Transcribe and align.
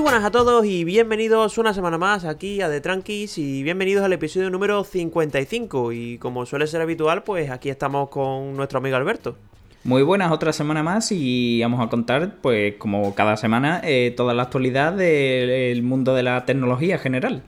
Muy 0.00 0.12
buenas 0.12 0.24
a 0.24 0.30
todos 0.30 0.64
y 0.64 0.82
bienvenidos 0.82 1.58
una 1.58 1.74
semana 1.74 1.98
más 1.98 2.24
aquí 2.24 2.62
a 2.62 2.70
The 2.70 2.80
Tranquis 2.80 3.36
y 3.36 3.62
bienvenidos 3.62 4.02
al 4.02 4.14
episodio 4.14 4.48
número 4.48 4.82
55 4.82 5.92
y 5.92 6.16
como 6.16 6.46
suele 6.46 6.66
ser 6.68 6.80
habitual 6.80 7.22
pues 7.22 7.50
aquí 7.50 7.68
estamos 7.68 8.08
con 8.08 8.56
nuestro 8.56 8.78
amigo 8.78 8.96
Alberto. 8.96 9.36
Muy 9.84 10.02
buenas, 10.02 10.32
otra 10.32 10.54
semana 10.54 10.82
más 10.82 11.12
y 11.12 11.60
vamos 11.60 11.86
a 11.86 11.90
contar, 11.90 12.36
pues 12.40 12.76
como 12.78 13.14
cada 13.14 13.36
semana, 13.36 13.82
eh, 13.84 14.14
toda 14.16 14.32
la 14.32 14.44
actualidad 14.44 14.94
del 14.94 15.82
mundo 15.82 16.14
de 16.14 16.22
la 16.22 16.46
tecnología 16.46 16.96
general. 16.96 17.42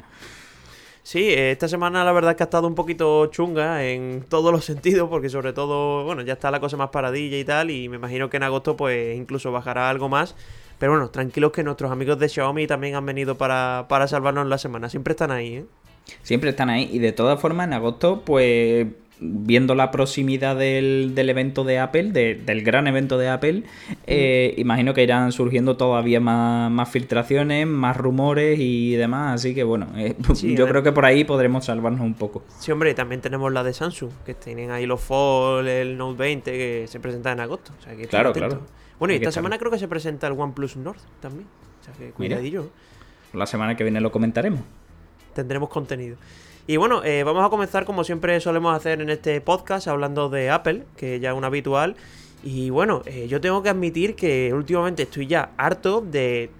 Sí, 1.03 1.33
esta 1.33 1.69
semana 1.69 2.05
la 2.05 2.13
verdad 2.13 2.33
es 2.33 2.37
que 2.37 2.43
ha 2.43 2.45
estado 2.45 2.69
un 2.69 2.75
poquito 2.75 3.29
chunga 3.29 3.83
en 3.87 4.27
todos 4.29 4.53
los 4.53 4.65
sentidos, 4.67 5.09
porque 5.09 5.31
sobre 5.31 5.55
todo, 5.55 6.05
bueno, 6.05 6.21
ya 6.21 6.35
está 6.35 6.51
la 6.51 6.61
cosa 6.61 6.77
más 6.77 6.91
paradilla 6.91 7.39
y 7.39 7.45
tal, 7.47 7.71
y 7.71 7.89
me 7.89 7.97
imagino 7.97 8.29
que 8.29 8.37
en 8.37 8.43
agosto 8.43 8.77
pues 8.77 9.17
incluso 9.17 9.51
bajará 9.53 9.89
algo 9.89 10.11
más. 10.11 10.37
Pero 10.83 10.95
bueno, 10.95 11.11
tranquilos 11.11 11.53
que 11.53 11.63
nuestros 11.63 11.93
amigos 11.93 12.19
de 12.19 12.29
Xiaomi 12.29 12.67
también 12.67 12.97
han 12.97 13.07
venido 13.07 13.37
para, 13.37 13.87
para 13.89 14.09
salvarnos 14.09 14.49
la 14.49 14.59
semana, 14.59 14.89
siempre 14.89 15.13
están 15.13 15.31
ahí, 15.31 15.59
¿eh? 15.59 15.65
Siempre 16.25 16.51
están 16.51 16.71
ahí, 16.71 16.91
y 16.93 16.99
de 16.99 17.13
todas 17.13 17.41
formas 17.41 17.69
en 17.69 17.75
agosto 17.75 18.23
pues 18.27 18.89
viendo 19.21 19.77
la 19.77 19.93
proximidad 19.93 20.57
del, 20.57 21.15
evento 21.17 21.63
de 21.63 21.79
Apple, 21.79 22.11
del 22.11 22.65
gran 22.65 22.89
evento 22.89 23.17
de 23.17 23.29
Apple, 23.29 23.63
eh, 24.09 24.55
imagino 24.57 24.93
que 24.93 25.05
irán 25.05 25.31
surgiendo 25.31 25.77
todavía 25.77 26.19
más, 26.19 26.91
filtraciones, 26.91 27.65
más 27.65 27.97
rumores 27.97 28.59
y 28.59 28.97
demás. 28.97 29.37
Así 29.37 29.55
que 29.55 29.63
bueno, 29.63 29.87
eh, 29.97 30.17
yo 30.43 30.67
creo 30.67 30.83
que 30.83 30.91
por 30.91 31.05
ahí 31.05 31.23
podremos 31.23 31.67
salvarnos 31.67 32.01
un 32.01 32.15
poco. 32.15 32.43
Sí, 32.59 32.73
hombre, 32.73 32.91
y 32.91 32.95
también 32.95 33.21
tenemos 33.21 33.53
la 33.53 33.63
de 33.63 33.73
Samsung, 33.73 34.11
que 34.27 34.35
tienen 34.35 34.73
ahí 34.73 34.87
los 34.87 35.01
Fold, 35.01 35.69
el 35.69 35.97
Note 35.97 36.19
20, 36.19 36.51
que 36.51 36.87
se 36.89 36.99
presenta 36.99 37.31
en 37.31 37.39
agosto. 37.39 37.71
claro, 38.11 38.33
claro. 38.33 38.82
Bueno, 39.03 39.15
y 39.15 39.17
esta 39.17 39.33
semana 39.33 39.59
creo 39.59 39.69
que 39.69 39.81
se 39.81 39.89
presenta 39.89 40.29
el 40.29 40.39
OnePlus 40.39 40.77
Nord 40.77 40.99
también. 41.19 41.49
O 41.81 41.85
sea 41.85 41.93
que 41.93 42.13
cuidadillo. 42.13 42.71
la 43.33 43.47
semana 43.47 43.77
que 43.77 43.83
viene 43.83 44.01
lo 44.01 44.13
comentaremos. 44.13 44.61
Tendremos 45.35 45.71
contenido. 45.71 46.17
Y 46.69 46.77
bueno, 46.77 47.03
eh, 47.03 47.25
vamos 47.25 47.45
a 47.45 47.51
comenzar 47.51 47.85
como 47.85 48.05
siempre 48.05 48.39
solemos 48.39 48.77
hacer 48.77 49.01
en 49.01 49.11
este 49.11 49.41
podcast 49.41 49.89
hablando 49.89 50.29
de 50.29 50.51
Apple, 50.51 50.85
que 50.97 51.19
ya 51.19 51.33
es 51.33 51.37
un 51.37 51.43
habitual. 51.43 51.97
Y 52.45 52.71
bueno, 52.71 53.03
eh, 53.07 53.27
yo 53.27 53.41
tengo 53.41 53.61
que 53.65 53.71
admitir 53.71 54.15
que 54.15 54.55
últimamente 54.55 55.03
estoy 55.03 55.27
ya 55.27 55.51
harto 55.57 56.01
de 56.01 56.51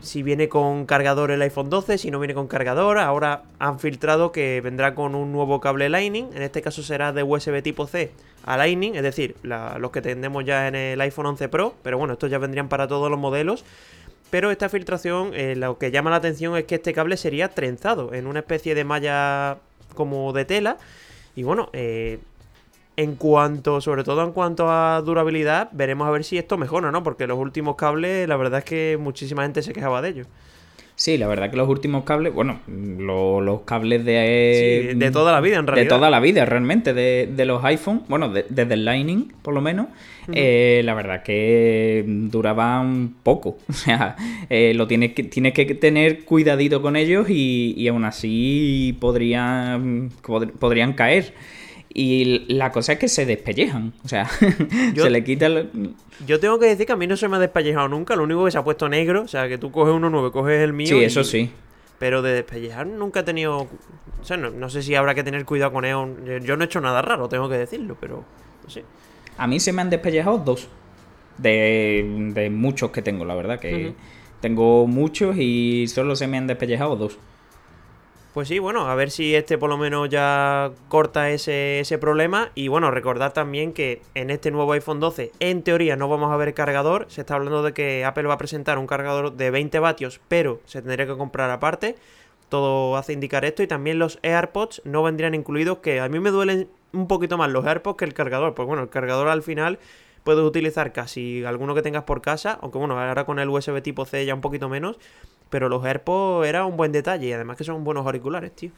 si 0.00 0.22
viene 0.22 0.48
con 0.48 0.86
cargador 0.86 1.30
el 1.30 1.42
iPhone 1.42 1.70
12, 1.70 1.98
si 1.98 2.10
no 2.10 2.18
viene 2.18 2.34
con 2.34 2.46
cargador. 2.46 2.98
Ahora 2.98 3.42
han 3.58 3.78
filtrado 3.78 4.32
que 4.32 4.60
vendrá 4.60 4.94
con 4.94 5.14
un 5.14 5.32
nuevo 5.32 5.60
cable 5.60 5.88
Lightning. 5.88 6.30
En 6.34 6.42
este 6.42 6.62
caso 6.62 6.82
será 6.82 7.12
de 7.12 7.22
USB 7.22 7.62
tipo 7.62 7.86
C 7.86 8.10
a 8.44 8.56
Lightning, 8.56 8.94
es 8.94 9.02
decir, 9.02 9.36
los 9.42 9.90
que 9.90 10.00
tendemos 10.00 10.44
ya 10.44 10.68
en 10.68 10.74
el 10.74 11.00
iPhone 11.00 11.26
11 11.26 11.48
Pro. 11.48 11.74
Pero 11.82 11.98
bueno, 11.98 12.14
estos 12.14 12.30
ya 12.30 12.38
vendrían 12.38 12.68
para 12.68 12.86
todos 12.88 13.10
los 13.10 13.18
modelos. 13.18 13.64
Pero 14.30 14.50
esta 14.50 14.68
filtración, 14.68 15.32
eh, 15.34 15.56
lo 15.56 15.78
que 15.78 15.90
llama 15.90 16.10
la 16.10 16.16
atención 16.16 16.56
es 16.56 16.64
que 16.64 16.76
este 16.76 16.92
cable 16.92 17.16
sería 17.16 17.48
trenzado 17.48 18.12
en 18.12 18.26
una 18.26 18.40
especie 18.40 18.74
de 18.74 18.84
malla 18.84 19.58
como 19.94 20.32
de 20.32 20.44
tela. 20.44 20.76
Y 21.34 21.44
bueno, 21.44 21.70
eh, 21.72 22.18
en 22.98 23.14
cuanto, 23.14 23.80
sobre 23.80 24.02
todo 24.02 24.24
en 24.24 24.32
cuanto 24.32 24.68
a 24.68 25.00
durabilidad, 25.02 25.68
veremos 25.70 26.08
a 26.08 26.10
ver 26.10 26.24
si 26.24 26.36
esto 26.36 26.58
mejora, 26.58 26.90
¿no? 26.90 27.04
Porque 27.04 27.28
los 27.28 27.38
últimos 27.38 27.76
cables, 27.76 28.28
la 28.28 28.36
verdad 28.36 28.58
es 28.58 28.64
que 28.64 28.98
muchísima 29.00 29.44
gente 29.44 29.62
se 29.62 29.72
quejaba 29.72 30.02
de 30.02 30.08
ellos. 30.08 30.26
Sí, 30.96 31.16
la 31.16 31.28
verdad 31.28 31.48
que 31.48 31.56
los 31.56 31.68
últimos 31.68 32.02
cables, 32.02 32.34
bueno, 32.34 32.58
los 32.66 33.60
cables 33.60 34.04
de... 34.04 34.94
de 34.96 35.10
toda 35.12 35.30
la 35.30 35.40
vida 35.40 35.58
en 35.58 35.68
realidad. 35.68 35.84
De 35.84 35.96
toda 35.96 36.10
la 36.10 36.18
vida 36.18 36.44
realmente, 36.44 36.92
de, 36.92 37.44
los 37.44 37.64
iPhone, 37.64 38.02
bueno, 38.08 38.30
desde 38.30 38.74
el 38.74 38.84
Lightning 38.84 39.32
por 39.42 39.54
lo 39.54 39.60
menos, 39.60 39.86
eh, 40.32 40.82
la 40.84 40.94
verdad 40.94 41.22
que 41.22 42.04
duraban 42.04 43.14
poco. 43.22 43.58
O 43.68 43.72
sea, 43.74 44.16
eh, 44.50 44.72
lo 44.74 44.88
tienes 44.88 45.12
que, 45.12 45.22
tienes 45.22 45.52
que 45.52 45.66
tener 45.66 46.24
cuidadito 46.24 46.82
con 46.82 46.96
ellos 46.96 47.30
y, 47.30 47.74
y 47.76 47.86
aún 47.86 48.04
así 48.04 48.96
podrían, 48.98 50.10
podrían 50.58 50.94
caer. 50.94 51.32
Y 51.92 52.54
la 52.54 52.70
cosa 52.70 52.92
es 52.92 52.98
que 52.98 53.08
se 53.08 53.26
despellejan. 53.26 53.94
O 54.04 54.08
sea, 54.08 54.28
se 54.94 55.10
le 55.10 55.24
quita 55.24 55.46
el... 55.46 55.94
Yo 56.26 56.38
tengo 56.38 56.58
que 56.58 56.66
decir 56.66 56.86
que 56.86 56.92
a 56.92 56.96
mí 56.96 57.06
no 57.06 57.16
se 57.16 57.28
me 57.28 57.36
ha 57.36 57.40
despellejado 57.40 57.88
nunca. 57.88 58.14
Lo 58.14 58.24
único 58.24 58.44
que 58.44 58.50
se 58.50 58.58
ha 58.58 58.64
puesto 58.64 58.88
negro. 58.88 59.22
O 59.22 59.28
sea, 59.28 59.48
que 59.48 59.58
tú 59.58 59.70
coges 59.70 59.94
uno 59.94 60.10
nuevo, 60.10 60.30
coges 60.30 60.60
el 60.60 60.72
mío. 60.72 60.88
Sí, 60.88 61.02
eso 61.02 61.24
sí. 61.24 61.50
Pero 61.98 62.22
de 62.22 62.32
despellejar 62.32 62.86
nunca 62.86 63.20
he 63.20 63.22
tenido. 63.22 63.68
O 64.20 64.24
sea, 64.24 64.36
no, 64.36 64.70
sé 64.70 64.82
si 64.82 64.94
habrá 64.94 65.14
que 65.14 65.24
tener 65.24 65.44
cuidado 65.44 65.72
con 65.72 65.84
él. 65.84 66.42
Yo 66.44 66.56
no 66.56 66.64
he 66.64 66.66
hecho 66.66 66.80
nada 66.80 67.02
raro, 67.02 67.28
tengo 67.28 67.48
que 67.48 67.56
decirlo, 67.56 67.96
pero. 68.00 68.24
No 68.62 68.70
sé. 68.70 68.84
A 69.36 69.46
mí 69.46 69.58
se 69.58 69.72
me 69.72 69.82
han 69.82 69.90
despellejado 69.90 70.38
dos. 70.38 70.68
De, 71.38 72.30
de 72.34 72.50
muchos 72.50 72.90
que 72.90 73.02
tengo, 73.02 73.24
la 73.24 73.34
verdad. 73.34 73.58
Que 73.58 73.94
tengo 74.40 74.86
muchos 74.86 75.36
y 75.38 75.86
solo 75.88 76.14
se 76.16 76.26
me 76.26 76.36
han 76.36 76.46
despellejado 76.46 76.96
dos. 76.96 77.18
Pues 78.34 78.48
sí, 78.48 78.58
bueno, 78.58 78.88
a 78.88 78.94
ver 78.94 79.10
si 79.10 79.34
este 79.34 79.58
por 79.58 79.70
lo 79.70 79.78
menos 79.78 80.08
ya 80.10 80.70
corta 80.88 81.30
ese, 81.30 81.80
ese 81.80 81.98
problema. 81.98 82.50
Y 82.54 82.68
bueno, 82.68 82.90
recordar 82.90 83.32
también 83.32 83.72
que 83.72 84.02
en 84.14 84.30
este 84.30 84.50
nuevo 84.50 84.72
iPhone 84.72 85.00
12, 85.00 85.32
en 85.40 85.62
teoría, 85.62 85.96
no 85.96 86.08
vamos 86.08 86.30
a 86.30 86.36
ver 86.36 86.54
cargador. 86.54 87.06
Se 87.08 87.22
está 87.22 87.34
hablando 87.34 87.62
de 87.62 87.72
que 87.72 88.04
Apple 88.04 88.24
va 88.24 88.34
a 88.34 88.38
presentar 88.38 88.78
un 88.78 88.86
cargador 88.86 89.32
de 89.32 89.50
20 89.50 89.78
vatios, 89.78 90.20
pero 90.28 90.60
se 90.66 90.82
tendría 90.82 91.06
que 91.06 91.16
comprar 91.16 91.50
aparte. 91.50 91.96
Todo 92.48 92.96
hace 92.96 93.14
indicar 93.14 93.44
esto. 93.44 93.62
Y 93.62 93.66
también 93.66 93.98
los 93.98 94.18
AirPods 94.22 94.82
no 94.84 95.02
vendrían 95.02 95.34
incluidos, 95.34 95.78
que 95.78 96.00
a 96.00 96.08
mí 96.08 96.20
me 96.20 96.30
duelen 96.30 96.68
un 96.92 97.08
poquito 97.08 97.38
más 97.38 97.50
los 97.50 97.66
AirPods 97.66 97.96
que 97.96 98.04
el 98.04 98.14
cargador. 98.14 98.54
Pues 98.54 98.68
bueno, 98.68 98.82
el 98.82 98.88
cargador 98.90 99.28
al 99.28 99.42
final 99.42 99.78
puedes 100.28 100.44
utilizar 100.44 100.92
casi 100.92 101.42
alguno 101.46 101.74
que 101.74 101.80
tengas 101.80 102.02
por 102.02 102.20
casa, 102.20 102.58
aunque 102.60 102.76
bueno, 102.76 103.00
ahora 103.00 103.24
con 103.24 103.38
el 103.38 103.48
USB 103.48 103.80
tipo 103.80 104.04
C 104.04 104.26
ya 104.26 104.34
un 104.34 104.42
poquito 104.42 104.68
menos, 104.68 104.98
pero 105.48 105.70
los 105.70 105.82
AirPods 105.82 106.46
era 106.46 106.66
un 106.66 106.76
buen 106.76 106.92
detalle 106.92 107.28
y 107.28 107.32
además 107.32 107.56
que 107.56 107.64
son 107.64 107.82
buenos 107.82 108.04
auriculares, 108.04 108.54
tío. 108.54 108.70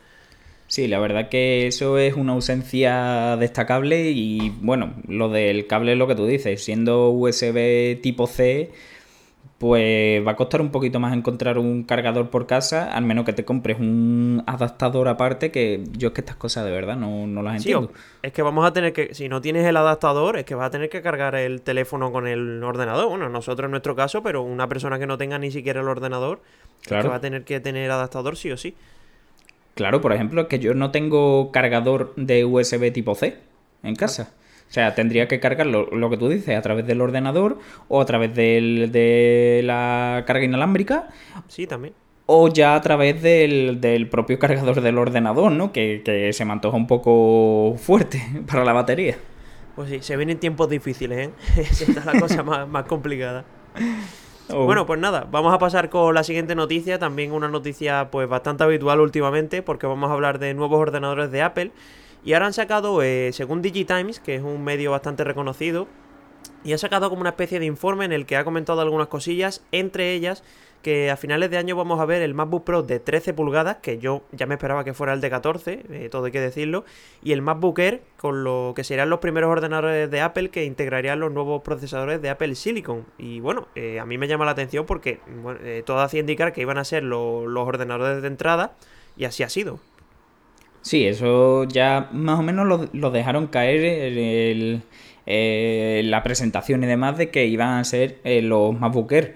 Sí, 0.69 0.87
la 0.87 1.01
verdad 1.01 1.29
que 1.29 1.67
eso 1.67 1.99
es 1.99 2.15
una 2.15 2.35
ausencia 2.35 3.37
destacable 3.37 4.13
y 4.13 4.51
bueno, 4.61 4.95
lo 5.09 5.29
del 5.29 5.67
cable 5.67 5.95
es 5.95 5.99
lo 5.99 6.07
que 6.07 6.15
tú 6.15 6.25
dices, 6.25 6.63
siendo 6.63 7.11
USB 7.11 8.01
tipo 8.01 8.29
C, 8.29 8.71
pues 9.61 10.27
va 10.27 10.31
a 10.31 10.37
costar 10.37 10.63
un 10.63 10.71
poquito 10.71 11.01
más 11.01 11.15
encontrar 11.15 11.59
un 11.59 11.83
cargador 11.83 12.31
por 12.31 12.47
casa, 12.47 12.91
al 12.91 13.05
menos 13.05 13.27
que 13.27 13.35
te 13.35 13.45
compres 13.45 13.79
un 13.79 14.43
adaptador 14.47 15.07
aparte, 15.07 15.51
que 15.51 15.85
yo 15.99 16.09
es 16.09 16.15
que 16.15 16.23
estas 16.23 16.37
cosas 16.37 16.65
de 16.65 16.71
verdad 16.71 16.97
no, 16.97 17.27
no 17.27 17.43
las 17.43 17.57
entiendo. 17.57 17.93
es 18.23 18.33
que 18.33 18.41
vamos 18.41 18.65
a 18.65 18.73
tener 18.73 18.95
que, 18.95 19.15
si 19.15 19.29
no 19.29 19.43
tienes 19.43 19.67
el 19.67 19.77
adaptador, 19.77 20.39
es 20.39 20.47
que 20.47 20.55
vas 20.55 20.69
a 20.69 20.71
tener 20.71 20.89
que 20.89 21.03
cargar 21.03 21.35
el 21.35 21.61
teléfono 21.61 22.11
con 22.11 22.27
el 22.27 22.65
ordenador. 22.65 23.11
Bueno, 23.11 23.29
nosotros 23.29 23.67
en 23.67 23.73
nuestro 23.73 23.95
caso, 23.95 24.23
pero 24.23 24.41
una 24.41 24.67
persona 24.67 24.99
que 24.99 25.07
no 25.07 25.19
tenga 25.19 25.39
ni 25.39 25.51
siquiera 25.51 25.83
el 25.83 25.89
ordenador, 25.89 26.41
claro. 26.87 27.11
va 27.11 27.17
a 27.17 27.21
tener 27.21 27.45
que 27.45 27.61
tener 27.61 27.91
adaptador 27.91 28.39
sí 28.39 28.51
o 28.51 28.57
sí. 28.57 28.75
Claro, 29.75 30.01
por 30.01 30.15
ejemplo, 30.15 30.41
es 30.41 30.49
que 30.49 30.59
yo 30.59 30.73
no 30.73 30.91
tengo 30.91 31.53
cargador 31.53 32.15
de 32.17 32.47
USB 32.47 32.95
tipo 32.95 33.15
C 33.15 33.37
en 33.83 33.95
casa. 33.95 34.33
O 34.71 34.73
sea, 34.73 34.95
tendría 34.95 35.27
que 35.27 35.41
cargarlo, 35.41 35.87
lo 35.91 36.11
que 36.11 36.17
tú 36.17 36.29
dices, 36.29 36.57
a 36.57 36.63
través 36.63 36.87
del 36.87 37.01
ordenador 37.01 37.59
o 37.89 38.01
a 38.01 38.07
través 38.07 38.33
de 38.33 39.63
la 39.65 40.23
carga 40.29 40.45
inalámbrica. 40.45 41.09
Sí, 41.49 41.67
también. 41.67 41.93
O 42.33 42.49
ya 42.49 42.77
a 42.77 42.81
través 42.81 43.21
del, 43.21 44.07
propio 44.09 44.39
cargador 44.39 44.81
del 44.81 44.99
ordenador, 44.99 45.51
¿no? 45.51 45.73
Que, 45.73 46.31
se 46.33 46.45
me 46.45 46.53
antoja 46.53 46.77
un 46.77 46.87
poco 46.87 47.75
fuerte 47.79 48.23
para 48.47 48.65
la 48.65 48.73
batería. 48.73 49.17
Pues 49.75 49.91
sí, 49.91 49.99
se 50.03 50.17
vienen 50.17 50.39
tiempos 50.39 50.71
difíciles, 50.71 51.29
¿eh? 51.29 51.31
Esta 51.57 51.99
es 51.99 52.07
la 52.07 52.21
cosa 52.21 52.45
más, 52.45 52.85
complicada. 52.85 53.45
Oh. 54.53 54.65
Bueno, 54.65 54.85
pues 54.85 54.99
nada, 54.99 55.29
vamos 55.31 55.55
a 55.55 55.61
pasar 55.61 55.91
con 55.91 56.13
la 56.13 56.25
siguiente 56.25 56.57
noticia, 56.57 56.99
también 56.99 57.31
una 57.31 57.47
noticia 57.47 58.11
pues 58.11 58.29
bastante 58.29 58.65
habitual 58.65 58.99
últimamente, 58.99 59.63
porque 59.63 59.87
vamos 59.87 60.11
a 60.11 60.13
hablar 60.13 60.41
de 60.41 60.55
nuevos 60.55 60.81
ordenadores 60.81 61.31
de 61.31 61.41
Apple. 61.41 61.71
Y 62.25 62.35
ahora 62.35 62.47
han 62.47 62.53
sacado, 62.53 63.03
eh, 63.03 63.31
según 63.33 63.63
Digitimes, 63.63 64.21
que 64.21 64.37
es 64.37 64.43
un 64.43 64.63
medio 64.63 64.91
bastante 64.91 65.25
reconocido, 65.25 65.89
y 66.65 66.73
ha 66.73 66.79
sacado 66.79 67.09
como 67.09 67.21
una 67.21 67.31
especie 67.31 67.59
de 67.59 67.67
informe 67.67 68.05
en 68.05 68.13
el 68.13 68.27
que 68.27 68.37
ha 68.37 68.45
comentado 68.45 68.81
algunas 68.81 69.09
cosillas, 69.09 69.63
entre 69.73 70.13
ellas 70.13 70.43
que 70.83 71.11
a 71.11 71.17
finales 71.17 71.51
de 71.51 71.59
año 71.59 71.77
vamos 71.77 72.01
a 72.01 72.07
ver 72.07 72.23
el 72.23 72.33
MacBook 72.33 72.65
Pro 72.65 72.83
de 72.83 73.01
13 73.01 73.35
pulgadas, 73.35 73.79
que 73.83 73.99
yo 73.99 74.23
ya 74.33 74.47
me 74.47 74.55
esperaba 74.55 74.85
que 74.85 74.95
fuera 74.95 75.13
el 75.13 75.21
de 75.21 75.29
14, 75.29 75.85
eh, 75.91 76.09
todo 76.11 76.25
hay 76.25 76.33
que 76.33 76.41
decirlo, 76.41 76.85
y 77.23 77.33
el 77.33 77.43
MacBook 77.43 77.79
Air 77.79 78.03
con 78.17 78.45
lo 78.45 78.73
que 78.75 78.85
serían 78.85 79.11
los 79.11 79.21
primeros 79.21 79.51
ordenadores 79.51 80.11
de 80.11 80.21
Apple 80.21 80.49
que 80.49 80.65
integrarían 80.65 81.21
los 81.21 81.33
nuevos 81.33 81.63
procesadores 81.63 82.23
de 82.23 82.31
Apple 82.31 82.55
Silicon. 82.55 83.05
Y 83.19 83.41
bueno, 83.41 83.69
eh, 83.75 84.01
a 84.01 84.07
mí 84.07 84.17
me 84.17 84.27
llama 84.27 84.47
la 84.47 84.53
atención 84.53 84.87
porque 84.87 85.21
todo 85.85 86.01
hacía 86.01 86.21
indicar 86.21 86.53
que 86.53 86.63
iban 86.63 86.79
a 86.79 86.85
ser 86.85 87.03
los 87.03 87.47
ordenadores 87.57 88.23
de 88.23 88.29
entrada, 88.29 88.75
y 89.17 89.25
así 89.25 89.43
ha 89.43 89.51
sido. 89.51 89.81
Sí, 90.83 91.07
eso 91.07 91.65
ya 91.65 92.09
más 92.13 92.39
o 92.39 92.43
menos 92.43 92.89
lo, 92.93 93.11
dejaron 93.11 93.49
caer 93.49 93.85
el, 93.85 94.83
eh, 95.27 96.03
la 96.05 96.23
presentación 96.23 96.83
y 96.83 96.87
demás 96.87 97.19
de 97.19 97.31
que 97.31 97.47
iban 97.47 97.79
a 97.79 97.85
ser 97.85 98.19
eh, 98.25 98.43
los 98.43 98.79
MacBook 98.79 99.13
Air 99.13 99.35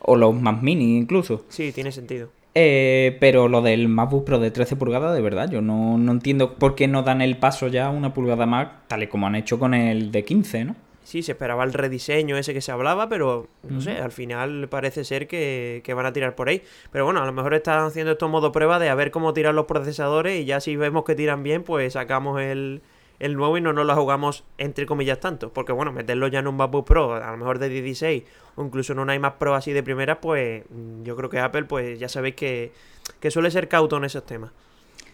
o 0.00 0.16
los 0.16 0.34
Mac 0.34 0.62
Mini 0.62 0.96
incluso. 0.96 1.44
Sí, 1.48 1.72
tiene 1.72 1.92
sentido. 1.92 2.30
Eh, 2.58 3.18
pero 3.20 3.48
lo 3.48 3.60
del 3.60 3.86
MacBook 3.86 4.24
Pro 4.24 4.38
de 4.38 4.50
13 4.50 4.76
pulgadas, 4.76 5.14
de 5.14 5.20
verdad, 5.20 5.50
yo 5.50 5.60
no, 5.60 5.96
entiendo 6.10 6.54
por 6.54 6.74
qué 6.74 6.88
no 6.88 7.02
dan 7.02 7.20
el 7.20 7.36
paso 7.36 7.68
ya 7.68 7.90
una 7.90 8.14
pulgada 8.14 8.46
más, 8.46 8.68
tal 8.86 9.02
y 9.02 9.08
como 9.08 9.26
han 9.26 9.34
hecho 9.34 9.58
con 9.58 9.74
el 9.74 10.10
de 10.10 10.24
15, 10.24 10.64
¿no? 10.64 10.76
Sí, 11.06 11.22
se 11.22 11.32
esperaba 11.32 11.62
el 11.62 11.72
rediseño 11.72 12.36
ese 12.36 12.52
que 12.52 12.60
se 12.60 12.72
hablaba, 12.72 13.08
pero 13.08 13.46
no 13.62 13.80
sé, 13.80 13.98
al 13.98 14.10
final 14.10 14.68
parece 14.68 15.04
ser 15.04 15.28
que, 15.28 15.80
que, 15.84 15.94
van 15.94 16.04
a 16.04 16.12
tirar 16.12 16.34
por 16.34 16.48
ahí. 16.48 16.62
Pero 16.90 17.04
bueno, 17.04 17.22
a 17.22 17.26
lo 17.26 17.32
mejor 17.32 17.54
están 17.54 17.84
haciendo 17.84 18.12
esto 18.12 18.28
modo 18.28 18.50
prueba 18.50 18.80
de 18.80 18.88
a 18.88 18.94
ver 18.96 19.12
cómo 19.12 19.32
tiran 19.32 19.54
los 19.54 19.66
procesadores 19.66 20.40
y 20.40 20.44
ya 20.44 20.60
si 20.60 20.74
vemos 20.74 21.04
que 21.04 21.14
tiran 21.14 21.44
bien, 21.44 21.62
pues 21.62 21.92
sacamos 21.92 22.40
el, 22.40 22.82
el 23.20 23.36
nuevo 23.36 23.56
y 23.56 23.60
no 23.60 23.72
nos 23.72 23.86
lo 23.86 23.94
jugamos 23.94 24.42
entre 24.58 24.84
comillas 24.84 25.20
tanto. 25.20 25.52
Porque 25.52 25.72
bueno, 25.72 25.92
meterlo 25.92 26.26
ya 26.26 26.40
en 26.40 26.48
un 26.48 26.56
MacBook 26.56 26.86
Pro, 26.86 27.14
a 27.14 27.30
lo 27.30 27.36
mejor 27.36 27.60
de 27.60 27.68
16 27.68 28.24
o 28.56 28.64
incluso 28.64 28.92
en 28.92 28.98
un 28.98 29.12
iMac 29.12 29.36
Pro 29.36 29.54
así 29.54 29.72
de 29.72 29.84
primera, 29.84 30.20
pues 30.20 30.64
yo 31.04 31.14
creo 31.14 31.30
que 31.30 31.38
Apple, 31.38 31.64
pues 31.64 32.00
ya 32.00 32.08
sabéis 32.08 32.34
que, 32.34 32.72
que 33.20 33.30
suele 33.30 33.52
ser 33.52 33.68
cauto 33.68 33.96
en 33.96 34.04
esos 34.04 34.26
temas. 34.26 34.50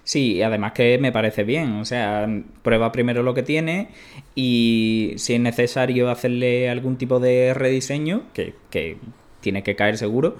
Sí, 0.04 0.42
además 0.42 0.72
que 0.72 0.98
me 0.98 1.12
parece 1.12 1.44
bien, 1.44 1.74
o 1.74 1.84
sea, 1.84 2.28
prueba 2.62 2.90
primero 2.90 3.22
lo 3.22 3.34
que 3.34 3.44
tiene 3.44 3.88
y 4.34 5.12
si 5.16 5.34
es 5.34 5.40
necesario 5.40 6.10
hacerle 6.10 6.68
algún 6.68 6.96
tipo 6.96 7.20
de 7.20 7.54
rediseño, 7.54 8.24
que, 8.34 8.54
que 8.70 8.96
tiene 9.40 9.62
que 9.62 9.76
caer 9.76 9.96
seguro, 9.98 10.36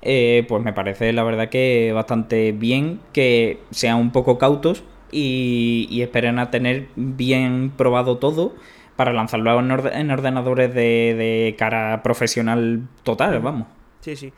eh, 0.00 0.44
pues 0.48 0.62
me 0.62 0.72
parece 0.72 1.12
la 1.12 1.24
verdad 1.24 1.50
que 1.50 1.92
bastante 1.92 2.52
bien 2.52 3.00
que 3.12 3.60
sean 3.70 3.98
un 3.98 4.12
poco 4.12 4.38
cautos 4.38 4.82
y, 5.10 6.00
esperen 6.00 6.38
a 6.38 6.50
tener 6.50 6.88
bien 6.96 7.70
probado 7.76 8.16
todo 8.16 8.54
para 8.96 9.12
lanzarlo 9.12 9.58
en, 9.60 10.10
ordenadores 10.10 10.74
de, 10.74 11.14
de 11.14 11.54
cara 11.58 12.02
profesional 12.02 12.88
total, 13.02 13.40
vamos. 13.40 13.68
Sí, 14.00 14.16
sí. 14.16 14.32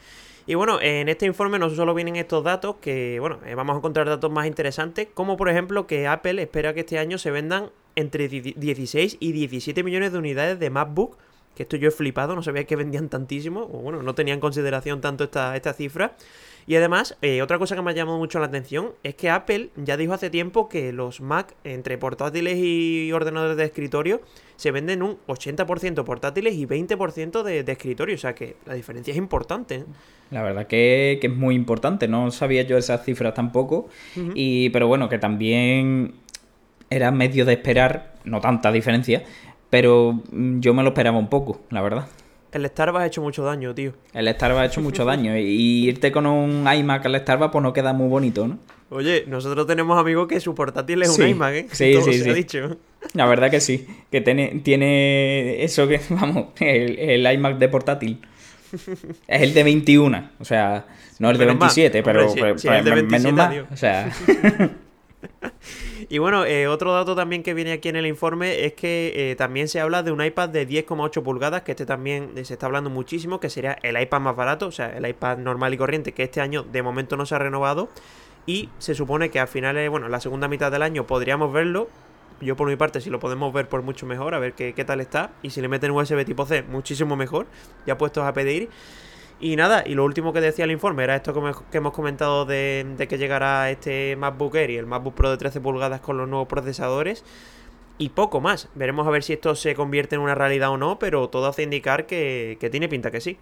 Y 0.47 0.55
bueno, 0.55 0.79
en 0.81 1.09
este 1.09 1.25
informe 1.25 1.59
no 1.59 1.71
solo 1.71 1.95
vienen 1.95 2.17
estos 2.17 2.45
datos, 2.45 2.77
que 2.77 3.19
bueno, 3.19 3.39
eh, 3.47 3.55
vamos 3.55 3.75
a 3.75 3.79
encontrar 3.79 4.07
datos 4.07 4.31
más 4.31 4.47
interesantes, 4.47 5.09
como 5.15 5.39
por 5.39 5.49
ejemplo 5.49 5.87
que 5.87 6.07
Apple 6.07 6.43
espera 6.43 6.75
que 6.75 6.81
este 6.81 6.99
año 6.99 7.17
se 7.17 7.31
vendan 7.31 7.71
entre 7.97 8.29
16 8.29 9.17
y 9.21 9.33
17 9.33 9.83
millones 9.83 10.13
de 10.13 10.19
unidades 10.19 10.59
de 10.59 10.69
MacBook, 10.69 11.17
que 11.55 11.63
esto 11.63 11.77
yo 11.77 11.89
he 11.89 11.93
flipado, 11.93 12.35
no 12.35 12.43
sabía 12.43 12.65
que 12.65 12.77
vendían 12.77 13.09
tantísimo, 13.09 13.63
o 13.63 13.79
bueno, 13.79 14.03
no 14.03 14.15
tenía 14.15 14.35
en 14.35 14.41
consideración 14.41 15.01
tanto 15.01 15.25
esta, 15.25 15.57
esta 15.57 15.73
cifra. 15.73 16.17
Y 16.67 16.77
además, 16.77 17.17
eh, 17.23 17.43
otra 17.43 17.59
cosa 17.59 17.77
que 17.77 17.83
me 17.83 17.91
ha 17.91 17.95
llamado 17.95 18.19
mucho 18.19 18.39
la 18.39 18.47
atención 18.47 18.93
es 19.03 19.15
que 19.15 19.31
Apple 19.31 19.71
ya 19.77 19.97
dijo 19.97 20.15
hace 20.15 20.31
tiempo 20.31 20.69
que 20.69 20.93
los 20.93 21.21
Mac 21.21 21.55
entre 21.65 21.99
portátiles 21.99 22.57
y 22.59 23.13
ordenadores 23.13 23.57
de 23.57 23.65
escritorio 23.65 24.21
se 24.57 24.71
venden 24.71 25.03
un 25.03 25.19
80% 25.27 26.05
portátiles 26.05 26.55
y 26.55 26.67
20% 26.67 27.43
de, 27.43 27.65
de, 27.65 27.73
escritorio. 27.73 28.15
O 28.15 28.19
sea 28.19 28.35
que 28.35 28.57
la 28.67 28.75
diferencia 28.75 29.13
es 29.13 29.19
importante. 29.19 29.75
¿eh? 29.77 29.85
La 30.31 30.43
verdad 30.43 30.67
que, 30.67 31.21
es 31.23 31.31
muy 31.31 31.55
importante. 31.55 32.09
No 32.09 32.31
sabía 32.31 32.63
yo 32.63 32.79
esas 32.79 33.05
cifras 33.05 33.35
tampoco. 33.35 33.89
y, 34.35 34.71
pero 34.71 34.89
bueno, 34.89 35.09
que 35.09 35.19
también 35.19 36.15
era 36.91 37.11
medio 37.11 37.45
de 37.45 37.55
esperar, 37.55 38.15
no 38.25 38.41
tanta 38.41 38.73
diferencia, 38.73 39.25
pero 39.71 40.23
yo 40.33 40.75
me 40.75 40.83
lo 40.83 40.91
esperaba 40.91 41.19
un 41.19 41.29
poco, 41.29 41.61
la 41.71 41.83
verdad. 41.83 42.07
El 42.55 42.65
Starbucks 42.67 43.03
ha 43.03 43.07
hecho 43.07 43.21
mucho 43.21 43.43
daño, 43.43 43.75
tío. 43.75 43.93
El 44.13 44.33
Starbucks 44.33 44.63
ha 44.63 44.65
hecho 44.67 44.81
mucho 44.81 45.05
daño. 45.05 45.37
Y 45.37 45.89
irte 45.89 46.13
con 46.13 46.25
un 46.27 46.65
iMac 46.73 47.05
al 47.05 47.21
Starbucks, 47.21 47.51
pues 47.51 47.63
no 47.63 47.73
queda 47.73 47.93
muy 47.93 48.09
bonito, 48.09 48.47
¿no? 48.47 48.59
Oye, 48.91 49.25
nosotros 49.27 49.67
tenemos 49.67 49.99
amigos 49.99 50.29
que 50.29 50.39
su 50.39 50.55
portátil 50.55 51.03
es 51.03 51.19
un 51.19 51.27
iMac, 51.27 51.55
¿eh? 51.55 51.67
Sí, 51.73 51.97
sí, 52.01 52.23
sí. 52.23 52.33
dicho. 52.33 52.77
La 53.13 53.27
verdad 53.27 53.51
que 53.51 53.61
sí. 53.61 53.87
Que 54.09 54.21
tiene, 54.21 54.61
tiene 54.63 55.65
eso 55.65 55.89
que, 55.89 56.01
vamos, 56.11 56.47
el, 56.61 57.27
iMac 57.27 57.59
de 57.59 57.69
portátil. 57.69 58.21
Es 59.27 59.43
el 59.43 59.53
de 59.53 59.65
21. 59.65 60.31
O 60.39 60.45
sea, 60.45 60.87
no 61.19 61.31
el 61.31 61.39
de 61.39 61.47
27, 61.47 62.03
pero, 62.05 62.33
el 62.33 62.85
de 62.85 62.91
27, 62.95 63.65
O 63.73 63.77
sea. 63.77 64.13
Y 66.09 66.19
bueno, 66.19 66.45
eh, 66.45 66.67
otro 66.69 66.93
dato 66.93 67.15
también 67.15 67.43
que 67.43 67.55
viene 67.55 67.73
aquí 67.73 67.89
en 67.89 67.97
el 67.97 68.07
informe 68.07 68.65
es 68.65 68.75
que 68.75 69.13
eh, 69.31 69.37
también 69.37 69.69
se 69.69 69.81
habla 69.81 70.03
de 70.03 70.13
un 70.13 70.23
iPad 70.23 70.51
de 70.51 70.69
10,8 70.69 71.23
pulgadas, 71.23 71.63
que 71.63 71.73
este 71.73 71.87
también 71.87 72.33
eh, 72.37 72.45
se 72.45 72.55
está 72.55 72.67
hablando 72.67 72.91
muchísimo, 72.91 73.41
que 73.41 73.51
sería 73.51 73.79
el 73.83 74.01
iPad 74.01 74.21
más 74.21 74.37
barato, 74.37 74.67
o 74.67 74.73
sea, 74.73 74.97
el 74.97 75.07
iPad 75.07 75.39
normal 75.39 75.73
y 75.75 75.79
corriente, 75.79 76.13
que 76.13 76.25
este 76.25 76.41
año 76.41 76.63
de 76.63 76.83
momento 76.83 77.17
no 77.17 77.27
se 77.27 77.35
ha 77.35 77.39
renovado. 77.39 77.89
Y 78.47 78.69
se 78.79 78.95
supone 78.95 79.31
que 79.31 79.41
a 79.41 79.47
finales, 79.47 79.89
bueno, 79.89 80.09
la 80.09 80.21
segunda 80.21 80.49
mitad 80.49 80.71
del 80.71 80.83
año 80.83 81.07
podríamos 81.07 81.53
verlo. 81.53 81.89
Yo 82.41 82.57
por 82.57 82.69
mi 82.69 82.77
parte, 82.77 83.01
si 83.01 83.09
lo 83.09 83.19
podemos 83.19 83.53
ver, 83.55 83.69
por 83.69 83.81
mucho 83.83 84.05
mejor, 84.05 84.35
a 84.35 84.39
ver 84.39 84.53
qué, 84.53 84.75
qué 84.75 84.85
tal 84.85 85.01
está. 85.01 85.33
Y 85.43 85.51
si 85.51 85.63
le 85.63 85.69
meten 85.69 85.93
USB 85.93 86.27
tipo 86.27 86.45
C, 86.45 86.63
muchísimo 86.63 87.17
mejor, 87.17 87.47
ya 87.87 87.97
puestos 87.97 88.25
a 88.25 88.35
pedir. 88.35 88.69
Y 89.41 89.57
nada, 89.57 89.83
y 89.85 89.95
lo 89.95 90.05
último 90.05 90.33
que 90.33 90.41
decía 90.41 90.65
el 90.65 90.71
informe 90.71 91.05
era 91.05 91.17
esto 91.17 91.35
que, 91.35 91.77
hemos 91.79 91.93
comentado 91.93 92.45
de, 92.45 92.95
que 93.09 93.19
llegará 93.19 93.71
este 93.71 94.17
MacBook 94.17 94.55
Air 94.55 94.71
y 94.71 94.77
el 94.77 94.87
MacBook 94.87 95.15
Pro 95.15 95.31
de 95.31 95.37
13 95.37 95.61
pulgadas 95.61 96.01
con 96.01 96.17
los 96.17 96.29
nuevos 96.29 96.49
procesadores. 96.49 97.25
Y 97.99 98.09
poco 98.11 98.41
más. 98.41 98.69
Veremos 98.75 99.07
a 99.07 99.11
ver 99.11 99.23
si 99.23 99.35
esto 99.35 99.55
se 99.55 99.75
convierte 99.75 100.17
en 100.17 100.23
una 100.23 100.35
realidad 100.35 100.71
o 100.71 100.77
no, 100.77 100.99
pero 100.99 101.29
todo 101.29 101.47
hace 101.47 101.63
indicar 101.63 102.07
que 102.07 102.69
tiene 102.71 102.89
pinta 102.89 103.11
que 103.11 103.21
sí. 103.21 103.39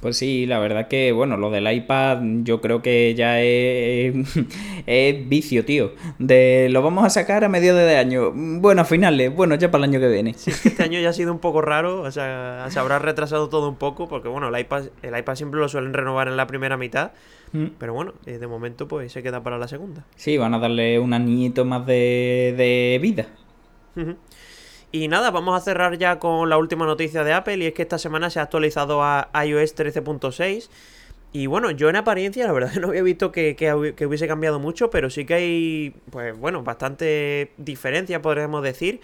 Pues 0.00 0.16
sí, 0.16 0.46
la 0.46 0.58
verdad 0.58 0.88
que, 0.88 1.12
bueno, 1.12 1.36
lo 1.36 1.50
del 1.50 1.70
iPad 1.70 2.22
yo 2.42 2.60
creo 2.60 2.80
que 2.80 3.14
ya 3.14 3.40
es, 3.42 4.14
es 4.86 5.28
vicio, 5.28 5.64
tío. 5.64 5.92
De 6.18 6.68
lo 6.70 6.82
vamos 6.82 7.04
a 7.04 7.10
sacar 7.10 7.44
a 7.44 7.48
medio 7.48 7.74
de 7.74 7.96
año. 7.96 8.32
Bueno, 8.34 8.82
a 8.82 8.84
finales, 8.84 9.34
bueno, 9.34 9.54
ya 9.56 9.70
para 9.70 9.84
el 9.84 9.90
año 9.90 10.00
que 10.00 10.08
viene. 10.08 10.34
Sí, 10.34 10.50
este 10.50 10.82
año 10.82 10.98
ya 11.00 11.10
ha 11.10 11.12
sido 11.12 11.32
un 11.32 11.38
poco 11.38 11.60
raro, 11.60 12.00
o 12.00 12.10
sea, 12.10 12.66
se 12.70 12.78
habrá 12.78 12.98
retrasado 12.98 13.48
todo 13.48 13.68
un 13.68 13.76
poco, 13.76 14.08
porque 14.08 14.28
bueno, 14.28 14.48
el 14.48 14.58
iPad, 14.58 14.84
el 15.02 15.18
iPad 15.18 15.34
siempre 15.34 15.60
lo 15.60 15.68
suelen 15.68 15.92
renovar 15.92 16.28
en 16.28 16.36
la 16.36 16.46
primera 16.46 16.76
mitad. 16.76 17.12
Mm. 17.52 17.66
Pero 17.78 17.92
bueno, 17.92 18.14
eh, 18.26 18.38
de 18.38 18.46
momento 18.46 18.88
pues 18.88 19.12
se 19.12 19.22
queda 19.22 19.42
para 19.42 19.58
la 19.58 19.68
segunda. 19.68 20.04
Sí, 20.16 20.38
van 20.38 20.54
a 20.54 20.58
darle 20.58 20.98
un 20.98 21.12
añito 21.12 21.64
más 21.64 21.84
de, 21.84 22.54
de 22.56 22.98
vida. 23.02 23.26
Y 24.92 25.06
nada, 25.06 25.30
vamos 25.30 25.56
a 25.56 25.60
cerrar 25.60 25.98
ya 25.98 26.18
con 26.18 26.48
la 26.50 26.58
última 26.58 26.84
noticia 26.84 27.22
de 27.22 27.32
Apple 27.32 27.58
y 27.58 27.66
es 27.66 27.74
que 27.74 27.82
esta 27.82 27.98
semana 27.98 28.28
se 28.28 28.40
ha 28.40 28.42
actualizado 28.42 29.02
a 29.02 29.30
iOS 29.44 29.76
13.6. 29.76 30.68
Y 31.32 31.46
bueno, 31.46 31.70
yo 31.70 31.88
en 31.88 31.96
apariencia 31.96 32.44
la 32.46 32.52
verdad 32.52 32.72
que 32.72 32.80
no 32.80 32.88
había 32.88 33.02
visto 33.02 33.30
que, 33.30 33.54
hubiese 34.06 34.26
cambiado 34.26 34.58
mucho, 34.58 34.90
pero 34.90 35.10
sí 35.10 35.24
que 35.24 35.34
hay, 35.34 35.94
pues 36.10 36.36
bueno, 36.36 36.62
bastante 36.62 37.52
diferencia 37.56 38.20
podríamos 38.20 38.62
decir. 38.62 39.00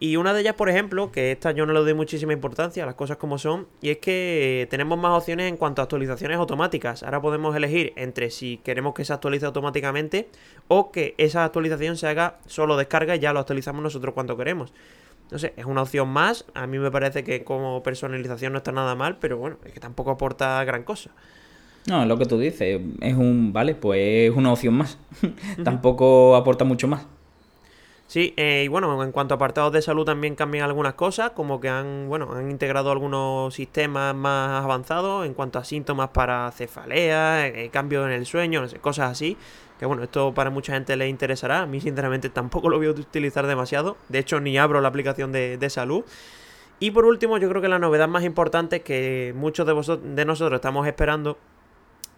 Y 0.00 0.16
una 0.16 0.34
de 0.34 0.40
ellas, 0.40 0.54
por 0.56 0.68
ejemplo, 0.68 1.12
que 1.12 1.32
esta 1.32 1.52
yo 1.52 1.64
no 1.64 1.72
le 1.72 1.80
doy 1.80 1.94
muchísima 1.94 2.32
importancia, 2.32 2.84
las 2.84 2.96
cosas 2.96 3.16
como 3.16 3.38
son, 3.38 3.68
y 3.80 3.90
es 3.90 3.98
que 3.98 4.66
tenemos 4.68 4.98
más 4.98 5.16
opciones 5.16 5.48
en 5.48 5.56
cuanto 5.56 5.80
a 5.80 5.84
actualizaciones 5.84 6.36
automáticas. 6.36 7.04
Ahora 7.04 7.22
podemos 7.22 7.54
elegir 7.56 7.92
entre 7.96 8.30
si 8.30 8.58
queremos 8.58 8.92
que 8.92 9.04
se 9.04 9.12
actualice 9.12 9.46
automáticamente 9.46 10.28
o 10.68 10.90
que 10.90 11.14
esa 11.16 11.44
actualización 11.44 11.96
se 11.96 12.08
haga 12.08 12.38
solo 12.46 12.76
descarga 12.76 13.16
y 13.16 13.20
ya 13.20 13.32
lo 13.32 13.38
actualizamos 13.38 13.82
nosotros 13.82 14.12
cuando 14.14 14.36
queremos. 14.36 14.74
No 15.30 15.38
sé, 15.38 15.54
es 15.56 15.64
una 15.64 15.82
opción 15.82 16.08
más. 16.08 16.44
A 16.54 16.66
mí 16.66 16.78
me 16.78 16.90
parece 16.90 17.24
que 17.24 17.44
como 17.44 17.82
personalización 17.82 18.52
no 18.52 18.58
está 18.58 18.72
nada 18.72 18.94
mal, 18.94 19.18
pero 19.18 19.38
bueno, 19.38 19.58
es 19.64 19.72
que 19.72 19.80
tampoco 19.80 20.10
aporta 20.10 20.62
gran 20.64 20.84
cosa. 20.84 21.10
No, 21.86 22.02
es 22.02 22.08
lo 22.08 22.16
que 22.16 22.26
tú 22.26 22.38
dices. 22.38 22.80
Es 23.00 23.14
un, 23.14 23.52
vale, 23.52 23.74
pues 23.74 24.30
es 24.30 24.36
una 24.36 24.52
opción 24.52 24.74
más. 24.74 24.98
tampoco 25.64 26.36
aporta 26.36 26.64
mucho 26.64 26.88
más. 26.88 27.06
Sí, 28.06 28.34
eh, 28.36 28.62
y 28.64 28.68
bueno, 28.68 29.02
en 29.02 29.12
cuanto 29.12 29.34
a 29.34 29.36
apartados 29.36 29.72
de 29.72 29.80
salud 29.80 30.04
también 30.04 30.36
cambian 30.36 30.64
algunas 30.64 30.94
cosas, 30.94 31.30
como 31.30 31.58
que 31.58 31.70
han, 31.70 32.06
bueno, 32.08 32.32
han 32.34 32.50
integrado 32.50 32.90
algunos 32.90 33.54
sistemas 33.54 34.14
más 34.14 34.62
avanzados 34.62 35.24
en 35.26 35.32
cuanto 35.32 35.58
a 35.58 35.64
síntomas 35.64 36.10
para 36.10 36.50
cefalea, 36.52 37.46
eh, 37.46 37.70
cambios 37.70 38.06
en 38.06 38.12
el 38.12 38.26
sueño, 38.26 38.60
no 38.60 38.68
sé, 38.68 38.78
cosas 38.78 39.10
así. 39.10 39.36
Que 39.78 39.86
bueno, 39.86 40.04
esto 40.04 40.32
para 40.34 40.50
mucha 40.50 40.74
gente 40.74 40.96
le 40.96 41.08
interesará. 41.08 41.62
A 41.62 41.66
mí, 41.66 41.80
sinceramente, 41.80 42.28
tampoco 42.28 42.68
lo 42.68 42.76
voy 42.76 42.86
a 42.86 42.90
utilizar 42.90 43.46
demasiado. 43.46 43.96
De 44.08 44.20
hecho, 44.20 44.38
ni 44.38 44.56
abro 44.56 44.80
la 44.80 44.88
aplicación 44.88 45.32
de, 45.32 45.70
salud. 45.70 46.04
Y 46.78 46.90
por 46.92 47.06
último, 47.06 47.38
yo 47.38 47.48
creo 47.48 47.60
que 47.60 47.68
la 47.68 47.78
novedad 47.78 48.06
más 48.06 48.24
importante 48.24 48.82
que 48.82 49.32
muchos 49.36 49.66
de, 49.66 49.72
vosotros, 49.72 50.14
de 50.14 50.24
nosotros 50.24 50.58
estamos 50.58 50.86
esperando 50.86 51.38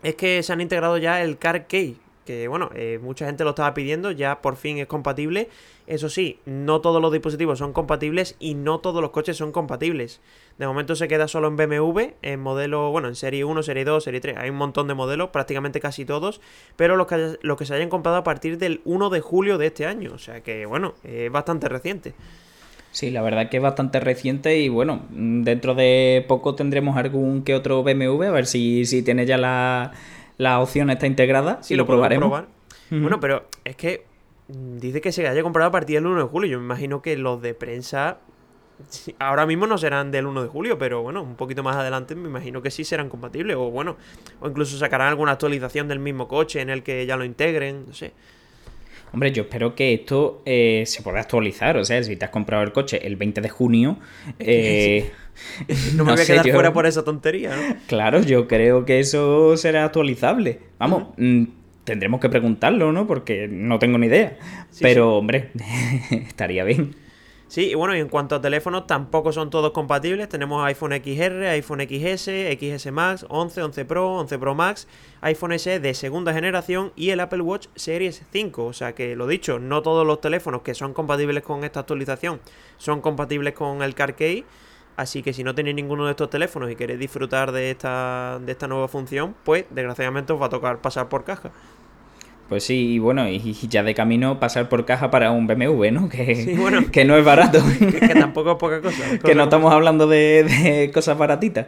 es 0.03 0.17
que 0.17 0.43
se 0.43 0.53
han 0.53 0.61
integrado 0.61 0.99
ya 0.99 1.23
el 1.23 1.39
Car 1.39 1.67
Key, 1.67 1.99
que 2.27 2.49
bueno, 2.49 2.71
eh, 2.75 2.99
mucha 3.01 3.25
gente 3.25 3.45
lo 3.45 3.51
estaba 3.51 3.73
pidiendo, 3.73 4.11
ya 4.11 4.43
por 4.43 4.57
fin 4.57 4.77
es 4.77 4.87
compatible. 4.87 5.49
Eso 5.87 6.11
sí, 6.11 6.41
no 6.45 6.83
todos 6.83 7.01
los 7.01 7.13
dispositivos 7.13 7.59
son 7.59 7.73
compatibles 7.73 8.37
y 8.39 8.55
no 8.55 8.81
todos 8.81 9.01
los 9.01 9.11
coches 9.11 9.39
son 9.39 9.53
compatibles. 9.53 10.21
De 10.59 10.67
momento 10.67 10.97
se 10.97 11.09
queda 11.09 11.29
solo 11.29 11.49
en 11.49 11.57
BMW, 11.57 12.01
en 12.21 12.41
modelo, 12.41 12.91
bueno, 12.91 13.09
en 13.09 13.15
serie 13.15 13.45
1, 13.45 13.63
serie 13.63 13.85
2, 13.85 14.05
serie 14.05 14.21
3. 14.21 14.37
Hay 14.37 14.51
un 14.51 14.57
montón 14.57 14.89
de 14.89 14.95
modelos, 14.95 15.31
prácticamente 15.31 15.81
casi 15.81 16.05
todos, 16.05 16.43
pero 16.77 16.97
los 16.97 17.07
que, 17.07 17.39
los 17.41 17.57
que 17.57 17.65
se 17.65 17.75
hayan 17.75 17.89
comprado 17.89 18.19
a 18.19 18.25
partir 18.25 18.59
del 18.59 18.83
1 18.85 19.09
de 19.09 19.21
julio 19.21 19.57
de 19.57 19.67
este 19.69 19.87
año. 19.87 20.13
O 20.13 20.19
sea 20.19 20.43
que, 20.43 20.67
bueno, 20.67 20.95
es 21.05 21.31
bastante 21.31 21.69
reciente. 21.69 22.15
Sí, 22.97 23.11
la 23.11 23.21
verdad 23.21 23.51
que 23.51 23.59
es 23.59 23.63
bastante 23.63 24.01
reciente 24.01 24.59
y 24.59 24.71
bueno, 24.71 25.03
dentro 25.11 25.75
de 25.75 26.25
poco 26.27 26.55
tendremos 26.55 26.97
algún 26.97 27.43
que 27.43 27.55
otro 27.55 27.83
BMW, 27.83 28.23
a 28.23 28.31
ver 28.31 28.47
si, 28.47 28.87
si 28.87 29.03
tiene 29.03 29.27
ya 29.27 29.37
la 29.37 29.93
la 30.39 30.61
opción 30.61 30.91
está 30.91 31.07
integrada 31.07 31.61
y 31.69 31.75
lo, 31.77 31.87
probaremos. 31.87 32.45
Bueno, 32.91 33.21
pero 33.21 33.49
es 33.65 33.77
que 33.77 34.05
dice 34.49 35.01
que 35.01 35.13
se 35.13 35.27
haya 35.27 35.43
comprado 35.43 35.69
a 35.69 35.73
partir 35.73 35.97
del 35.97 36.07
1 36.07 36.23
de 36.23 36.29
julio. 36.29 36.51
Yo 36.51 36.59
me 36.59 36.65
imagino 36.65 37.03
que 37.03 37.17
los 37.17 37.41
de 37.43 37.55
prensa 37.55 38.19
ahora 39.19 39.47
mismo 39.47 39.67
no 39.67 39.79
serán 39.79 40.11
del 40.11 40.27
1 40.27 40.43
de 40.43 40.49
julio, 40.49 40.79
pero 40.79 41.03
bueno, 41.03 41.23
un 41.23 41.37
poquito 41.37 41.63
más 41.63 41.77
adelante 41.77 42.15
me 42.15 42.29
imagino 42.29 42.63
que 42.63 42.71
sí 42.71 42.85
serán 42.85 43.09
compatibles. 43.09 43.57
O 43.57 43.71
bueno, 43.71 43.97
o 44.41 44.49
incluso 44.49 44.77
sacarán 44.79 45.09
alguna 45.09 45.33
actualización 45.33 45.89
del 45.89 45.99
mismo 45.99 46.29
coche 46.29 46.61
en 46.61 46.71
el 46.71 46.83
que 46.83 47.07
ya 47.07 47.17
lo 47.17 47.25
integren, 47.25 47.87
no 47.89 47.95
sé. 47.95 48.13
Hombre, 49.13 49.33
yo 49.33 49.45
espero 49.45 49.75
que 49.75 49.95
esto 49.95 50.43
eh, 50.45 50.85
se 50.87 51.03
pueda 51.03 51.21
actualizar. 51.21 51.77
O 51.77 51.85
sea, 51.85 52.03
si 52.03 52.17
te 52.17 52.25
has 52.25 52.31
comprado 52.31 52.63
el 52.63 52.73
coche 52.73 53.07
el 53.07 53.17
20 53.17 53.41
de 53.41 53.49
junio. 53.49 53.99
Eh, 54.39 55.11
no 55.95 56.05
me 56.05 56.13
voy 56.13 56.21
a 56.21 56.25
quedar 56.27 56.51
fuera 56.51 56.73
por 56.73 56.87
esa 56.87 57.05
tontería, 57.05 57.57
¿no? 57.57 57.77
Claro, 57.87 58.21
yo 58.23 58.47
creo 58.47 58.85
que 58.85 59.01
eso 59.01 59.57
será 59.57 59.85
actualizable. 59.85 60.61
Vamos, 60.79 61.09
mm, 61.17 61.45
tendremos 61.85 62.21
que 62.21 62.29
preguntarlo, 62.29 62.93
¿no? 62.93 63.07
Porque 63.07 63.49
no 63.49 63.79
tengo 63.79 63.97
ni 63.99 64.07
idea. 64.09 64.37
Pero, 64.81 65.17
hombre, 65.17 65.51
estaría 66.11 66.65
bien. 66.65 66.95
Sí, 67.49 67.71
y 67.71 67.75
bueno, 67.75 67.95
y 67.95 68.01
en 68.01 68.09
cuanto 68.09 68.35
a 68.35 68.41
teléfonos, 68.41 68.89
tampoco 68.89 69.33
son 69.33 69.51
todos 69.51 69.71
compatibles. 69.71 70.29
Tenemos 70.29 70.65
iPhone 70.65 70.93
XR, 70.93 71.47
iPhone 71.47 71.81
XS, 71.81 72.29
XS 72.59 72.91
Max, 72.91 73.25
11, 73.29 73.63
11 73.63 73.85
Pro, 73.85 74.15
11 74.17 74.39
Pro 74.39 74.55
Max, 74.57 74.89
iPhone 75.21 75.57
SE 75.57 75.79
de 75.79 75.95
segunda 75.95 76.33
generación 76.33 76.93
y 76.97 77.11
el 77.11 77.21
Apple 77.21 77.43
Watch 77.43 77.69
Series 77.77 78.25
5. 78.33 78.65
O 78.65 78.73
sea 78.73 78.97
que, 78.97 79.15
lo 79.15 79.29
dicho, 79.29 79.61
no 79.61 79.83
todos 79.83 80.05
los 80.05 80.21
teléfonos 80.21 80.63
que 80.63 80.75
son 80.75 80.93
compatibles 80.93 81.45
con 81.45 81.63
esta 81.63 81.81
actualización 81.81 82.41
son 82.79 83.01
compatibles 83.01 83.55
con 83.55 83.81
el 83.83 83.95
CarKey. 83.95 84.45
Así 84.97 85.23
que 85.23 85.33
si 85.33 85.45
no 85.45 85.55
tenéis 85.55 85.77
ninguno 85.77 86.07
de 86.07 86.13
estos 86.13 86.31
teléfonos 86.31 86.71
y 86.71 86.75
queréis 86.75 86.99
disfrutar 86.99 87.53
de 87.53 87.71
esta, 87.71 88.41
de 88.41 88.53
esta 88.53 88.67
nueva 88.67 88.89
función, 88.89 89.37
pues 89.45 89.67
desgraciadamente 89.71 90.33
os 90.33 90.41
va 90.41 90.47
a 90.47 90.49
tocar 90.49 90.81
pasar 90.81 91.09
por 91.09 91.23
caja. 91.23 91.53
Pues 92.49 92.63
sí, 92.63 92.95
y 92.95 92.99
bueno, 93.01 93.29
y 93.29 93.41
ya 93.69 93.83
de 93.83 93.95
camino 93.95 94.39
pasar 94.39 94.69
por 94.69 94.85
caja 94.85 95.11
para 95.11 95.33
un 95.33 95.49
BMW, 95.49 95.91
¿no? 95.91 96.09
Que, 96.09 96.57
que 96.93 97.05
no 97.05 97.17
es 97.17 97.25
barato. 97.25 97.59
que, 97.79 98.15
tampoco 98.15 98.53
es 98.53 98.57
poca 98.57 98.81
cosa. 98.81 99.19
que 99.25 99.35
no 99.35 99.45
estamos 99.45 99.73
hablando 99.73 100.07
de, 100.07 100.91
cosas 100.95 101.19
baratitas. 101.19 101.67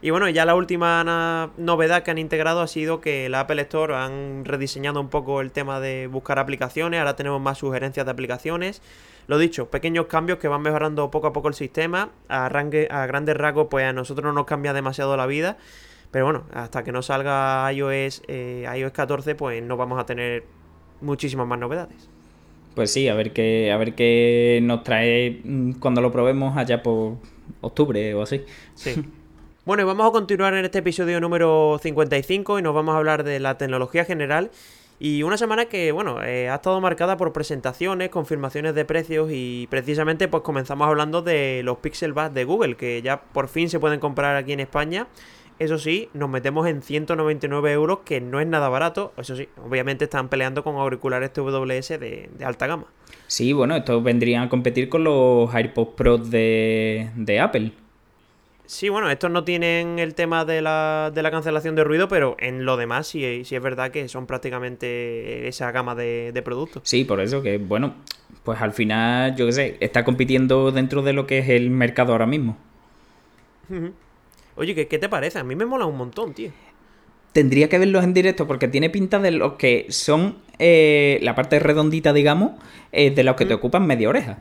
Y 0.00 0.10
bueno, 0.10 0.30
ya 0.30 0.46
la 0.46 0.54
última 0.54 1.50
novedad 1.58 2.02
que 2.04 2.10
han 2.10 2.16
integrado 2.16 2.62
ha 2.62 2.68
sido 2.68 3.00
que 3.00 3.28
la 3.28 3.40
Apple 3.40 3.60
Store 3.62 3.94
han 3.94 4.44
rediseñado 4.46 5.00
un 5.00 5.10
poco 5.10 5.42
el 5.42 5.50
tema 5.50 5.78
de 5.78 6.06
buscar 6.06 6.38
aplicaciones, 6.38 7.00
ahora 7.00 7.16
tenemos 7.16 7.40
más 7.40 7.58
sugerencias 7.58 8.06
de 8.06 8.12
aplicaciones. 8.12 8.80
Lo 9.26 9.38
dicho, 9.38 9.68
pequeños 9.68 10.06
cambios 10.06 10.38
que 10.38 10.48
van 10.48 10.62
mejorando 10.62 11.10
poco 11.10 11.26
a 11.26 11.32
poco 11.32 11.48
el 11.48 11.54
sistema. 11.54 12.10
A, 12.28 12.46
a 12.46 13.06
grandes 13.06 13.36
rasgos, 13.36 13.66
pues 13.68 13.84
a 13.84 13.92
nosotros 13.92 14.24
no 14.24 14.32
nos 14.32 14.46
cambia 14.46 14.72
demasiado 14.72 15.16
la 15.16 15.26
vida. 15.26 15.58
Pero 16.10 16.24
bueno, 16.24 16.44
hasta 16.52 16.84
que 16.84 16.92
no 16.92 17.02
salga 17.02 17.70
iOS, 17.72 18.22
eh, 18.28 18.66
iOS 18.76 18.92
14, 18.92 19.34
pues 19.34 19.62
no 19.62 19.76
vamos 19.76 19.98
a 20.00 20.06
tener 20.06 20.44
muchísimas 21.00 21.46
más 21.46 21.58
novedades. 21.58 22.08
Pues 22.74 22.92
sí, 22.92 23.08
a 23.08 23.14
ver 23.14 23.32
qué, 23.32 23.72
a 23.72 23.76
ver 23.76 23.94
qué 23.94 24.60
nos 24.62 24.82
trae 24.82 25.40
mm, 25.42 25.72
cuando 25.72 26.00
lo 26.00 26.12
probemos 26.12 26.56
allá 26.56 26.82
por 26.82 27.16
octubre 27.60 28.14
o 28.14 28.22
así. 28.22 28.44
Sí. 28.74 28.94
Bueno, 29.66 29.82
y 29.82 29.86
vamos 29.86 30.06
a 30.06 30.12
continuar 30.12 30.54
en 30.54 30.64
este 30.64 30.78
episodio 30.78 31.20
número 31.20 31.80
55 31.82 32.60
y 32.60 32.62
nos 32.62 32.72
vamos 32.72 32.94
a 32.94 32.98
hablar 32.98 33.24
de 33.24 33.40
la 33.40 33.58
tecnología 33.58 34.04
general. 34.04 34.52
Y 35.00 35.24
una 35.24 35.36
semana 35.36 35.64
que, 35.64 35.90
bueno, 35.90 36.22
eh, 36.22 36.48
ha 36.48 36.54
estado 36.54 36.80
marcada 36.80 37.16
por 37.16 37.32
presentaciones, 37.32 38.10
confirmaciones 38.10 38.76
de 38.76 38.84
precios 38.84 39.28
y 39.32 39.66
precisamente 39.68 40.28
pues 40.28 40.44
comenzamos 40.44 40.86
hablando 40.86 41.20
de 41.20 41.62
los 41.64 41.78
Pixel 41.78 42.12
Buds 42.12 42.32
de 42.32 42.44
Google, 42.44 42.76
que 42.76 43.02
ya 43.02 43.20
por 43.20 43.48
fin 43.48 43.68
se 43.68 43.80
pueden 43.80 43.98
comprar 43.98 44.36
aquí 44.36 44.52
en 44.52 44.60
España 44.60 45.08
eso 45.58 45.78
sí, 45.78 46.08
nos 46.12 46.28
metemos 46.28 46.66
en 46.66 46.82
199 46.82 47.72
euros, 47.72 48.00
que 48.04 48.20
no 48.20 48.40
es 48.40 48.46
nada 48.46 48.68
barato. 48.68 49.12
Eso 49.16 49.36
sí, 49.36 49.48
obviamente 49.64 50.04
están 50.04 50.28
peleando 50.28 50.62
con 50.62 50.76
auriculares 50.76 51.32
TWS 51.32 51.88
de, 51.88 52.28
de 52.36 52.44
alta 52.44 52.66
gama. 52.66 52.86
Sí, 53.26 53.52
bueno, 53.52 53.74
estos 53.76 54.02
vendrían 54.02 54.44
a 54.44 54.48
competir 54.48 54.88
con 54.88 55.04
los 55.04 55.52
AirPods 55.54 55.94
Pro 55.96 56.18
de, 56.18 57.10
de 57.16 57.40
Apple. 57.40 57.72
Sí, 58.66 58.88
bueno, 58.88 59.08
estos 59.10 59.30
no 59.30 59.44
tienen 59.44 60.00
el 60.00 60.14
tema 60.14 60.44
de 60.44 60.60
la, 60.60 61.12
de 61.14 61.22
la 61.22 61.30
cancelación 61.30 61.76
de 61.76 61.84
ruido, 61.84 62.08
pero 62.08 62.36
en 62.40 62.64
lo 62.64 62.76
demás 62.76 63.06
sí, 63.06 63.44
sí, 63.44 63.54
es 63.54 63.62
verdad 63.62 63.92
que 63.92 64.08
son 64.08 64.26
prácticamente 64.26 65.46
esa 65.46 65.70
gama 65.70 65.94
de, 65.94 66.32
de, 66.34 66.42
productos. 66.42 66.82
Sí, 66.84 67.04
por 67.04 67.20
eso 67.20 67.42
que, 67.42 67.58
bueno, 67.58 67.94
pues 68.42 68.60
al 68.60 68.72
final, 68.72 69.36
yo 69.36 69.46
qué 69.46 69.52
sé, 69.52 69.76
está 69.80 70.04
compitiendo 70.04 70.72
dentro 70.72 71.02
de 71.02 71.12
lo 71.12 71.28
que 71.28 71.38
es 71.38 71.48
el 71.48 71.70
mercado 71.70 72.12
ahora 72.12 72.26
mismo. 72.26 72.56
Oye, 74.56 74.74
¿qué, 74.74 74.98
te 74.98 75.08
parece? 75.08 75.38
A 75.38 75.44
mí 75.44 75.54
me 75.54 75.66
mola 75.66 75.84
un 75.84 75.96
montón, 75.96 76.32
tío. 76.32 76.50
Tendría 77.32 77.68
que 77.68 77.78
verlos 77.78 78.02
en 78.02 78.14
directo 78.14 78.46
porque 78.46 78.68
tiene 78.68 78.88
pinta 78.88 79.18
de 79.18 79.30
los 79.30 79.54
que 79.54 79.86
son 79.90 80.38
eh, 80.58 81.18
la 81.22 81.34
parte 81.34 81.58
redondita, 81.58 82.14
digamos, 82.14 82.52
eh, 82.92 83.10
de 83.10 83.22
los 83.22 83.36
que 83.36 83.44
te 83.44 83.52
ocupan 83.52 83.86
media 83.86 84.08
oreja. 84.08 84.38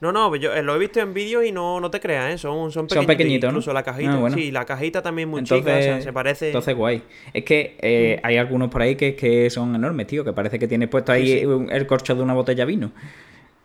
No, 0.00 0.12
no, 0.12 0.34
yo 0.34 0.54
eh, 0.54 0.62
lo 0.62 0.74
he 0.74 0.78
visto 0.78 0.98
en 0.98 1.12
vídeo 1.12 1.42
y 1.44 1.52
no, 1.52 1.78
no 1.78 1.90
te 1.90 2.00
creas, 2.00 2.32
¿eh? 2.32 2.38
son, 2.38 2.72
son 2.72 2.86
pequeñitos. 2.86 2.96
Son 2.96 3.06
pequeñitos, 3.06 3.50
Incluso 3.50 3.72
la 3.74 3.82
cajita. 3.82 4.18
Ah, 4.26 4.30
sí, 4.30 4.50
la 4.50 4.64
cajita 4.64 5.02
también 5.02 5.28
muy 5.28 5.44
chica, 5.44 5.58
o 5.58 5.82
sea, 5.82 6.00
se 6.00 6.10
parece. 6.10 6.46
Entonces, 6.46 6.74
guay. 6.74 7.02
Es 7.34 7.44
que 7.44 8.18
hay 8.22 8.38
algunos 8.38 8.70
por 8.70 8.80
ahí 8.80 8.96
que, 8.96 9.14
que 9.14 9.50
son 9.50 9.74
enormes, 9.74 10.06
tío, 10.06 10.24
que 10.24 10.32
parece 10.32 10.58
que 10.58 10.66
tienes 10.66 10.88
puesto 10.88 11.12
ahí 11.12 11.46
el 11.70 11.86
corcho 11.86 12.14
de 12.14 12.22
una 12.22 12.32
botella 12.32 12.64
de 12.64 12.72
vino. 12.72 12.92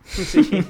Sí. 0.06 0.62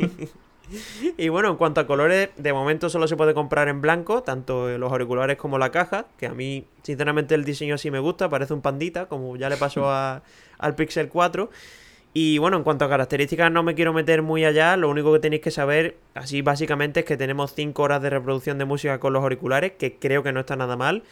Y 1.18 1.30
bueno, 1.30 1.50
en 1.50 1.56
cuanto 1.56 1.82
a 1.82 1.88
colores, 1.88 2.30
de 2.38 2.54
momento 2.54 2.90
solo 2.90 3.08
se 3.08 3.16
puede 3.16 3.34
comprar 3.34 3.68
en 3.68 3.82
blanco, 3.82 4.24
tanto 4.24 4.78
los 4.78 4.92
auriculares 4.92 5.38
como 5.38 5.58
la 5.58 5.72
caja, 5.72 6.06
que 6.18 6.28
a 6.28 6.34
mí, 6.34 6.66
sinceramente, 6.84 7.36
el 7.36 7.46
diseño 7.46 7.78
sí 7.78 7.92
me 7.92 8.00
gusta, 8.00 8.30
parece 8.30 8.54
un 8.54 8.62
pandita, 8.62 9.08
como 9.08 9.36
ya 9.36 9.50
le 9.50 9.58
pasó 9.58 9.90
al 10.58 10.76
Pixel 10.76 11.10
4. 11.10 11.50
Y 12.18 12.38
bueno, 12.38 12.56
en 12.56 12.64
cuanto 12.64 12.86
a 12.86 12.90
características 12.90 13.52
no 13.52 13.62
me 13.62 13.76
quiero 13.76 13.92
meter 13.92 14.22
muy 14.22 14.46
allá, 14.46 14.78
lo 14.78 14.90
único 14.90 15.12
que 15.12 15.20
tenéis 15.20 15.42
que 15.42 15.52
saber, 15.52 15.98
así 16.14 16.42
básicamente, 16.42 17.02
es 17.02 17.06
que 17.06 17.18
tenemos 17.18 17.54
5 17.54 17.84
horas 17.84 18.02
de 18.02 18.10
reproducción 18.10 18.58
de 18.58 18.64
música 18.64 19.00
con 19.02 19.12
los 19.12 19.22
auriculares, 19.22 19.74
que 19.74 19.98
creo 19.98 20.24
que 20.24 20.32
no 20.32 20.40
está 20.40 20.56
nada 20.56 20.78
mal. 20.78 21.04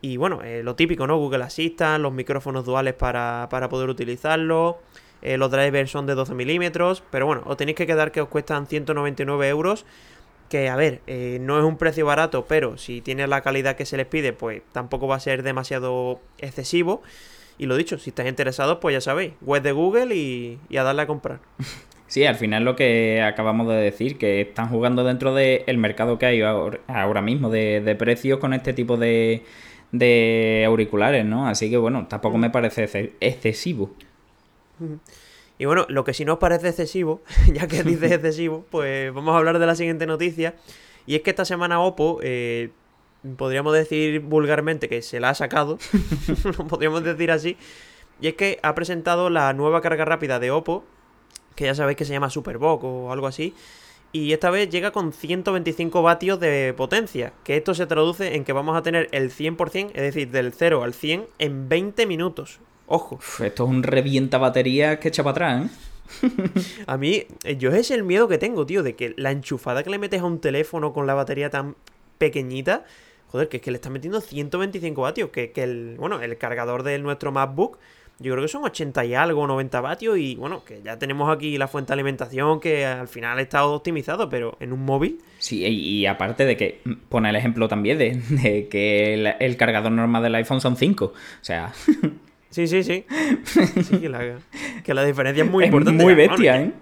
Y 0.00 0.18
bueno, 0.18 0.42
eh, 0.44 0.62
lo 0.62 0.76
típico, 0.76 1.06
¿no? 1.08 1.16
Google 1.16 1.42
Assistant, 1.42 2.00
los 2.00 2.12
micrófonos 2.12 2.64
duales 2.64 2.94
para, 2.94 3.48
para 3.50 3.68
poder 3.68 3.88
utilizarlo. 3.88 4.78
Eh, 5.26 5.38
los 5.38 5.50
drivers 5.50 5.90
son 5.90 6.06
de 6.06 6.14
12 6.14 6.34
milímetros, 6.34 7.02
pero 7.10 7.26
bueno, 7.26 7.42
os 7.46 7.56
tenéis 7.56 7.76
que 7.76 7.84
quedar 7.84 8.12
que 8.12 8.20
os 8.20 8.28
cuestan 8.28 8.68
199 8.68 9.48
euros. 9.48 9.84
Que 10.48 10.68
a 10.68 10.76
ver, 10.76 11.00
eh, 11.08 11.38
no 11.40 11.58
es 11.58 11.64
un 11.64 11.78
precio 11.78 12.06
barato, 12.06 12.46
pero 12.46 12.78
si 12.78 13.00
tiene 13.00 13.26
la 13.26 13.40
calidad 13.40 13.74
que 13.74 13.86
se 13.86 13.96
les 13.96 14.06
pide, 14.06 14.32
pues 14.32 14.62
tampoco 14.70 15.08
va 15.08 15.16
a 15.16 15.20
ser 15.20 15.42
demasiado 15.42 16.20
excesivo. 16.38 17.02
Y 17.58 17.66
lo 17.66 17.76
dicho, 17.76 17.98
si 17.98 18.10
estáis 18.10 18.28
interesados, 18.28 18.78
pues 18.80 18.92
ya 18.92 19.00
sabéis, 19.00 19.32
web 19.40 19.64
de 19.64 19.72
Google 19.72 20.14
y, 20.14 20.60
a 20.78 20.84
darle 20.84 21.02
a 21.02 21.06
comprar. 21.08 21.40
Sí, 22.08 22.24
al 22.24 22.36
final 22.36 22.64
lo 22.64 22.76
que 22.76 23.20
acabamos 23.20 23.66
de 23.66 23.74
decir, 23.74 24.16
que 24.16 24.40
están 24.42 24.68
jugando 24.68 25.02
dentro 25.02 25.34
del 25.34 25.76
mercado 25.76 26.20
que 26.20 26.26
hay 26.26 26.40
ahora 26.40 27.20
mismo 27.20 27.50
de, 27.50 27.96
precios 27.98 28.38
con 28.38 28.54
este 28.54 28.72
tipo 28.72 28.96
de, 28.96 29.42
de 29.90 30.62
auriculares, 30.64 31.24
¿no? 31.24 31.48
Así 31.48 31.68
que 31.68 31.78
bueno, 31.78 32.06
tampoco 32.08 32.38
me 32.38 32.48
parece 32.48 33.12
excesivo. 33.18 33.90
Y 35.58 35.64
bueno, 35.64 35.86
lo 35.88 36.04
que 36.04 36.12
si 36.12 36.24
no 36.24 36.34
os 36.34 36.38
parece 36.38 36.68
excesivo, 36.68 37.22
ya 37.52 37.66
que 37.66 37.82
dice 37.82 38.06
excesivo, 38.14 38.64
pues 38.70 39.12
vamos 39.12 39.34
a 39.34 39.38
hablar 39.38 39.58
de 39.58 39.66
la 39.66 39.74
siguiente 39.74 40.06
noticia. 40.06 40.54
Y 41.06 41.14
es 41.14 41.22
que 41.22 41.30
esta 41.30 41.44
semana 41.44 41.80
Oppo, 41.80 42.18
eh, 42.22 42.70
podríamos 43.36 43.72
decir 43.72 44.20
vulgarmente 44.20 44.88
que 44.88 45.02
se 45.02 45.20
la 45.20 45.30
ha 45.30 45.34
sacado, 45.34 45.78
podríamos 46.68 47.04
decir 47.04 47.30
así. 47.30 47.56
Y 48.20 48.28
es 48.28 48.34
que 48.34 48.58
ha 48.62 48.74
presentado 48.74 49.30
la 49.30 49.52
nueva 49.52 49.80
carga 49.80 50.04
rápida 50.04 50.38
de 50.38 50.50
Oppo, 50.50 50.84
que 51.54 51.64
ya 51.64 51.74
sabéis 51.74 51.96
que 51.96 52.04
se 52.04 52.12
llama 52.12 52.30
Superbox 52.30 52.84
o 52.84 53.12
algo 53.12 53.26
así. 53.26 53.54
Y 54.12 54.32
esta 54.32 54.50
vez 54.50 54.70
llega 54.70 54.92
con 54.92 55.12
125 55.12 56.00
vatios 56.00 56.40
de 56.40 56.72
potencia, 56.74 57.34
que 57.44 57.56
esto 57.56 57.74
se 57.74 57.86
traduce 57.86 58.34
en 58.34 58.44
que 58.44 58.52
vamos 58.52 58.76
a 58.76 58.82
tener 58.82 59.08
el 59.12 59.30
100%, 59.30 59.90
es 59.94 60.02
decir, 60.02 60.30
del 60.30 60.52
0 60.52 60.82
al 60.82 60.94
100 60.94 61.26
en 61.38 61.68
20 61.68 62.06
minutos. 62.06 62.60
Ojo. 62.86 63.18
esto 63.44 63.64
es 63.64 63.70
un 63.70 63.82
revienta 63.82 64.38
batería 64.38 65.00
que 65.00 65.08
echa 65.08 65.22
para 65.24 65.32
atrás, 65.32 65.66
¿eh? 65.66 65.86
a 66.86 66.96
mí, 66.96 67.24
eh, 67.44 67.56
yo 67.56 67.70
es 67.70 67.90
el 67.90 68.04
miedo 68.04 68.28
que 68.28 68.38
tengo, 68.38 68.66
tío, 68.66 68.82
de 68.82 68.94
que 68.94 69.14
la 69.16 69.32
enchufada 69.32 69.82
que 69.82 69.90
le 69.90 69.98
metes 69.98 70.20
a 70.20 70.24
un 70.24 70.40
teléfono 70.40 70.92
con 70.92 71.06
la 71.06 71.14
batería 71.14 71.50
tan 71.50 71.76
pequeñita, 72.18 72.84
joder, 73.28 73.48
que 73.48 73.58
es 73.58 73.62
que 73.62 73.70
le 73.70 73.76
está 73.76 73.90
metiendo 73.90 74.20
125 74.20 75.00
vatios, 75.00 75.30
que, 75.30 75.50
que 75.52 75.64
el, 75.64 75.96
bueno, 75.98 76.20
el 76.20 76.38
cargador 76.38 76.82
de 76.82 76.98
nuestro 76.98 77.32
MacBook, 77.32 77.78
yo 78.18 78.32
creo 78.32 78.44
que 78.44 78.48
son 78.48 78.64
80 78.64 79.04
y 79.04 79.14
algo, 79.14 79.46
90 79.46 79.80
vatios, 79.80 80.16
y 80.16 80.36
bueno, 80.36 80.64
que 80.64 80.80
ya 80.82 80.98
tenemos 80.98 81.34
aquí 81.34 81.58
la 81.58 81.68
fuente 81.68 81.88
de 81.88 81.94
alimentación 81.94 82.60
que 82.60 82.86
al 82.86 83.08
final 83.08 83.38
está 83.40 83.66
optimizado, 83.66 84.30
pero 84.30 84.56
en 84.60 84.72
un 84.72 84.84
móvil... 84.84 85.18
Sí, 85.38 85.66
y, 85.66 86.06
aparte 86.06 86.46
de 86.46 86.56
que 86.56 86.80
mm, 86.84 86.92
pone 87.10 87.28
el 87.28 87.36
ejemplo 87.36 87.68
también 87.68 87.98
de, 87.98 88.68
que 88.70 89.14
el, 89.14 89.26
el, 89.38 89.56
cargador 89.58 89.92
normal 89.92 90.22
del 90.22 90.34
iPhone 90.36 90.60
son 90.60 90.76
5, 90.76 91.04
o 91.04 91.14
sea... 91.42 91.72
Sí, 92.56 92.66
sí, 92.68 92.82
sí. 92.82 93.04
sí 93.84 93.98
que, 93.98 94.08
la, 94.94 95.04
diferencia 95.04 95.44
es 95.44 95.50
muy 95.50 95.64
importante. 95.66 96.02
Muy 96.02 96.14
bestia, 96.14 96.62
¿eh? 96.62 96.72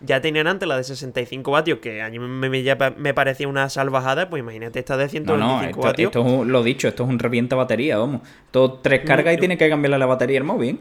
Ya 0.00 0.20
tenían 0.20 0.46
antes 0.46 0.68
la 0.68 0.76
de 0.76 0.84
65 0.84 1.50
vatios, 1.50 1.80
que 1.80 2.00
a 2.00 2.08
mí 2.10 2.20
me, 2.20 3.12
parecía 3.12 3.48
una 3.48 3.68
salvajada, 3.68 4.30
pues 4.30 4.38
imagínate 4.38 4.78
esta 4.78 4.96
de 4.96 5.08
125 5.08 5.80
vatios. 5.80 6.10
Esto 6.10 6.42
es 6.42 6.46
lo 6.46 6.62
dicho, 6.62 6.86
esto 6.86 7.02
es 7.02 7.08
un 7.08 7.18
revienta 7.18 7.56
batería, 7.56 7.98
vamos. 7.98 8.20
Todo 8.52 8.74
tres 8.74 9.02
cargas 9.04 9.34
y 9.34 9.38
tiene 9.38 9.58
que 9.58 9.68
cambiarle 9.68 9.98
la 9.98 10.06
batería 10.06 10.38
al 10.38 10.44
móvil. 10.44 10.78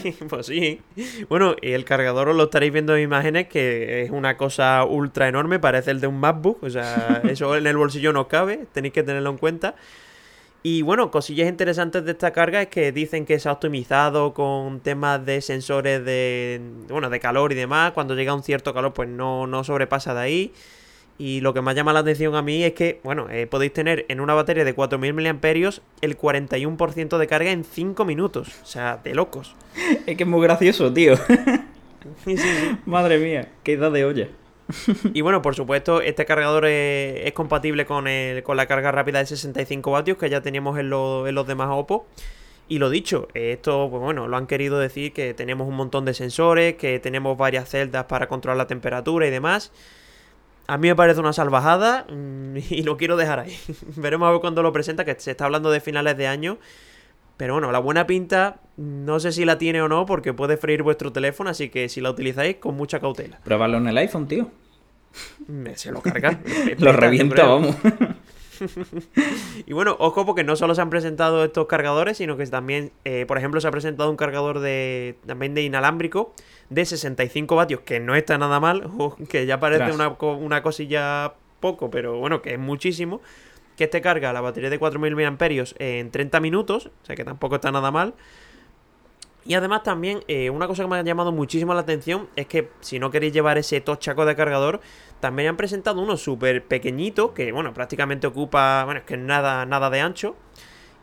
sí, 0.00 0.16
pues 0.30 0.46
sí. 0.46 0.80
Bueno, 1.28 1.54
y 1.60 1.72
el 1.72 1.84
cargador 1.84 2.30
os 2.30 2.36
lo 2.36 2.44
estaréis 2.44 2.72
viendo 2.72 2.96
en 2.96 3.02
imágenes, 3.02 3.48
que 3.48 4.00
es 4.00 4.10
una 4.10 4.38
cosa 4.38 4.82
ultra 4.84 5.28
enorme, 5.28 5.58
parece 5.58 5.90
el 5.90 6.00
de 6.00 6.06
un 6.06 6.18
MacBook, 6.18 6.62
o 6.62 6.70
sea, 6.70 7.20
eso 7.28 7.54
en 7.54 7.66
el 7.66 7.76
bolsillo 7.76 8.14
no 8.14 8.28
cabe, 8.28 8.64
tenéis 8.72 8.94
que 8.94 9.02
tenerlo 9.02 9.28
en 9.28 9.36
cuenta. 9.36 9.74
Y 10.62 10.82
bueno, 10.82 11.10
cosillas 11.10 11.48
interesantes 11.48 12.04
de 12.04 12.12
esta 12.12 12.32
carga 12.32 12.62
es 12.62 12.68
que 12.68 12.90
dicen 12.90 13.24
que 13.24 13.38
se 13.38 13.48
ha 13.48 13.52
optimizado 13.52 14.34
con 14.34 14.80
temas 14.80 15.24
de 15.24 15.40
sensores 15.40 16.04
de, 16.04 16.60
bueno, 16.88 17.10
de 17.10 17.20
calor 17.20 17.52
y 17.52 17.54
demás. 17.54 17.92
Cuando 17.92 18.14
llega 18.14 18.34
un 18.34 18.42
cierto 18.42 18.74
calor, 18.74 18.92
pues 18.92 19.08
no, 19.08 19.46
no 19.46 19.62
sobrepasa 19.62 20.14
de 20.14 20.20
ahí. 20.20 20.52
Y 21.16 21.40
lo 21.40 21.52
que 21.52 21.60
más 21.60 21.74
llama 21.74 21.92
la 21.92 22.00
atención 22.00 22.36
a 22.36 22.42
mí 22.42 22.62
es 22.62 22.72
que, 22.74 23.00
bueno, 23.02 23.28
eh, 23.28 23.46
podéis 23.46 23.72
tener 23.72 24.06
en 24.08 24.20
una 24.20 24.34
batería 24.34 24.64
de 24.64 24.74
4.000 24.74 25.12
mAh 25.14 25.82
el 26.00 26.16
41% 26.16 27.18
de 27.18 27.26
carga 27.26 27.50
en 27.50 27.64
5 27.64 28.04
minutos. 28.04 28.48
O 28.62 28.66
sea, 28.66 29.00
de 29.02 29.14
locos. 29.14 29.54
Es 30.06 30.16
que 30.16 30.22
es 30.22 30.28
muy 30.28 30.42
gracioso, 30.42 30.92
tío. 30.92 31.14
Madre 32.86 33.18
mía, 33.18 33.48
qué 33.62 33.72
edad 33.72 33.90
de 33.90 34.04
olla. 34.04 34.28
y 35.14 35.20
bueno, 35.20 35.42
por 35.42 35.54
supuesto, 35.54 36.00
este 36.00 36.24
cargador 36.24 36.66
es, 36.66 37.32
compatible 37.32 37.86
con, 37.86 38.06
con 38.42 38.56
la 38.56 38.66
carga 38.66 38.92
rápida 38.92 39.18
de 39.18 39.26
65 39.26 39.90
vatios 39.90 40.18
que 40.18 40.28
ya 40.28 40.40
teníamos 40.40 40.78
en, 40.78 40.90
los 40.90 41.46
demás 41.46 41.68
Oppo. 41.70 42.06
Y 42.70 42.78
lo 42.78 42.90
dicho, 42.90 43.28
esto, 43.32 43.88
pues 43.90 44.02
bueno, 44.02 44.28
lo 44.28 44.36
han 44.36 44.46
querido 44.46 44.78
decir 44.78 45.14
que 45.14 45.32
tenemos 45.32 45.66
un 45.66 45.74
montón 45.74 46.04
de 46.04 46.12
sensores, 46.12 46.74
que 46.74 46.98
tenemos 46.98 47.38
varias 47.38 47.70
celdas 47.70 48.04
para 48.04 48.28
controlar 48.28 48.58
la 48.58 48.66
temperatura 48.66 49.26
y 49.26 49.30
demás. 49.30 49.72
A 50.66 50.76
mí 50.76 50.88
me 50.88 50.94
parece 50.94 51.18
una 51.20 51.32
salvajada 51.32 52.04
mm, 52.10 52.56
y 52.70 52.82
lo 52.82 52.98
quiero 52.98 53.16
dejar 53.16 53.40
ahí. 53.40 53.58
Veremos 53.96 54.28
a 54.28 54.32
ver 54.32 54.40
cuando 54.40 54.62
lo 54.62 54.72
presenta, 54.72 55.06
que 55.06 55.18
se 55.18 55.30
está 55.30 55.46
hablando 55.46 55.70
de 55.70 55.80
finales 55.80 56.18
de 56.18 56.26
año. 56.26 56.58
Pero 57.38 57.54
bueno, 57.54 57.72
la 57.72 57.78
buena 57.78 58.06
pinta 58.06 58.60
no 58.76 59.20
sé 59.20 59.32
si 59.32 59.44
la 59.44 59.58
tiene 59.58 59.80
o 59.80 59.88
no 59.88 60.04
porque 60.06 60.34
puede 60.34 60.56
freír 60.56 60.82
vuestro 60.82 61.12
teléfono, 61.12 61.48
así 61.50 61.70
que 61.70 61.88
si 61.88 62.00
la 62.00 62.10
utilizáis 62.10 62.56
con 62.56 62.76
mucha 62.76 63.00
cautela. 63.00 63.38
Pruébalo 63.44 63.78
en 63.78 63.88
el 63.88 63.96
iPhone, 63.96 64.28
tío. 64.28 64.50
Se 65.76 65.92
lo 65.92 66.02
carga. 66.02 66.40
lo 66.78 66.92
revienta, 66.92 67.46
vamos. 67.46 67.76
y 69.66 69.72
bueno, 69.72 69.96
ojo 70.00 70.26
porque 70.26 70.42
no 70.42 70.56
solo 70.56 70.74
se 70.74 70.80
han 70.80 70.90
presentado 70.90 71.44
estos 71.44 71.66
cargadores, 71.68 72.16
sino 72.16 72.36
que 72.36 72.44
también, 72.46 72.90
eh, 73.04 73.24
por 73.26 73.38
ejemplo, 73.38 73.60
se 73.60 73.68
ha 73.68 73.70
presentado 73.70 74.10
un 74.10 74.16
cargador 74.16 74.58
de 74.58 75.16
también 75.24 75.54
de 75.54 75.62
inalámbrico 75.62 76.34
de 76.70 76.84
65 76.84 77.54
vatios, 77.54 77.80
que 77.82 78.00
no 78.00 78.16
está 78.16 78.36
nada 78.36 78.58
mal, 78.58 78.90
que 79.28 79.46
ya 79.46 79.60
parece 79.60 79.92
una, 79.92 80.16
una, 80.20 80.62
cosilla 80.62 81.34
poco, 81.60 81.90
pero 81.90 82.18
bueno, 82.18 82.42
que 82.42 82.54
es 82.54 82.58
muchísimo 82.58 83.20
que 83.78 83.84
este 83.84 84.02
carga 84.02 84.32
la 84.32 84.40
batería 84.40 84.68
de 84.68 84.78
4000 84.78 85.14
mAh 85.14 85.36
en 85.78 86.10
30 86.10 86.40
minutos, 86.40 86.86
o 86.86 87.06
sea 87.06 87.14
que 87.14 87.24
tampoco 87.24 87.54
está 87.54 87.70
nada 87.70 87.90
mal. 87.92 88.14
Y 89.46 89.54
además 89.54 89.84
también 89.84 90.20
eh, 90.26 90.50
una 90.50 90.66
cosa 90.66 90.82
que 90.82 90.88
me 90.90 90.96
ha 90.96 91.02
llamado 91.02 91.32
muchísimo 91.32 91.72
la 91.72 91.80
atención 91.80 92.28
es 92.36 92.46
que 92.48 92.70
si 92.80 92.98
no 92.98 93.10
queréis 93.10 93.32
llevar 93.32 93.56
ese 93.56 93.80
tochaco 93.80 94.26
de 94.26 94.34
cargador, 94.34 94.80
también 95.20 95.50
han 95.50 95.56
presentado 95.56 96.02
uno 96.02 96.16
súper 96.16 96.64
pequeñito 96.64 97.32
que 97.32 97.52
bueno, 97.52 97.72
prácticamente 97.72 98.26
ocupa, 98.26 98.84
bueno, 98.84 99.00
es 99.00 99.06
que 99.06 99.16
nada, 99.16 99.64
nada 99.64 99.88
de 99.90 100.00
ancho. 100.00 100.34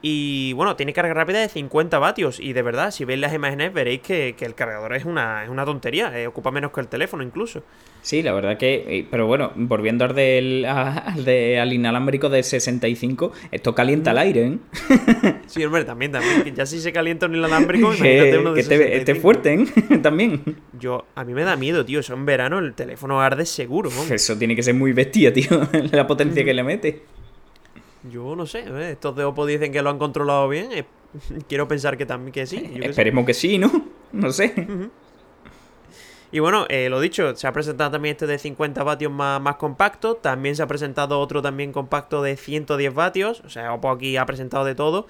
Y 0.08 0.54
bueno, 0.54 0.76
tiene 0.76 0.94
carga 0.94 1.16
rápida 1.16 1.40
de 1.40 1.50
50 1.50 1.98
vatios. 1.98 2.40
Y 2.40 2.54
de 2.54 2.62
verdad, 2.62 2.92
si 2.92 3.06
veis 3.06 3.20
las 3.20 3.34
imágenes, 3.34 3.74
veréis 3.74 4.02
que, 4.02 4.36
el 4.40 4.54
cargador 4.54 4.94
es 4.94 5.04
una, 5.04 5.44
es 5.44 5.50
una 5.50 5.66
tontería. 5.66 6.16
Eh, 6.16 6.28
ocupa 6.28 6.52
menos 6.52 6.72
que 6.72 6.80
el 6.80 6.88
teléfono 6.88 7.24
incluso. 7.24 7.64
Sí, 8.04 8.22
la 8.22 8.32
verdad 8.32 8.56
que. 8.56 8.86
Eh, 8.88 9.08
pero 9.10 9.26
bueno, 9.26 9.52
volviendo 9.56 10.06
al, 10.06 10.14
del, 10.14 10.64
al, 10.68 11.74
inalámbrico 11.74 12.30
de 12.30 12.44
65, 12.44 13.32
esto 13.52 13.74
calienta 13.74 14.12
el 14.12 14.20
aire, 14.20 14.46
¿eh? 14.46 14.58
Sí, 15.48 15.66
hombre, 15.66 15.86
también, 15.86 16.12
también. 16.12 16.54
Ya 16.54 16.68
si 16.68 16.82
se 16.82 16.94
calienta 16.94 17.26
un 17.26 17.38
inalámbrico, 17.38 17.88
imagínate 17.96 18.38
uno 18.38 18.54
de 18.54 18.64
que 18.64 18.98
esté 18.98 19.16
fuerte, 19.16 19.56
¿eh? 19.56 19.98
también. 20.04 20.44
Yo, 20.80 21.08
a 21.16 21.24
mí 21.24 21.34
me 21.34 21.42
da 21.42 21.56
miedo, 21.56 21.84
tío. 21.84 22.02
Eso 22.02 22.14
en 22.14 22.28
verano 22.28 22.60
el 22.60 22.76
teléfono 22.76 23.22
arde 23.22 23.48
seguro, 23.48 23.90
¿no? 23.90 24.14
Eso 24.14 24.38
tiene 24.38 24.56
que 24.56 24.62
ser 24.62 24.76
muy 24.76 24.94
bestia, 24.94 25.34
tío. 25.34 25.68
La 25.92 26.06
potencia 26.06 26.46
que 26.46 26.54
le 26.54 26.62
mete. 26.62 27.15
Yo 28.10 28.36
no 28.36 28.46
sé, 28.46 28.66
¿eh? 28.68 28.92
estos 28.92 29.16
de 29.16 29.24
Oppo 29.24 29.46
dicen 29.46 29.72
que 29.72 29.82
lo 29.82 29.90
han 29.90 29.98
controlado 29.98 30.48
bien. 30.48 30.72
Eh, 30.72 30.86
quiero 31.48 31.68
pensar 31.68 31.98
que 31.98 32.06
también 32.06 32.32
que 32.32 32.46
sí. 32.46 32.72
Esperemos 32.82 33.26
que 33.26 33.34
sí, 33.34 33.58
¿no? 33.58 33.72
No 34.12 34.32
sé. 34.32 34.54
Y 36.32 36.40
bueno, 36.40 36.66
eh, 36.70 36.88
lo 36.90 37.02
dicho, 37.02 37.36
se 37.36 37.48
ha 37.48 37.52
presentado 37.52 37.92
también 37.92 38.14
este 38.14 38.28
de 38.28 38.38
50 38.38 38.82
vatios 38.84 39.12
más, 39.12 39.42
más 39.42 39.58
compacto. 39.58 40.16
También 40.16 40.56
se 40.56 40.64
ha 40.64 40.68
presentado 40.68 41.20
otro 41.20 41.42
también 41.42 41.74
compacto 41.74 42.22
de 42.22 42.38
110 42.38 42.94
vatios. 42.94 43.42
O 43.46 43.50
sea, 43.50 43.74
Oppo 43.74 43.90
aquí 43.90 44.16
ha 44.16 44.26
presentado 44.26 44.64
de 44.64 44.74
todo. 44.74 45.08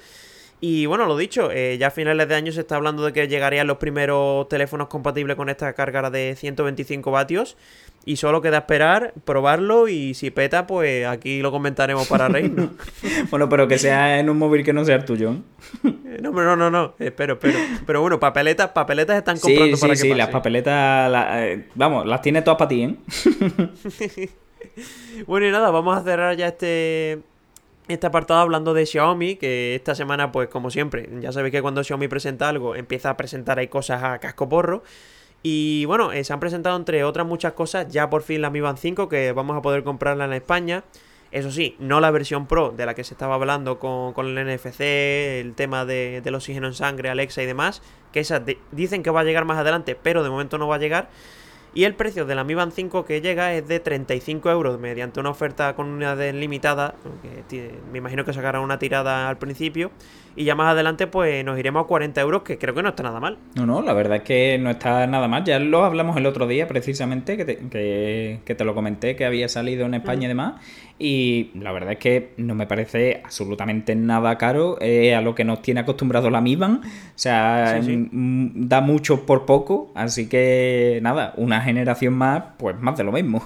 Y 0.68 0.88
bueno, 0.88 1.06
lo 1.06 1.16
dicho, 1.16 1.52
ya 1.54 1.86
a 1.86 1.92
finales 1.92 2.28
de 2.28 2.34
año 2.34 2.52
se 2.52 2.62
está 2.62 2.78
hablando 2.78 3.06
de 3.06 3.14
que 3.14 3.28
llegarían 3.28 3.68
los 3.68 3.78
primeros 3.78 4.50
teléfonos 4.50 4.88
compatibles 4.88 5.36
con 5.36 5.48
esta 5.48 5.72
carga 5.74 6.10
de 6.10 6.36
125 6.36 7.12
vatios. 7.12 7.56
Y 8.04 8.16
solo 8.16 8.42
queda 8.42 8.58
esperar, 8.58 9.14
probarlo 9.26 9.88
y 9.88 10.16
si 10.16 10.32
peta, 10.32 10.66
pues 10.66 11.06
aquí 11.06 11.44
lo 11.44 11.52
comentaremos 11.52 12.08
para 12.08 12.30
reírnos. 12.30 12.72
bueno, 13.30 13.48
pero 13.48 13.68
que 13.68 13.78
sea 13.78 14.20
en 14.20 14.28
un 14.28 14.40
móvil 14.40 14.64
que 14.64 14.74
no 14.74 14.84
sea 14.86 14.96
el 14.96 15.06
tuyo. 15.06 15.34
¿eh? 15.84 16.18
no, 16.20 16.32
no, 16.32 16.56
no, 16.56 16.72
no, 16.72 16.96
espero, 16.98 17.34
espero. 17.34 17.60
Pero 17.86 18.02
bueno, 18.02 18.20
papeletas, 18.20 18.70
papeletas 18.70 19.20
están 19.20 19.38
comprando 19.38 19.78
para 19.78 19.94
que 19.94 19.98
Sí, 20.00 20.08
sí, 20.10 20.16
las 20.16 20.30
papeletas, 20.30 21.12
eh, 21.44 21.68
vamos, 21.76 22.08
las 22.08 22.24
tiene 22.24 22.42
todas 22.42 22.58
para 22.58 22.70
ti, 22.70 22.82
¿eh? 22.86 24.30
bueno, 25.28 25.46
y 25.46 25.52
nada, 25.52 25.70
vamos 25.70 25.96
a 25.96 26.04
cerrar 26.04 26.36
ya 26.36 26.48
este 26.48 27.22
este 27.88 28.08
apartado 28.08 28.40
hablando 28.40 28.74
de 28.74 28.86
Xiaomi, 28.86 29.36
que 29.36 29.76
esta 29.76 29.96
semana, 29.96 30.32
pues 30.32 30.50
como 30.50 30.72
siempre, 30.72 31.10
ya 31.20 31.32
sabéis 31.32 31.52
que 31.52 31.62
cuando 31.62 31.84
Xiaomi 31.84 32.08
presenta 32.08 32.50
algo, 32.50 32.76
empieza 32.76 33.10
a 33.10 33.18
presentar 33.18 33.60
ahí 33.60 33.68
cosas 33.68 34.04
a 34.04 34.20
casco 34.20 34.50
porro. 34.50 34.84
Y 35.44 35.86
bueno, 35.86 36.12
eh, 36.12 36.24
se 36.24 36.34
han 36.34 36.40
presentado 36.40 36.76
entre 36.76 37.04
otras 37.04 37.28
muchas 37.28 37.54
cosas 37.54 37.88
ya 37.90 38.10
por 38.10 38.24
fin 38.24 38.42
la 38.42 38.50
Mi 38.50 38.62
Band 38.62 38.80
5 38.80 39.08
que 39.08 39.32
vamos 39.32 39.56
a 39.56 39.62
poder 39.62 39.84
comprarla 39.84 40.26
en 40.26 40.34
España. 40.34 40.84
Eso 41.32 41.52
sí, 41.52 41.76
no 41.78 42.00
la 42.00 42.10
versión 42.10 42.48
Pro 42.48 42.74
de 42.76 42.86
la 42.86 42.96
que 42.96 43.04
se 43.04 43.14
estaba 43.14 43.36
hablando 43.36 43.78
con, 43.78 44.14
el 44.26 44.56
NFC, 44.56 44.82
el 44.82 45.54
tema 45.54 45.86
de, 45.86 46.22
del 46.24 46.34
oxígeno 46.34 46.66
en 46.66 46.74
sangre, 46.74 47.10
Alexa 47.10 47.44
y 47.44 47.46
demás, 47.46 47.84
que 48.12 48.22
esa 48.22 48.42
dicen 48.72 49.04
que 49.04 49.12
va 49.12 49.20
a 49.20 49.24
llegar 49.24 49.46
más 49.46 49.60
adelante, 49.60 49.96
pero 50.02 50.24
de 50.24 50.30
momento 50.30 50.58
no 50.58 50.68
va 50.68 50.76
a 50.76 50.80
llegar. 50.80 51.10
Y 51.76 51.84
el 51.84 51.94
precio 51.94 52.26
de 52.26 52.36
la 52.36 52.46
Mi 52.46 52.56
Band 52.56 52.72
5 52.72 53.04
que 53.04 53.20
llega 53.20 53.54
es 53.54 53.68
de 53.68 53.82
35 53.82 54.50
euros 54.50 54.80
mediante 54.80 55.20
una 55.20 55.30
oferta 55.30 55.76
con 55.76 55.88
una 55.88 56.16
limitada. 56.16 56.96
Que 57.50 57.80
me 57.92 57.98
imagino 57.98 58.24
que 58.24 58.32
sacará 58.32 58.62
una 58.62 58.80
tirada 58.80 59.28
al 59.28 59.38
principio. 59.38 59.92
Y 60.36 60.44
ya 60.44 60.56
más 60.56 60.72
adelante, 60.72 61.08
pues 61.08 61.46
nos 61.46 61.58
iremos 61.58 61.86
a 61.86 61.88
40 61.88 62.20
euros, 62.20 62.44
que 62.44 62.58
creo 62.58 62.74
que 62.74 62.84
no 62.84 62.90
está 62.90 63.04
nada 63.04 63.20
mal. 63.20 63.38
No, 63.56 63.66
no, 63.66 63.82
la 63.82 63.94
verdad 63.94 64.18
es 64.18 64.24
que 64.24 64.58
no 64.58 64.70
está 64.70 65.08
nada 65.08 65.28
mal. 65.28 65.46
Ya 65.46 65.60
lo 65.60 65.86
hablamos 65.86 66.18
el 66.18 66.26
otro 66.26 66.46
día, 66.46 66.68
precisamente, 66.68 67.38
que 67.38 67.46
te, 67.46 68.40
que, 68.44 68.56
te 68.56 68.66
lo 68.66 68.76
comenté, 68.76 69.16
que 69.16 69.26
había 69.26 69.48
salido 69.48 69.86
en 69.86 69.94
España 69.94 70.26
y 70.26 70.28
demás. 70.28 70.56
Y 71.00 71.52
la 71.56 71.72
verdad 71.72 71.94
es 71.94 72.00
que 72.00 72.34
no 72.38 72.54
me 72.54 72.68
parece 72.68 73.22
absolutamente 73.24 73.96
nada 73.96 74.38
caro 74.38 74.78
eh, 74.82 75.16
a 75.16 75.22
lo 75.22 75.36
que 75.36 75.44
nos 75.44 75.62
tiene 75.62 75.82
acostumbrado 75.82 76.30
la 76.30 76.42
Mi 76.42 76.56
Band. 76.56 76.86
O 76.86 76.90
sea, 77.16 77.80
mm, 77.82 78.68
da 78.68 78.82
mucho 78.82 79.26
por 79.26 79.46
poco. 79.46 79.92
Así 79.96 80.28
que 80.28 81.00
nada, 81.02 81.34
una 81.38 81.62
generación 81.62 82.14
más, 82.14 82.44
pues 82.58 82.80
más 82.80 82.98
de 82.98 83.04
lo 83.06 83.14
mismo. 83.14 83.42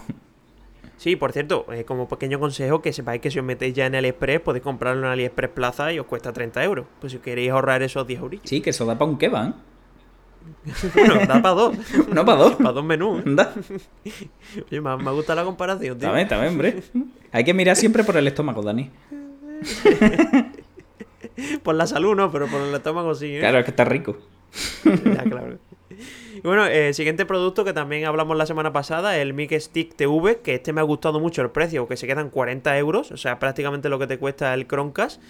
Sí, 1.00 1.16
por 1.16 1.32
cierto, 1.32 1.66
eh, 1.72 1.86
como 1.86 2.10
pequeño 2.10 2.42
consejo, 2.42 2.82
que 2.82 2.92
sepáis 2.92 3.22
que 3.22 3.32
si 3.32 3.40
os 3.40 3.46
metéis 3.46 3.74
ya 3.74 3.86
en 3.86 3.96
AliExpress, 3.96 4.42
podéis 4.42 4.64
comprarlo 4.66 5.08
en 5.08 5.14
AliExpress 5.14 5.52
Plaza 5.52 5.94
y 5.94 6.00
os 6.00 6.06
cuesta 6.06 6.34
30 6.34 6.62
euros. 6.66 6.88
Pues 7.00 7.14
si 7.14 7.20
queréis 7.20 7.52
ahorrar 7.52 7.82
esos 7.84 8.06
10 8.06 8.20
euros. 8.20 8.42
Sí, 8.44 8.60
que 8.60 8.72
eso 8.72 8.86
da 8.86 8.98
para 8.98 9.10
un 9.10 9.18
kebab. 9.18 9.54
bueno, 10.94 11.16
da 11.26 11.42
para 11.42 11.56
dos. 11.56 11.78
No 12.14 12.26
para 12.26 12.38
dos. 12.40 12.56
para 12.56 12.74
dos 12.74 12.84
menús. 12.84 13.24
Oye, 14.70 14.82
me, 14.82 14.98
me, 14.98 15.12
gusta 15.12 15.36
la 15.36 15.46
comparación, 15.46 15.98
tío. 15.98 16.10
También, 16.10 16.28
también, 16.28 16.52
hombre. 16.52 16.84
Hay 17.32 17.46
que 17.46 17.54
mirar 17.54 17.78
siempre 17.78 18.04
por 18.04 18.18
el 18.18 18.28
estómago, 18.28 18.62
Dani. 18.62 18.92
por 21.64 21.76
la 21.76 21.88
salud, 21.88 22.14
no, 22.14 22.30
pero 22.30 22.48
por 22.48 22.60
el 22.60 22.76
estómago 22.76 23.16
sí. 23.16 23.38
¿eh? 23.38 23.40
Claro, 23.40 23.60
es 23.60 23.64
que 23.64 23.72
está 23.72 23.86
rico. 23.86 24.18
ya, 24.84 25.24
claro. 25.24 25.60
Y 26.42 26.48
bueno, 26.48 26.66
el 26.66 26.94
siguiente 26.94 27.26
producto 27.26 27.66
que 27.66 27.74
también 27.74 28.06
hablamos 28.06 28.38
la 28.38 28.46
semana 28.46 28.72
pasada, 28.72 29.18
el 29.18 29.34
Mic 29.34 29.60
Stick 29.60 29.94
TV, 29.96 30.40
que 30.40 30.56
este 30.56 30.72
me 30.72 30.80
ha 30.80 30.86
gustado 30.86 31.20
mucho 31.20 31.42
el 31.42 31.50
precio, 31.50 31.86
que 31.86 31.98
se 31.98 32.08
quedan 32.08 32.30
40 32.30 32.78
euros, 32.78 33.12
o 33.12 33.18
sea, 33.18 33.40
prácticamente 33.40 33.90
lo 33.90 34.00
que 34.00 34.08
te 34.08 34.18
cuesta 34.18 34.54
el 34.54 34.66
Chromecast. 34.66 35.22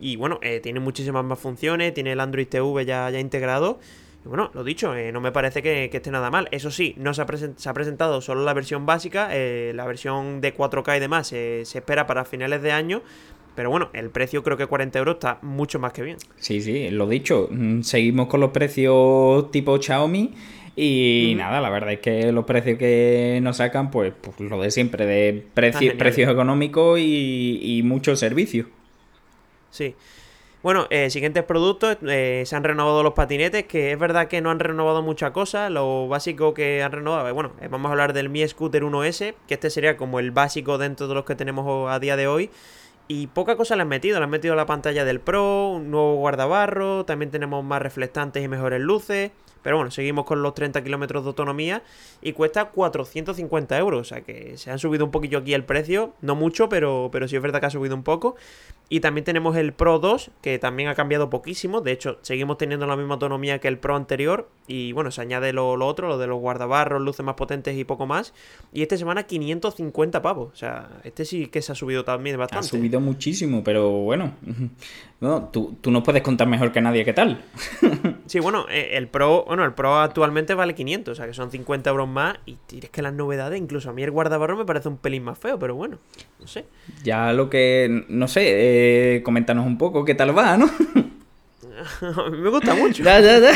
Y 0.00 0.16
bueno, 0.16 0.38
eh, 0.42 0.60
tiene 0.60 0.80
muchísimas 0.80 1.22
más 1.22 1.38
funciones, 1.38 1.92
tiene 1.92 2.12
el 2.12 2.20
Android 2.20 2.48
TV 2.48 2.86
ya, 2.86 3.10
ya 3.10 3.20
integrado. 3.20 3.78
Y 4.24 4.28
bueno, 4.28 4.50
lo 4.54 4.64
dicho, 4.64 4.94
eh, 4.94 5.12
no 5.12 5.20
me 5.20 5.32
parece 5.32 5.62
que, 5.62 5.90
esté 5.92 6.10
nada 6.10 6.30
mal. 6.30 6.48
Eso 6.50 6.70
sí, 6.70 6.94
no 6.96 7.12
se 7.12 7.20
ha, 7.20 7.26
se 7.56 7.68
ha 7.68 7.74
presentado 7.74 8.22
solo 8.22 8.42
la 8.42 8.54
versión 8.54 8.86
básica, 8.86 9.28
eh, 9.32 9.72
la 9.74 9.84
versión 9.84 10.40
de 10.40 10.56
4K 10.56 10.96
y 10.96 11.00
demás 11.00 11.26
se 11.26 11.60
espera 11.60 12.06
para 12.06 12.24
finales 12.24 12.62
de 12.62 12.72
año. 12.72 13.02
Pero 13.54 13.70
bueno, 13.70 13.90
el 13.92 14.10
precio 14.10 14.42
creo 14.42 14.56
que 14.56 14.66
40 14.66 14.98
euros 14.98 15.14
está 15.16 15.38
mucho 15.42 15.78
más 15.78 15.92
que 15.92 16.02
bien. 16.02 16.16
Sí, 16.36 16.60
sí, 16.60 16.90
lo 16.90 17.08
dicho. 17.08 17.48
Mm, 17.50 17.82
seguimos 17.82 18.28
con 18.28 18.40
los 18.40 18.50
precios 18.50 19.50
tipo 19.50 19.80
Xiaomi. 19.80 20.34
Y 20.76 21.34
nada, 21.36 21.60
la 21.60 21.70
verdad 21.70 21.92
es 21.92 22.00
que 22.00 22.32
los 22.32 22.44
precios 22.46 22.78
que 22.78 23.38
nos 23.40 23.58
sacan, 23.58 23.92
pues, 23.92 24.12
pues 24.20 24.40
lo 24.50 24.60
de 24.60 24.72
siempre, 24.72 25.06
de 25.06 25.46
precios 25.54 26.28
económicos 26.28 26.98
y, 26.98 27.60
y 27.62 27.82
mucho 27.84 28.16
servicio. 28.16 28.66
Sí. 29.70 29.94
Bueno, 30.64 30.86
eh, 30.88 31.10
siguientes 31.10 31.44
productos, 31.44 31.98
eh, 32.08 32.44
se 32.46 32.56
han 32.56 32.64
renovado 32.64 33.02
los 33.02 33.12
patinetes, 33.12 33.64
que 33.66 33.92
es 33.92 33.98
verdad 33.98 34.28
que 34.28 34.40
no 34.40 34.50
han 34.50 34.58
renovado 34.58 35.02
muchas 35.02 35.30
cosas, 35.32 35.70
lo 35.70 36.08
básico 36.08 36.54
que 36.54 36.82
han 36.82 36.90
renovado, 36.90 37.34
bueno, 37.34 37.52
eh, 37.60 37.68
vamos 37.70 37.90
a 37.90 37.92
hablar 37.92 38.14
del 38.14 38.30
Mi 38.30 38.48
Scooter 38.48 38.82
1S, 38.82 39.34
que 39.46 39.52
este 39.52 39.68
sería 39.68 39.98
como 39.98 40.20
el 40.20 40.30
básico 40.30 40.78
dentro 40.78 41.06
de 41.06 41.16
los 41.16 41.26
que 41.26 41.34
tenemos 41.34 41.92
a 41.92 41.98
día 41.98 42.16
de 42.16 42.28
hoy, 42.28 42.48
Y 43.06 43.26
poca 43.26 43.56
cosa 43.56 43.76
le 43.76 43.82
han 43.82 43.88
metido. 43.88 44.18
Le 44.18 44.24
han 44.24 44.30
metido 44.30 44.54
la 44.54 44.66
pantalla 44.66 45.04
del 45.04 45.20
Pro, 45.20 45.70
un 45.70 45.90
nuevo 45.90 46.16
guardabarro, 46.16 47.04
también 47.04 47.30
tenemos 47.30 47.62
más 47.64 47.82
reflectantes 47.82 48.42
y 48.42 48.48
mejores 48.48 48.80
luces. 48.80 49.32
Pero 49.64 49.76
bueno, 49.76 49.90
seguimos 49.90 50.26
con 50.26 50.42
los 50.42 50.54
30 50.54 50.84
kilómetros 50.84 51.24
de 51.24 51.28
autonomía 51.28 51.82
y 52.22 52.34
cuesta 52.34 52.66
450 52.66 53.78
euros. 53.78 54.00
O 54.02 54.04
sea 54.04 54.20
que 54.20 54.56
se 54.58 54.70
han 54.70 54.78
subido 54.78 55.06
un 55.06 55.10
poquillo 55.10 55.38
aquí 55.38 55.54
el 55.54 55.64
precio. 55.64 56.12
No 56.20 56.36
mucho, 56.36 56.68
pero, 56.68 57.08
pero 57.10 57.26
sí 57.26 57.34
es 57.34 57.42
verdad 57.42 57.60
que 57.60 57.66
ha 57.66 57.70
subido 57.70 57.96
un 57.96 58.04
poco. 58.04 58.36
Y 58.90 59.00
también 59.00 59.24
tenemos 59.24 59.56
el 59.56 59.72
Pro 59.72 59.98
2, 59.98 60.30
que 60.42 60.58
también 60.58 60.90
ha 60.90 60.94
cambiado 60.94 61.30
poquísimo. 61.30 61.80
De 61.80 61.92
hecho, 61.92 62.18
seguimos 62.20 62.58
teniendo 62.58 62.86
la 62.86 62.96
misma 62.96 63.14
autonomía 63.14 63.58
que 63.58 63.68
el 63.68 63.78
Pro 63.78 63.96
anterior. 63.96 64.50
Y 64.66 64.92
bueno, 64.92 65.10
se 65.10 65.22
añade 65.22 65.54
lo, 65.54 65.72
otro, 65.72 66.08
lo 66.08 66.18
de 66.18 66.26
los 66.26 66.38
guardabarros, 66.38 67.00
luces 67.00 67.24
más 67.24 67.34
potentes 67.34 67.76
y 67.78 67.84
poco 67.84 68.06
más. 68.06 68.34
Y 68.74 68.82
esta 68.82 68.98
semana 68.98 69.22
550 69.22 70.20
pavos. 70.20 70.52
O 70.52 70.56
sea, 70.56 71.00
este 71.02 71.24
sí 71.24 71.46
que 71.46 71.62
se 71.62 71.72
ha 71.72 71.74
subido 71.74 72.04
también 72.04 72.36
bastante. 72.36 72.66
Ha 72.66 72.68
subido 72.68 73.00
muchísimo, 73.00 73.64
pero 73.64 73.90
bueno. 73.90 74.34
No, 75.20 75.44
tú, 75.44 75.78
tú 75.80 75.90
nos 75.90 76.02
puedes 76.02 76.20
contar 76.20 76.46
mejor 76.48 76.70
que 76.70 76.82
nadie 76.82 77.02
qué 77.02 77.14
tal. 77.14 77.42
sí, 78.26 78.40
bueno, 78.40 78.66
eh, 78.68 78.90
el 78.92 79.08
Pro, 79.08 79.46
bueno, 79.54 79.64
el 79.64 79.72
Pro 79.72 80.00
actualmente 80.00 80.54
vale 80.54 80.74
500, 80.74 81.12
o 81.12 81.14
sea 81.14 81.28
que 81.28 81.32
son 81.32 81.52
50 81.52 81.88
euros 81.88 82.08
más. 82.08 82.38
Y 82.44 82.56
tienes 82.66 82.90
que 82.90 83.02
las 83.02 83.12
novedades, 83.12 83.60
incluso 83.60 83.88
a 83.88 83.92
mí 83.92 84.02
el 84.02 84.10
guardabarro 84.10 84.56
me 84.56 84.64
parece 84.64 84.88
un 84.88 84.96
pelín 84.96 85.22
más 85.22 85.38
feo, 85.38 85.60
pero 85.60 85.76
bueno, 85.76 85.98
no 86.40 86.48
sé. 86.48 86.64
Ya 87.04 87.32
lo 87.32 87.48
que, 87.48 88.04
no 88.08 88.26
sé, 88.26 88.42
eh, 89.16 89.22
coméntanos 89.22 89.64
un 89.64 89.78
poco 89.78 90.04
qué 90.04 90.16
tal 90.16 90.36
va, 90.36 90.56
¿no? 90.56 90.68
me 92.32 92.50
gusta 92.50 92.74
mucho. 92.74 93.02
ya, 93.04 93.20
ya, 93.20 93.38
ya. 93.38 93.52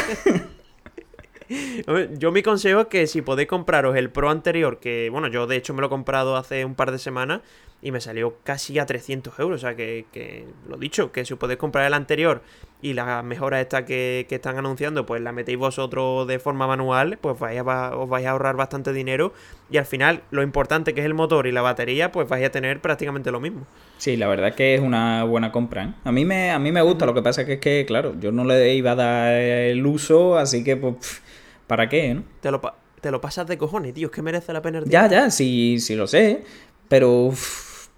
Yo 2.18 2.30
mi 2.30 2.42
consejo 2.42 2.82
es 2.82 2.86
que 2.86 3.08
si 3.08 3.22
podéis 3.22 3.48
compraros 3.48 3.96
el 3.96 4.10
Pro 4.10 4.30
anterior, 4.30 4.78
que 4.78 5.08
bueno, 5.10 5.28
yo 5.28 5.46
de 5.46 5.56
hecho 5.56 5.72
me 5.72 5.80
lo 5.80 5.86
he 5.86 5.90
comprado 5.90 6.36
hace 6.36 6.66
un 6.66 6.74
par 6.74 6.92
de 6.92 6.98
semanas 6.98 7.40
y 7.80 7.92
me 7.92 8.00
salió 8.00 8.36
casi 8.42 8.78
a 8.78 8.86
300 8.86 9.38
euros, 9.38 9.58
o 9.58 9.66
sea 9.66 9.76
que, 9.76 10.06
que 10.12 10.44
lo 10.68 10.76
dicho, 10.76 11.12
que 11.12 11.24
si 11.24 11.32
os 11.32 11.38
podéis 11.38 11.58
comprar 11.58 11.86
el 11.86 11.94
anterior 11.94 12.42
y 12.82 12.94
la 12.94 13.22
mejora 13.22 13.60
esta 13.60 13.84
que, 13.84 14.26
que, 14.28 14.36
están 14.36 14.56
anunciando, 14.56 15.06
pues 15.06 15.22
la 15.22 15.32
metéis 15.32 15.58
vosotros 15.58 16.26
de 16.26 16.38
forma 16.38 16.66
manual, 16.66 17.18
pues 17.20 17.38
vais 17.38 17.60
os 17.60 18.08
vais 18.08 18.26
a 18.26 18.30
ahorrar 18.30 18.56
bastante 18.56 18.92
dinero 18.92 19.32
y 19.70 19.76
al 19.76 19.86
final 19.86 20.22
lo 20.30 20.42
importante 20.42 20.94
que 20.94 21.00
es 21.00 21.06
el 21.06 21.14
motor 21.14 21.46
y 21.46 21.52
la 21.52 21.62
batería, 21.62 22.10
pues 22.10 22.28
vais 22.28 22.44
a 22.44 22.50
tener 22.50 22.80
prácticamente 22.80 23.30
lo 23.30 23.40
mismo. 23.40 23.66
Sí, 23.98 24.16
la 24.16 24.28
verdad 24.28 24.54
que 24.54 24.74
es 24.74 24.80
una 24.80 25.24
buena 25.24 25.52
compra. 25.52 25.84
¿eh? 25.84 25.94
A, 26.04 26.12
mí 26.12 26.24
me, 26.24 26.50
a 26.50 26.58
mí 26.58 26.72
me 26.72 26.82
gusta, 26.82 27.06
lo 27.06 27.14
que 27.14 27.22
pasa 27.22 27.44
que 27.46 27.54
es 27.54 27.60
que, 27.60 27.84
claro, 27.86 28.14
yo 28.18 28.32
no 28.32 28.44
le 28.44 28.74
iba 28.74 28.92
a 28.92 28.96
dar 28.96 29.32
el 29.34 29.86
uso, 29.86 30.36
así 30.36 30.64
que 30.64 30.76
pues 30.76 31.22
¿Para 31.68 31.88
qué, 31.88 32.14
no? 32.14 32.24
Te 32.40 32.50
lo, 32.50 32.60
te 33.00 33.10
lo 33.12 33.20
pasas 33.20 33.46
de 33.46 33.58
cojones, 33.58 33.94
tío. 33.94 34.06
Es 34.06 34.12
que 34.12 34.22
merece 34.22 34.52
la 34.52 34.62
pena. 34.62 34.82
ya, 34.86 35.06
ya, 35.06 35.30
sí, 35.30 35.78
sí 35.78 35.94
lo 35.94 36.08
sé. 36.08 36.42
Pero 36.88 37.30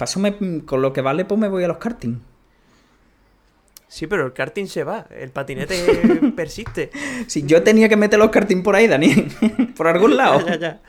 pásame 0.01 0.65
con 0.65 0.81
lo 0.81 0.95
que 0.95 1.03
vale, 1.03 1.27
pues 1.27 1.39
me 1.39 1.49
voy 1.49 1.63
a 1.63 1.69
los 1.69 1.77
karting. 1.77 2.21
Sí, 3.87 4.07
pero 4.07 4.25
el 4.25 4.33
karting 4.33 4.65
se 4.65 4.83
va, 4.83 5.07
el 5.11 5.29
patinete 5.31 5.75
persiste. 6.37 6.91
Sí, 7.27 7.43
yo 7.45 7.63
tenía 7.63 7.87
que 7.91 7.99
meter 7.99 8.19
los 8.19 8.31
karting 8.31 8.63
por 8.63 8.77
ahí, 8.77 8.87
Daniel. 8.87 9.31
por 9.77 9.89
algún 9.89 10.17
lado. 10.17 10.47
ya, 10.47 10.57
ya, 10.57 10.81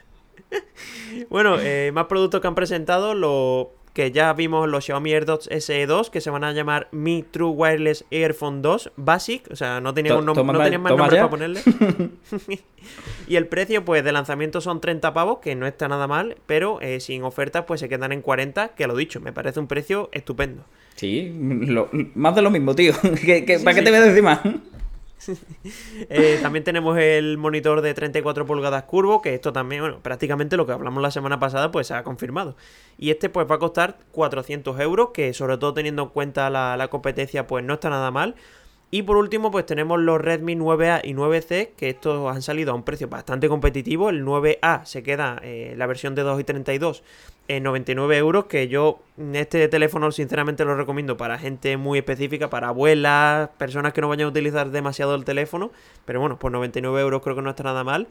Bueno, 1.30 1.58
eh, 1.60 1.92
más 1.94 2.06
productos 2.06 2.40
que 2.40 2.48
han 2.48 2.56
presentado. 2.56 3.14
Lo 3.14 3.74
que 3.94 4.12
ya 4.12 4.32
vimos 4.34 4.70
los 4.70 4.86
Xiaomi 4.86 5.14
AirDots 5.14 5.50
SE2 5.50 6.10
que 6.10 6.22
se 6.22 6.30
van 6.30 6.44
a 6.44 6.52
llamar 6.54 6.88
Mi 6.92 7.24
True 7.24 7.50
Wireless 7.50 8.06
Earphone 8.12 8.62
2 8.62 8.92
Basic, 8.96 9.50
o 9.52 9.56
sea, 9.56 9.82
no 9.82 9.94
tenían, 9.94 10.26
no 10.26 10.34
tenían 10.34 10.82
más 10.82 10.96
nombre 10.96 11.18
para 11.18 11.30
ponerle. 11.30 11.62
y 13.28 13.36
el 13.36 13.48
precio 13.48 13.84
pues 13.84 14.04
de 14.04 14.12
lanzamiento 14.12 14.62
son 14.62 14.82
30 14.82 15.14
pavos, 15.14 15.40
que 15.40 15.56
no 15.56 15.68
está 15.68 15.88
nada 15.88 16.08
mal, 16.08 16.38
pero 16.46 16.80
eh, 16.82 17.00
sin 17.00 17.24
ofertas 17.24 17.66
pues 17.66 17.80
se 17.80 17.90
quedan 17.90 18.12
en 18.12 18.22
40, 18.22 18.70
que 18.70 18.88
lo 18.88 18.96
dicho, 18.96 19.20
me 19.20 19.34
parece 19.34 19.60
un 19.60 19.68
precio 19.68 20.10
estupendo. 20.14 20.64
Sí, 20.96 21.32
más 22.16 22.36
de 22.36 22.42
lo 22.42 22.52
mismo, 22.52 22.76
tío. 22.76 22.94
¿Para 23.02 23.76
qué 23.76 23.82
te 23.82 23.90
voy 23.90 24.00
a 24.00 24.02
decir 24.02 24.24
más? 24.24 24.40
Eh, 26.10 26.40
también 26.42 26.64
tenemos 26.64 26.98
el 26.98 27.38
monitor 27.38 27.82
de 27.82 27.94
34 27.94 28.46
pulgadas 28.46 28.84
curvo, 28.84 29.22
que 29.22 29.34
esto 29.34 29.54
también, 29.54 29.82
bueno, 29.82 30.00
prácticamente 30.02 30.58
lo 30.58 30.66
que 30.66 30.74
hablamos 30.74 31.02
la 31.02 31.12
semana 31.12 31.40
pasada, 31.40 31.72
pues 31.72 31.88
se 31.88 31.94
ha 31.94 32.04
confirmado. 32.04 32.56
Y 32.98 33.12
este 33.12 33.30
pues 33.30 33.50
va 33.50 33.56
a 33.56 33.60
costar 33.60 33.98
400 34.12 34.80
euros, 34.80 35.10
que 35.14 35.34
sobre 35.34 35.58
todo 35.58 35.74
teniendo 35.74 36.04
en 36.04 36.10
cuenta 36.10 36.50
la, 36.50 36.76
la 36.78 36.88
competencia, 36.90 37.48
pues 37.48 37.64
no 37.64 37.76
está 37.76 37.90
nada 37.90 38.12
mal. 38.12 38.36
Y 38.94 39.04
por 39.04 39.16
último, 39.16 39.52
pues 39.52 39.66
tenemos 39.66 40.02
los 40.02 40.20
Redmi 40.20 40.58
9A 40.58 41.00
y 41.06 41.14
9C, 41.14 41.70
que 41.78 41.90
estos 41.90 42.30
han 42.30 42.42
salido 42.42 42.74
a 42.74 42.76
un 42.76 42.84
precio 42.84 43.08
bastante 43.08 43.48
competitivo. 43.48 44.10
El 44.10 44.26
9A 44.26 44.84
se 44.84 45.02
queda 45.02 45.40
eh, 45.44 45.76
la 45.78 45.88
versión 45.88 46.14
de 46.14 46.24
2 46.24 46.42
y 46.42 46.44
32 46.44 47.02
en 47.48 47.64
99 47.64 48.18
euros, 48.18 48.46
que 48.46 48.68
yo 48.68 49.00
este 49.32 49.70
teléfono 49.70 50.12
sinceramente 50.12 50.66
lo 50.66 50.76
recomiendo 50.76 51.16
para 51.16 51.40
gente 51.40 51.78
muy 51.78 52.00
específica, 52.00 52.50
para 52.50 52.68
abuelas, 52.68 53.50
personas 53.58 53.94
que 53.94 54.02
no 54.02 54.10
vayan 54.10 54.26
a 54.26 54.30
utilizar 54.30 54.72
demasiado 54.72 55.16
el 55.16 55.24
teléfono. 55.24 55.72
Pero 56.04 56.20
bueno, 56.20 56.38
por 56.38 56.52
99 56.52 57.00
euros 57.00 57.22
creo 57.22 57.38
que 57.38 57.42
no 57.42 57.52
está 57.52 57.64
nada 57.64 57.86
mal. 57.86 58.10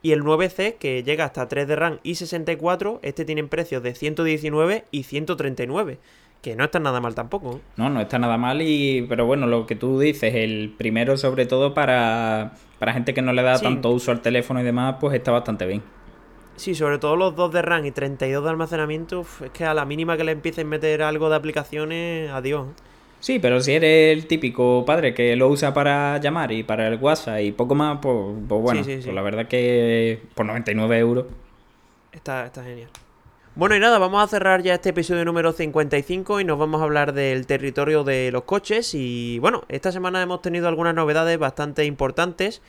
Y 0.00 0.12
el 0.12 0.22
9C, 0.22 0.78
que 0.78 1.02
llega 1.02 1.26
hasta 1.26 1.46
3 1.46 1.68
de 1.68 1.76
RAM 1.76 1.98
y 2.02 2.14
64, 2.14 3.00
este 3.02 3.26
tiene 3.26 3.44
precios 3.44 3.82
de 3.82 3.94
119 3.94 4.86
y 4.90 5.02
139. 5.02 5.98
Que 6.42 6.56
no 6.56 6.64
está 6.64 6.80
nada 6.80 7.00
mal 7.00 7.14
tampoco. 7.14 7.60
No, 7.76 7.88
no 7.88 8.00
está 8.00 8.18
nada 8.18 8.36
mal, 8.36 8.60
y 8.62 9.06
pero 9.08 9.26
bueno, 9.26 9.46
lo 9.46 9.64
que 9.66 9.76
tú 9.76 10.00
dices, 10.00 10.34
el 10.34 10.74
primero 10.76 11.16
sobre 11.16 11.46
todo 11.46 11.72
para, 11.72 12.54
para 12.80 12.92
gente 12.92 13.14
que 13.14 13.22
no 13.22 13.32
le 13.32 13.42
da 13.42 13.60
tanto 13.60 13.90
uso 13.90 14.10
al 14.10 14.20
teléfono 14.20 14.60
y 14.60 14.64
demás, 14.64 14.96
pues 15.00 15.14
está 15.14 15.30
bastante 15.30 15.66
bien. 15.66 15.82
Sí, 16.56 16.74
sobre 16.74 16.98
todo 16.98 17.16
los 17.16 17.34
2 17.36 17.52
de 17.52 17.62
RAM 17.62 17.86
y 17.86 17.92
32 17.92 18.44
de 18.44 18.50
almacenamiento, 18.50 19.24
es 19.44 19.50
que 19.50 19.64
a 19.64 19.72
la 19.72 19.84
mínima 19.84 20.16
que 20.16 20.24
le 20.24 20.32
empiecen 20.32 20.66
a 20.66 20.70
meter 20.70 21.02
algo 21.02 21.30
de 21.30 21.36
aplicaciones, 21.36 22.30
adiós. 22.30 22.66
Sí, 23.20 23.38
pero 23.38 23.60
si 23.60 23.74
eres 23.74 24.18
el 24.18 24.26
típico 24.26 24.84
padre 24.84 25.14
que 25.14 25.36
lo 25.36 25.48
usa 25.48 25.72
para 25.72 26.18
llamar 26.18 26.50
y 26.50 26.64
para 26.64 26.88
el 26.88 26.98
WhatsApp 26.98 27.40
y 27.40 27.52
poco 27.52 27.76
más, 27.76 27.98
pues, 28.02 28.16
pues 28.48 28.60
bueno, 28.60 28.82
pues 28.84 29.06
la 29.06 29.22
verdad 29.22 29.46
que 29.46 30.20
por 30.34 30.44
99 30.44 30.98
euros. 30.98 31.26
Está, 32.10 32.46
está 32.46 32.64
genial. 32.64 32.88
Bueno 33.54 33.76
y 33.76 33.80
nada, 33.80 33.98
vamos 33.98 34.24
a 34.24 34.26
cerrar 34.28 34.62
ya 34.62 34.72
este 34.72 34.88
episodio 34.88 35.26
número 35.26 35.52
55 35.52 36.40
y 36.40 36.44
nos 36.44 36.58
vamos 36.58 36.80
a 36.80 36.84
hablar 36.84 37.12
del 37.12 37.46
territorio 37.46 38.02
de 38.02 38.30
los 38.32 38.44
coches 38.44 38.94
y 38.94 39.38
bueno, 39.40 39.64
esta 39.68 39.92
semana 39.92 40.22
hemos 40.22 40.40
tenido 40.40 40.68
algunas 40.68 40.94
novedades 40.94 41.38
bastante 41.38 41.84
importantes. 41.84 42.62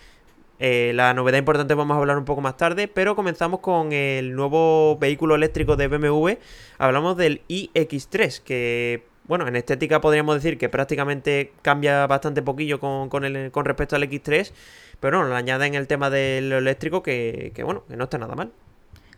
Eh, 0.59 0.91
la 0.93 1.13
novedad 1.13 1.37
importante 1.37 1.73
vamos 1.73 1.95
a 1.95 2.01
hablar 2.01 2.17
un 2.17 2.25
poco 2.25 2.41
más 2.41 2.57
tarde, 2.57 2.89
pero 2.89 3.15
comenzamos 3.15 3.61
con 3.61 3.93
el 3.93 4.35
nuevo 4.35 4.97
vehículo 4.97 5.35
eléctrico 5.35 5.77
de 5.77 5.87
BMW. 5.87 6.31
Hablamos 6.79 7.15
del 7.15 7.43
iX3, 7.47 8.41
que 8.41 9.05
bueno, 9.25 9.47
en 9.47 9.55
estética 9.55 10.01
podríamos 10.01 10.35
decir 10.35 10.57
que 10.57 10.67
prácticamente 10.67 11.53
cambia 11.61 12.05
bastante 12.07 12.41
poquillo 12.41 12.81
con, 12.81 13.07
con, 13.07 13.23
el, 13.23 13.51
con 13.51 13.63
respecto 13.63 13.95
al 13.95 14.03
X3, 14.03 14.51
pero 14.99 15.23
no, 15.23 15.29
le 15.29 15.35
añaden 15.35 15.75
el 15.75 15.87
tema 15.87 16.09
del 16.09 16.51
eléctrico 16.51 17.01
que, 17.01 17.53
que 17.55 17.63
bueno, 17.63 17.85
que 17.87 17.95
no 17.95 18.03
está 18.03 18.17
nada 18.17 18.35
mal. 18.35 18.51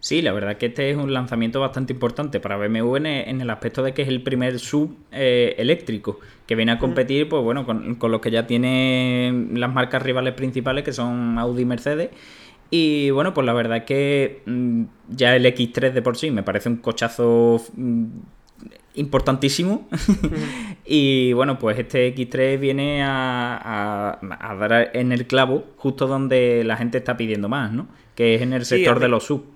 Sí, 0.06 0.22
la 0.22 0.34
verdad 0.34 0.58
que 0.58 0.68
este 0.68 0.92
es 0.92 0.98
un 0.98 1.12
lanzamiento 1.12 1.60
bastante 1.60 1.92
importante 1.92 2.40
para 2.40 2.58
BMW 2.58 2.98
en, 2.98 3.42
el 3.42 3.50
aspecto 3.50 3.82
de 3.82 3.96
que 3.96 4.04
es 4.04 4.08
el 4.08 4.22
primer 4.22 4.60
sub 4.60 4.96
eh, 5.12 5.56
eléctrico 5.58 6.20
que 6.46 6.54
viene 6.54 6.74
a 6.74 6.78
competir, 6.78 7.28
pues 7.28 7.42
bueno, 7.42 7.66
con, 7.66 7.98
los 8.00 8.22
que 8.22 8.30
ya 8.30 8.46
tienen 8.46 9.60
las 9.60 9.74
marcas 9.74 10.04
rivales 10.04 10.36
principales 10.36 10.84
que 10.84 10.94
son 10.94 11.40
Audi 11.40 11.64
y 11.64 11.66
Mercedes. 11.66 12.12
Y 12.70 13.10
bueno, 13.10 13.34
pues 13.34 13.48
la 13.48 13.54
verdad 13.54 13.78
es 13.78 13.84
que 13.86 14.44
mm, 14.46 14.84
ya 15.10 15.36
el 15.36 15.44
X3 15.44 15.92
de 15.92 16.04
por 16.04 16.18
sí 16.18 16.30
me 16.30 16.44
parece 16.44 16.70
un 16.70 16.76
cochazo 16.76 17.60
mm, 17.76 18.06
importantísimo. 18.94 19.90
y 20.86 21.34
bueno, 21.34 21.58
pues 21.58 21.80
este 21.80 22.14
X3 22.14 22.60
viene 22.60 23.02
a, 23.04 24.20
dar 24.22 24.92
en 24.94 25.12
el 25.12 25.26
clavo 25.26 25.64
justo 25.78 26.06
donde 26.06 26.64
la 26.64 26.78
gente 26.78 27.00
está 27.00 27.18
pidiendo 27.18 27.50
más, 27.50 27.72
¿no? 27.72 27.88
Que 28.14 28.36
es 28.36 28.44
en 28.44 28.54
el 28.54 28.66
sector 28.66 29.00
de 29.00 29.08
los 29.08 29.24
sub 29.24 29.56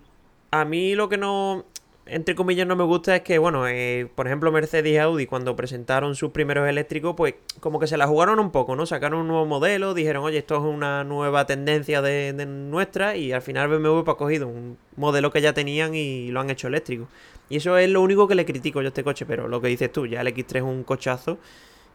a 0.51 0.65
mí 0.65 0.95
lo 0.95 1.09
que 1.09 1.17
no, 1.17 1.65
entre 2.09 2.35
comillas, 2.35 2.67
no 2.67 2.75
me 2.75 2.83
gusta 2.83 3.15
es 3.15 3.21
que, 3.21 3.38
bueno, 3.38 3.67
eh, 3.67 4.07
por 4.15 4.27
ejemplo, 4.27 4.51
Mercedes 4.51 4.91
y 4.91 4.97
Audi, 4.97 5.25
cuando 5.25 5.55
presentaron 5.55 6.15
sus 6.15 6.31
primeros 6.31 6.67
eléctricos, 6.67 7.15
pues 7.15 7.35
como 7.59 7.79
que 7.79 7.88
se 7.88 7.97
la 7.97 8.07
jugaron 8.07 8.39
un 8.39 8.51
poco, 8.51 8.75
¿no? 8.75 8.85
Sacaron 8.85 9.21
un 9.21 9.27
nuevo 9.27 9.45
modelo, 9.45 9.93
dijeron, 9.93 10.23
oye, 10.23 10.39
esto 10.39 10.55
es 10.55 10.62
una 10.62 11.03
nueva 11.03 11.45
tendencia 11.45 12.01
de, 12.01 12.33
nuestra, 12.45 13.15
y 13.15 13.31
al 13.31 13.41
final 13.41 13.67
BMW 13.69 14.03
pues, 14.03 14.15
ha 14.15 14.17
cogido 14.17 14.47
un 14.47 14.77
modelo 14.95 15.31
que 15.31 15.41
ya 15.41 15.53
tenían 15.53 15.93
y 15.93 16.31
lo 16.31 16.39
han 16.39 16.49
hecho 16.49 16.67
eléctrico. 16.67 17.07
Y 17.49 17.57
eso 17.57 17.77
es 17.77 17.89
lo 17.89 18.01
único 18.01 18.27
que 18.27 18.35
le 18.35 18.45
critico 18.45 18.81
yo 18.81 18.88
a 18.88 18.89
este 18.89 19.03
coche, 19.03 19.25
pero 19.25 19.47
lo 19.47 19.62
que 19.62 19.67
dices 19.67 19.91
tú, 19.91 20.07
ya 20.07 20.21
el 20.21 20.27
X3 20.27 20.57
es 20.57 20.63
un 20.63 20.83
cochazo, 20.83 21.38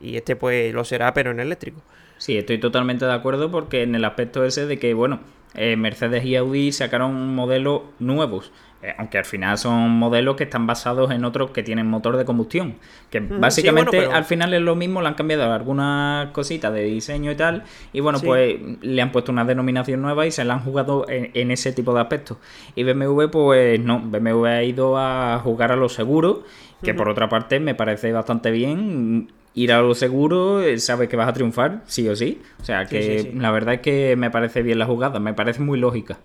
y 0.01 0.17
este 0.17 0.37
pues 0.37 0.73
lo 0.73 0.85
será, 0.85 1.13
pero 1.15 1.31
en 1.31 1.41
eléctrico. 1.41 1.81
Sí, 2.19 2.37
estoy 2.37 2.59
totalmente 2.59 3.05
de 3.05 3.13
acuerdo 3.13 3.51
porque 3.51 3.83
en 3.83 3.95
el 3.95 4.05
aspecto 4.05 4.45
ese 4.45 4.67
de 4.67 4.79
que, 4.79 4.95
bueno, 4.95 5.21
eh, 5.55 5.77
Mercedes 5.77 6.25
y 6.25 6.37
Audi 6.37 6.73
sacaron 6.73 7.35
modelos 7.35 7.83
nuevos. 7.99 8.53
Eh, 8.85 8.95
aunque 8.99 9.17
al 9.17 9.25
final 9.25 9.57
son 9.57 9.93
modelos 9.93 10.37
que 10.37 10.45
están 10.45 10.67
basados 10.67 11.11
en 11.11 11.25
otros 11.25 11.53
que 11.53 11.63
tienen 11.63 11.87
motor 11.87 12.19
de 12.19 12.27
combustión. 12.27 12.75
Que 13.09 13.21
básicamente 13.21 14.05
al 14.05 14.25
final 14.25 14.53
es 14.53 14.61
lo 14.61 14.77
mismo, 14.77 15.01
le 15.01 15.09
han 15.09 15.15
cambiado 15.15 15.51
algunas 15.51 16.31
cositas 16.33 16.71
de 16.75 16.83
diseño 16.83 17.33
y 17.33 17.35
tal. 17.35 17.63
Y 17.95 18.01
bueno, 18.01 18.21
pues 18.21 18.57
le 18.83 19.01
han 19.01 19.11
puesto 19.11 19.33
una 19.33 19.47
denominación 19.47 20.03
nueva 20.03 20.27
y 20.27 20.31
se 20.31 20.45
la 20.45 20.55
han 20.55 20.61
jugado 20.61 21.07
en, 21.09 21.51
ese 21.51 21.73
tipo 21.73 21.95
de 21.95 22.03
aspectos. 22.03 22.37
Y 22.75 22.85
BMW, 22.85 23.29
pues 23.31 23.81
no, 23.81 24.01
BMW 24.01 24.45
ha 24.45 24.63
ido 24.63 24.99
a 24.99 25.41
jugar 25.43 25.73
a 25.73 25.77
lo 25.77 25.89
seguro, 25.89 26.43
que 26.83 26.93
por 26.93 27.09
otra 27.09 27.31
parte 27.31 27.61
me 27.61 27.75
parece 27.75 28.13
bastante 28.13 28.51
bien 28.51 29.29
ir 29.55 29.73
a 29.73 29.81
lo 29.81 29.95
seguro, 29.95 30.63
sabes 30.79 31.09
que 31.09 31.17
vas 31.17 31.29
a 31.29 31.33
triunfar, 31.33 31.83
sí 31.87 32.09
o 32.09 32.17
sí. 32.17 32.43
O 32.61 32.65
sea 32.65 32.87
que 32.87 33.33
la 33.37 33.51
verdad 33.51 33.75
es 33.75 33.81
que 33.81 34.17
me 34.17 34.31
parece 34.31 34.63
bien 34.63 34.79
la 34.79 34.87
jugada, 34.87 35.21
me 35.21 35.35
parece 35.35 35.61
muy 35.61 35.79
lógica. 35.79 36.19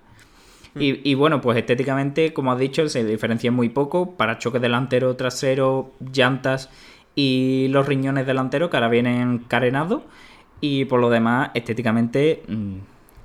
Mm. 0.76 0.80
Y, 1.04 1.14
bueno, 1.16 1.42
pues 1.42 1.58
estéticamente, 1.58 2.34
como 2.34 2.52
has 2.52 2.60
dicho, 2.60 2.88
se 2.90 3.04
diferencia 3.04 3.52
muy 3.52 3.70
poco. 3.70 4.16
Para 4.16 4.38
choque 4.38 4.60
delantero, 4.60 5.16
trasero, 5.16 5.94
llantas 6.14 6.70
y 7.16 7.68
los 7.70 7.88
riñones 7.88 8.26
delanteros 8.26 8.70
que 8.70 8.78
ahora 8.78 8.90
vienen 8.90 9.40
carenados. 9.40 10.04
Y 10.62 10.86
por 10.86 11.00
lo 11.00 11.10
demás, 11.10 11.52
estéticamente, 11.54 12.44
mm, 12.48 12.78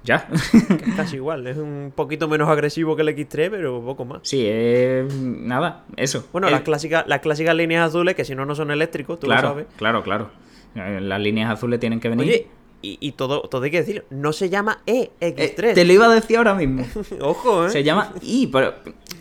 ya. 0.04 0.28
es 0.32 0.94
casi 0.96 1.16
igual, 1.16 1.46
es 1.46 1.56
un 1.56 1.92
poquito 1.94 2.28
menos 2.28 2.48
agresivo 2.48 2.94
que 2.94 3.02
el 3.02 3.08
X3, 3.08 3.50
pero 3.50 3.82
poco 3.82 4.04
más. 4.04 4.20
Sí, 4.22 4.46
es 4.46 5.12
nada, 5.14 5.84
eso. 5.96 6.28
Bueno, 6.32 6.48
las, 6.50 6.62
clásicas, 6.62 7.06
las 7.08 7.20
clásicas 7.20 7.54
líneas 7.56 7.88
azules, 7.88 8.14
que 8.14 8.24
si 8.24 8.34
no, 8.34 8.46
no 8.46 8.54
son 8.54 8.70
eléctricos, 8.70 9.18
tú 9.18 9.26
lo 9.26 9.38
sabes. 9.38 9.66
Claro, 9.76 10.02
claro. 10.02 10.30
Las 10.74 11.20
líneas 11.20 11.50
azules 11.50 11.80
tienen 11.80 12.00
que 12.00 12.08
venir 12.08 12.46
y, 12.84 13.12
todo, 13.12 13.42
todo 13.42 13.62
hay 13.62 13.70
que 13.70 13.78
decir, 13.78 14.04
no 14.10 14.32
se 14.32 14.50
llama 14.50 14.78
EX3. 14.86 15.20
Eh, 15.20 15.72
te 15.74 15.84
lo 15.84 15.92
iba 15.92 16.06
a 16.06 16.14
decir 16.14 16.36
ahora 16.36 16.54
mismo. 16.54 16.84
Ojo, 17.20 17.66
¿eh? 17.66 17.70
Se 17.70 17.82
llama 17.82 18.12
I, 18.22 18.46
pero... 18.48 18.74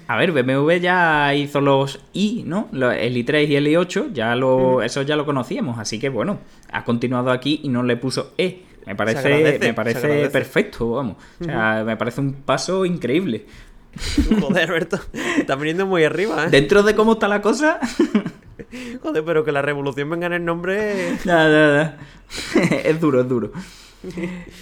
A 0.08 0.18
ver, 0.18 0.34
BMW 0.34 0.74
ya 0.82 1.34
hizo 1.34 1.62
los 1.62 2.02
I, 2.12 2.44
¿no? 2.46 2.68
El 2.74 3.16
i3 3.16 3.48
y 3.48 3.56
el 3.56 3.68
i8, 3.68 4.12
ya 4.12 4.36
lo, 4.36 4.82
eso 4.82 5.02
ya 5.04 5.16
lo 5.16 5.26
conocíamos, 5.26 5.80
así 5.80 5.98
que 5.98 6.10
bueno, 6.10 6.40
ha 6.74 6.84
continuado 6.84 7.32
aquí 7.32 7.62
y 7.64 7.70
no 7.70 7.84
le 7.84 7.96
puso 7.96 8.34
E. 8.38 8.64
Me 8.86 8.96
parece, 8.96 9.60
me 9.60 9.74
parece 9.74 10.30
perfecto, 10.30 10.92
vamos. 10.92 11.18
O 11.40 11.44
sea, 11.44 11.84
me 11.86 11.98
parece 11.98 12.22
un 12.22 12.34
paso 12.34 12.86
increíble. 12.86 13.46
Joder, 14.42 14.70
Alberto, 14.70 15.00
está 15.38 15.56
viniendo 15.56 15.86
muy 15.86 16.04
arriba, 16.04 16.46
¿eh? 16.46 16.50
Dentro 16.50 16.84
de 16.84 16.96
cómo 16.96 17.14
está 17.14 17.28
la 17.28 17.42
cosa. 17.42 17.80
Joder, 19.04 19.24
pero 19.24 19.44
que 19.44 19.52
la 19.52 19.62
revolución 19.62 20.10
venga 20.10 20.28
en 20.28 20.34
el 20.34 20.46
nombre. 20.46 21.18
Nada, 21.26 21.50
nada. 21.50 21.98
es 22.84 23.00
duro, 23.00 23.22
es 23.22 23.30
duro. 23.30 23.52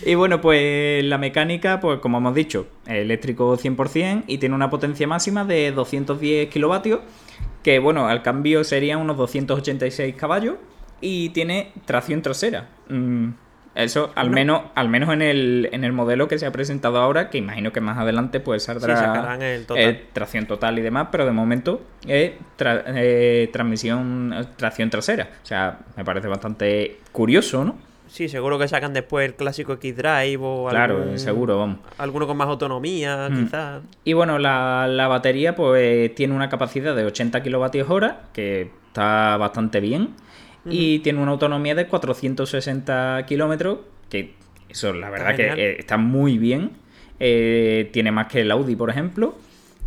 Y 0.05 0.15
bueno, 0.15 0.39
pues 0.39 1.03
la 1.03 1.17
mecánica, 1.17 1.79
pues 1.79 1.99
como 1.99 2.19
hemos 2.19 2.35
dicho, 2.35 2.67
eléctrico 2.85 3.57
100% 3.57 4.25
y 4.27 4.37
tiene 4.37 4.53
una 4.53 4.69
potencia 4.69 5.07
máxima 5.07 5.45
de 5.45 5.71
210 5.71 6.49
kilovatios, 6.49 6.99
que 7.63 7.79
bueno, 7.79 8.07
al 8.07 8.21
cambio 8.21 8.63
serían 8.63 8.99
unos 8.99 9.17
286 9.17 10.15
caballos 10.15 10.57
y 10.99 11.29
tiene 11.29 11.71
tracción 11.85 12.21
trasera. 12.21 12.69
Mm, 12.87 13.29
eso, 13.73 14.11
al 14.15 14.29
menos, 14.29 14.63
al 14.75 14.89
menos 14.89 15.13
en 15.13 15.21
el, 15.21 15.69
en 15.71 15.83
el 15.83 15.93
modelo 15.93 16.27
que 16.27 16.37
se 16.37 16.45
ha 16.45 16.51
presentado 16.51 16.99
ahora, 16.99 17.29
que 17.29 17.37
imagino 17.37 17.71
que 17.71 17.79
más 17.79 17.97
adelante 17.97 18.41
pues 18.41 18.63
saldrá 18.63 19.37
el 19.39 19.65
total. 19.65 20.01
tracción 20.11 20.45
total 20.45 20.77
y 20.79 20.81
demás, 20.81 21.07
pero 21.11 21.25
de 21.25 21.31
momento 21.31 21.81
es 22.05 22.33
eh, 22.59 23.49
transmisión, 23.53 24.47
tracción 24.57 24.89
trasera. 24.89 25.29
O 25.41 25.45
sea, 25.45 25.79
me 25.95 26.03
parece 26.03 26.27
bastante 26.27 26.97
curioso, 27.11 27.63
¿no? 27.63 27.77
Sí, 28.07 28.27
seguro 28.27 28.59
que 28.59 28.67
sacan 28.67 28.91
después 28.91 29.25
el 29.25 29.35
clásico 29.35 29.71
X-Drive 29.73 30.39
o 30.41 30.67
Claro, 30.69 31.17
seguro, 31.17 31.57
vamos. 31.57 31.77
Alguno 31.97 32.27
con 32.27 32.35
más 32.35 32.49
autonomía, 32.49 33.29
mm. 33.29 33.43
quizás. 33.43 33.81
Y 34.03 34.11
bueno, 34.11 34.37
la, 34.37 34.85
la, 34.89 35.07
batería 35.07 35.55
pues 35.55 36.13
tiene 36.13 36.35
una 36.35 36.49
capacidad 36.49 36.93
de 36.93 37.05
80 37.05 37.41
kilovatios 37.41 37.89
hora, 37.89 38.23
que 38.33 38.69
está 38.87 39.37
bastante 39.37 39.79
bien 39.79 40.09
y 40.65 40.99
tiene 40.99 41.21
una 41.21 41.31
autonomía 41.31 41.75
de 41.75 41.87
460 41.87 43.25
kilómetros, 43.27 43.79
que 44.09 44.35
eso 44.69 44.93
la 44.93 45.09
verdad 45.09 45.35
que 45.35 45.47
eh, 45.47 45.75
está 45.79 45.97
muy 45.97 46.37
bien. 46.37 46.71
Eh, 47.19 47.89
tiene 47.93 48.11
más 48.11 48.27
que 48.27 48.41
el 48.41 48.51
Audi, 48.51 48.75
por 48.75 48.89
ejemplo. 48.89 49.35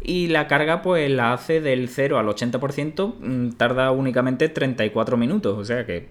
Y 0.03 0.29
la 0.29 0.47
carga, 0.47 0.83
pues 0.83 1.11
la 1.11 1.33
hace 1.33 1.61
del 1.61 1.89
0 1.89 2.19
al 2.19 2.29
80%, 2.29 3.15
mm, 3.19 3.53
tarda 3.53 3.91
únicamente 3.91 4.49
34 4.49 5.17
minutos. 5.17 5.59
O 5.59 5.65
sea 5.65 5.87
que 5.87 6.09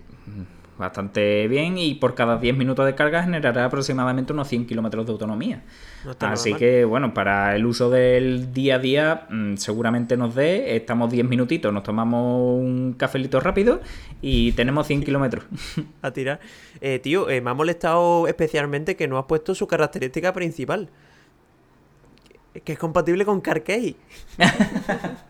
bastante 0.84 1.48
bien 1.48 1.78
y 1.78 1.96
por 1.96 2.14
cada 2.14 2.38
10 2.38 2.58
minutos 2.58 2.86
de 2.86 2.94
carga 2.94 3.24
generará 3.24 3.66
aproximadamente 3.66 4.34
unos 4.34 4.48
100 4.48 4.68
kilómetros 4.68 5.06
de 5.06 5.12
autonomía. 5.14 5.64
Así 6.20 6.54
que 6.54 6.84
bueno, 6.84 7.14
para 7.14 7.56
el 7.56 7.66
uso 7.66 7.90
del 7.90 8.54
día 8.54 8.76
a 8.76 8.80
día 8.80 9.28
mm, 9.30 9.56
seguramente 9.56 10.18
nos 10.18 10.36
dé, 10.36 10.76
estamos 10.76 11.10
10 11.10 11.26
minutitos, 11.26 11.74
nos 11.74 11.84
tomamos 11.84 12.60
un 12.60 12.96
cafelito 12.98 13.40
rápido 13.40 13.82
y 14.22 14.52
tenemos 14.52 14.88
100 14.88 15.04
kilómetros. 15.04 15.46
A 16.02 16.12
tirar. 16.12 16.40
Eh, 16.82 17.00
tío, 17.00 17.30
eh, 17.30 17.40
me 17.42 17.52
ha 17.52 17.54
molestado 17.54 18.28
especialmente 18.28 18.96
que 18.96 19.08
no 19.08 19.18
has 19.18 19.26
puesto 19.26 19.56
su 19.56 19.68
característica 19.68 20.34
principal. 20.34 20.90
Que 22.64 22.74
es 22.74 22.80
compatible 22.80 23.26
con 23.26 23.42
Carkey. 23.42 23.96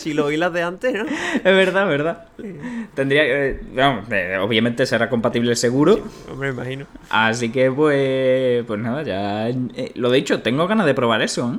si 0.00 0.14
lo 0.14 0.30
las 0.30 0.52
de 0.52 0.62
antes, 0.62 0.92
¿no? 0.94 1.04
Es 1.34 1.44
verdad, 1.44 1.82
es 1.84 1.88
verdad. 1.88 2.28
Tendría 2.94 3.22
que. 3.22 3.60
Eh, 3.76 4.38
obviamente 4.38 4.86
será 4.86 5.08
compatible 5.08 5.54
seguro. 5.56 6.00
me 6.36 6.48
imagino. 6.48 6.86
Así 7.10 7.50
que, 7.50 7.70
pues. 7.70 8.64
Pues 8.66 8.80
nada, 8.80 9.02
ya. 9.02 9.48
Eh, 9.48 9.92
lo 9.94 10.10
dicho, 10.10 10.42
tengo 10.42 10.66
ganas 10.66 10.86
de 10.86 10.94
probar 10.94 11.22
eso, 11.22 11.52
¿eh? 11.54 11.58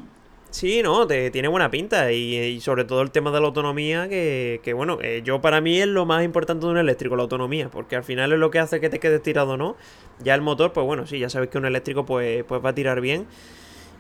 Sí, 0.50 0.82
no, 0.84 1.08
te, 1.08 1.32
tiene 1.32 1.48
buena 1.48 1.72
pinta 1.72 2.12
y, 2.12 2.60
sobre 2.60 2.84
todo 2.84 3.02
el 3.02 3.12
tema 3.12 3.32
de 3.32 3.40
la 3.40 3.46
autonomía, 3.46 4.10
que, 4.10 4.74
bueno, 4.76 5.00
yo 5.24 5.40
para 5.40 5.62
mí 5.62 5.80
es 5.80 5.88
lo 5.88 6.06
más 6.06 6.26
importante 6.26 6.66
de 6.66 6.74
un 6.74 6.78
eléctrico, 6.78 7.16
la 7.16 7.22
autonomía, 7.24 7.70
porque 7.70 7.96
al 7.96 8.04
final 8.04 8.34
es 8.34 8.40
lo 8.40 8.52
que 8.52 8.60
hace 8.60 8.82
que 8.82 8.90
te 8.90 9.00
quedes 9.00 9.24
tirado 9.24 9.52
o 9.52 9.58
no. 9.58 9.78
Ya 10.20 10.36
el 10.36 10.42
motor, 10.42 10.74
pues 10.74 10.86
bueno, 10.86 11.08
sí, 11.08 11.20
ya 11.20 11.30
sabes 11.30 11.48
que 11.48 11.58
un 11.58 11.66
eléctrico 11.66 12.06
pues, 12.06 12.44
pues 12.44 12.64
va 12.64 12.72
a 12.72 12.76
tirar 12.76 13.00
bien. 13.00 13.28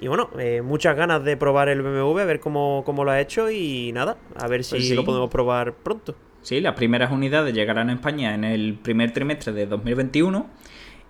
Y 0.01 0.07
bueno, 0.07 0.31
eh, 0.39 0.63
muchas 0.63 0.97
ganas 0.97 1.23
de 1.23 1.37
probar 1.37 1.69
el 1.69 1.83
BMW, 1.83 2.19
a 2.19 2.25
ver 2.25 2.39
cómo, 2.39 2.83
lo 2.87 3.11
ha 3.11 3.21
hecho 3.21 3.51
y 3.51 3.91
nada, 3.93 4.17
a 4.35 4.47
ver 4.47 4.63
si 4.63 4.75
pues 4.77 4.89
lo 4.91 5.05
podemos 5.05 5.29
probar 5.29 5.75
pronto. 5.75 6.15
Sí, 6.41 6.59
las 6.59 6.73
primeras 6.73 7.11
unidades 7.11 7.53
llegarán 7.53 7.91
a 7.91 7.93
España 7.93 8.33
en 8.33 8.43
el 8.43 8.73
primer 8.81 9.11
trimestre 9.13 9.53
de 9.53 9.67
2021. 9.67 10.47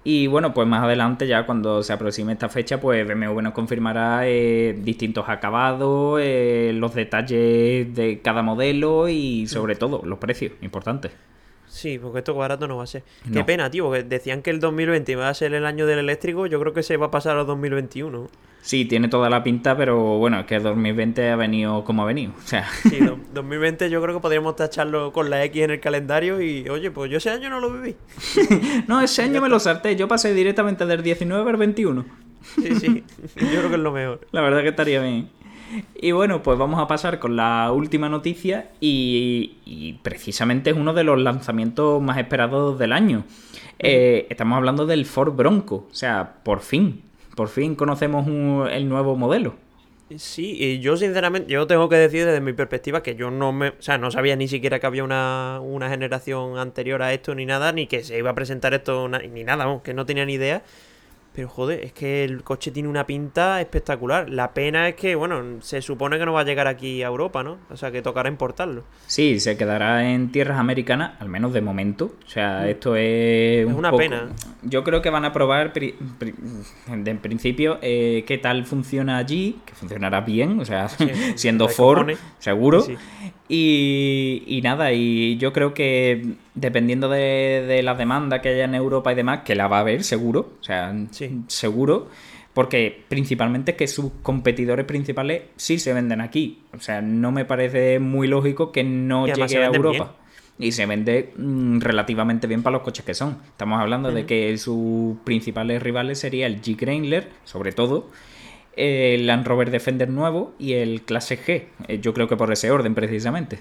Y 0.04 0.28
bueno, 0.28 0.54
pues 0.54 0.68
más 0.68 0.84
adelante, 0.84 1.26
ya 1.26 1.46
cuando 1.46 1.84
se 1.84 1.94
aproxime 1.94 2.34
esta 2.34 2.50
fecha, 2.50 2.82
pues 2.82 3.08
BMW 3.08 3.40
nos 3.40 3.54
confirmará 3.54 4.28
eh, 4.28 4.76
distintos 4.78 5.30
acabados, 5.30 6.20
eh, 6.22 6.72
los 6.74 6.94
detalles 6.94 7.96
de 7.96 8.20
cada 8.22 8.42
modelo 8.42 9.08
y 9.08 9.48
sobre 9.48 9.76
todo 9.76 10.02
los 10.04 10.20
precios, 10.20 10.52
importantes. 10.62 11.14
Sí, 11.72 11.98
porque 11.98 12.20
esto 12.20 12.36
barato 12.36 12.68
no 12.68 12.76
va 12.76 12.84
a 12.84 12.88
ser. 12.88 13.02
Qué 13.32 13.46
pena, 13.46 13.72
tío, 13.72 13.86
porque 13.86 14.04
decían 14.04 14.42
que 14.42 14.50
el 14.50 14.60
2020 14.60 15.14
iba 15.14 15.30
a 15.30 15.34
ser 15.34 15.54
el 15.54 15.66
año 15.66 15.86
del 15.86 16.00
eléctrico, 16.00 16.46
yo 16.46 16.60
creo 16.60 16.74
que 16.74 16.84
se 16.84 16.98
va 16.98 17.06
a 17.06 17.12
pasar 17.12 17.38
al 17.38 17.48
2021. 17.48 18.28
Sí, 18.62 18.84
tiene 18.84 19.08
toda 19.08 19.30
la 19.30 19.42
pinta, 19.42 19.78
pero 19.78 20.18
bueno, 20.18 20.42
es 20.42 20.46
que 20.48 20.60
2020 20.60 21.30
ha 21.30 21.36
venido 21.38 21.86
como 21.86 22.04
ha 22.04 22.06
venido. 22.06 22.34
O 22.38 22.46
sea. 22.46 22.68
Sí, 22.90 23.00
2020 23.34 23.90
yo 23.90 24.02
creo 24.02 24.16
que 24.16 24.22
podríamos 24.22 24.58
tacharlo 24.58 25.14
con 25.14 25.30
la 25.30 25.46
X 25.46 25.64
en 25.64 25.72
el 25.72 25.80
calendario 25.80 26.42
y, 26.42 26.68
oye, 26.68 26.92
pues 26.92 27.10
yo 27.10 27.20
ese 27.20 27.30
año 27.30 27.50
no 27.50 27.62
lo 27.62 27.72
viví. 27.72 27.96
no, 28.88 29.00
ese 29.02 29.24
año 29.24 29.42
me 29.42 29.48
lo 29.48 29.60
salté. 29.62 29.96
Yo 29.96 30.10
pasé 30.10 30.34
directamente 30.34 30.86
del 30.86 31.02
19 31.02 31.50
al 31.50 31.58
21. 31.58 32.06
sí, 32.56 32.76
sí. 32.76 33.04
Yo 33.36 33.48
creo 33.48 33.70
que 33.70 33.76
es 33.76 33.82
lo 33.82 33.94
mejor. 33.94 34.28
La 34.32 34.42
verdad 34.42 34.62
que 34.62 34.70
estaría 34.70 35.02
bien. 35.02 35.30
Y 35.96 36.12
bueno, 36.12 36.42
pues 36.44 36.58
vamos 36.58 36.80
a 36.80 36.88
pasar 36.88 37.20
con 37.20 37.36
la 37.36 37.72
última 37.72 38.10
noticia 38.10 38.70
y, 38.80 40.00
precisamente 40.04 40.72
es 40.72 40.76
uno 40.76 40.94
de 40.94 41.04
los 41.04 41.20
lanzamientos 41.20 42.02
más 42.02 42.18
esperados 42.18 42.78
del 42.80 42.94
año. 42.94 43.24
Eh, 43.80 44.28
estamos 44.30 44.58
hablando 44.58 44.86
del 44.86 45.06
Ford 45.06 45.34
Bronco, 45.34 45.88
o 45.90 45.94
sea, 45.94 46.36
por 46.44 46.62
fin, 46.62 47.02
por 47.36 47.48
fin 47.48 47.76
conocemos 47.76 48.28
el 48.72 48.88
nuevo 48.90 49.16
modelo. 49.16 49.56
Sí, 50.18 50.58
y 50.60 50.80
yo 50.80 50.98
sinceramente, 50.98 51.52
yo 51.52 51.68
tengo 51.68 51.88
que 51.88 51.96
decir 51.96 52.26
desde 52.26 52.42
mi 52.42 52.54
perspectiva 52.54 53.02
que 53.02 53.16
yo 53.16 53.32
no 53.32 53.54
me, 53.54 53.70
o 53.70 53.82
sea, 53.82 53.98
no 53.98 54.12
sabía 54.12 54.36
ni 54.36 54.48
siquiera 54.48 54.80
que 54.80 54.86
había 54.86 55.04
una, 55.04 55.60
una 55.62 55.90
generación 55.90 56.58
anterior 56.58 57.02
a 57.02 57.14
esto 57.14 57.34
ni 57.34 57.46
nada, 57.46 57.72
ni 57.72 57.88
que 57.88 58.04
se 58.04 58.18
iba 58.18 58.32
a 58.32 58.36
presentar 58.36 58.74
esto, 58.74 59.08
ni 59.08 59.44
nada, 59.44 59.82
que 59.84 59.94
no 59.94 60.06
tenía 60.06 60.26
ni 60.26 60.34
idea. 60.34 60.64
Pero 61.34 61.48
joder, 61.48 61.84
es 61.84 61.94
que 61.94 62.26
el 62.26 62.44
coche 62.44 62.72
tiene 62.72 62.90
una 62.90 63.08
pinta 63.08 63.62
espectacular. 63.62 64.30
La 64.30 64.54
pena 64.54 64.90
es 64.90 64.96
que, 64.96 65.16
bueno, 65.16 65.62
se 65.62 65.82
supone 65.82 66.20
que 66.20 66.26
no 66.26 66.34
va 66.34 66.42
a 66.42 66.44
llegar 66.44 66.68
aquí 66.68 67.04
a 67.04 67.08
Europa, 67.08 67.42
¿no? 67.42 67.58
O 67.70 67.78
sea, 67.78 67.90
que 67.90 68.02
tocará 68.02 68.28
importarlo. 68.28 68.84
Sí, 69.08 69.40
se 69.40 69.56
quedará 69.56 70.12
en 70.12 70.34
tierras 70.34 70.60
americanas, 70.60 71.14
al 71.22 71.30
menos 71.30 71.54
de 71.54 71.62
momento. 71.62 72.16
O 72.26 72.30
sea, 72.30 72.64
mm. 72.64 72.70
esto 72.70 72.96
es... 72.98 73.66
Es 73.66 73.74
una 73.74 73.94
pena. 73.94 74.30
Yo 74.64 74.84
creo 74.84 75.02
que 75.02 75.10
van 75.10 75.24
a 75.24 75.32
probar, 75.32 75.72
en 75.78 77.18
principio, 77.20 77.80
eh, 77.82 78.26
qué 78.28 78.38
tal 78.38 78.66
funciona 78.66 79.18
allí, 79.18 79.62
que 79.66 79.74
funcionará 79.74 80.22
bien, 80.22 80.60
o 80.60 80.66
sea, 80.66 80.90
siendo 81.36 81.70
Ford, 81.70 82.12
seguro. 82.40 82.86
Y, 83.54 84.62
nada, 84.64 84.94
y 84.94 85.36
yo 85.36 85.52
creo 85.52 85.74
que 85.74 86.36
dependiendo 86.56 87.10
de, 87.10 87.82
la 87.84 87.96
demanda 87.96 88.42
que 88.42 88.48
haya 88.48 88.64
en 88.64 88.76
Europa 88.76 89.12
y 89.12 89.16
demás, 89.16 89.42
que 89.44 89.56
la 89.56 89.68
va 89.68 89.78
a 89.78 89.80
haber 89.82 90.06
seguro, 90.06 90.54
o 90.62 90.64
sea, 90.64 90.96
seguro, 91.48 92.08
Porque 92.54 93.04
principalmente 93.10 93.76
que 93.76 93.88
sus 93.88 94.14
competidores 94.24 94.86
principales 94.86 95.44
sí 95.58 95.80
se 95.80 95.94
venden 95.94 96.22
aquí. 96.22 96.62
O 96.74 96.80
sea, 96.80 97.02
no 97.02 97.34
me 97.34 97.44
parece 97.44 98.00
muy 98.00 98.28
lógico 98.28 98.72
que 98.72 98.86
no 98.86 99.28
llegue 99.28 99.58
a 99.58 99.66
Europa. 99.68 100.16
Y 100.58 100.72
se 100.72 100.86
vende 100.86 101.34
mm, 101.36 101.80
relativamente 101.82 102.48
bien 102.48 102.64
para 102.64 102.76
los 102.78 102.84
coches 102.84 103.04
que 103.04 103.14
son. 103.14 103.38
Estamos 103.48 103.82
hablando 103.82 104.12
de 104.14 104.26
que 104.26 104.58
sus 104.58 105.18
principales 105.26 105.84
rivales 105.84 106.20
sería 106.20 106.48
el 106.48 106.62
Wrangler, 106.62 107.30
sobre 107.44 107.74
todo, 107.74 108.08
el 108.76 109.28
Land 109.28 109.46
Rover 109.46 109.72
Defender 109.72 110.10
nuevo 110.10 110.54
y 110.60 110.74
el 110.74 111.02
Clase 111.04 111.40
G. 111.40 111.66
Eh, 111.88 112.00
yo 112.00 112.14
creo 112.14 112.28
que 112.28 112.38
por 112.38 112.52
ese 112.52 112.72
orden, 112.72 112.96
precisamente. 112.96 113.60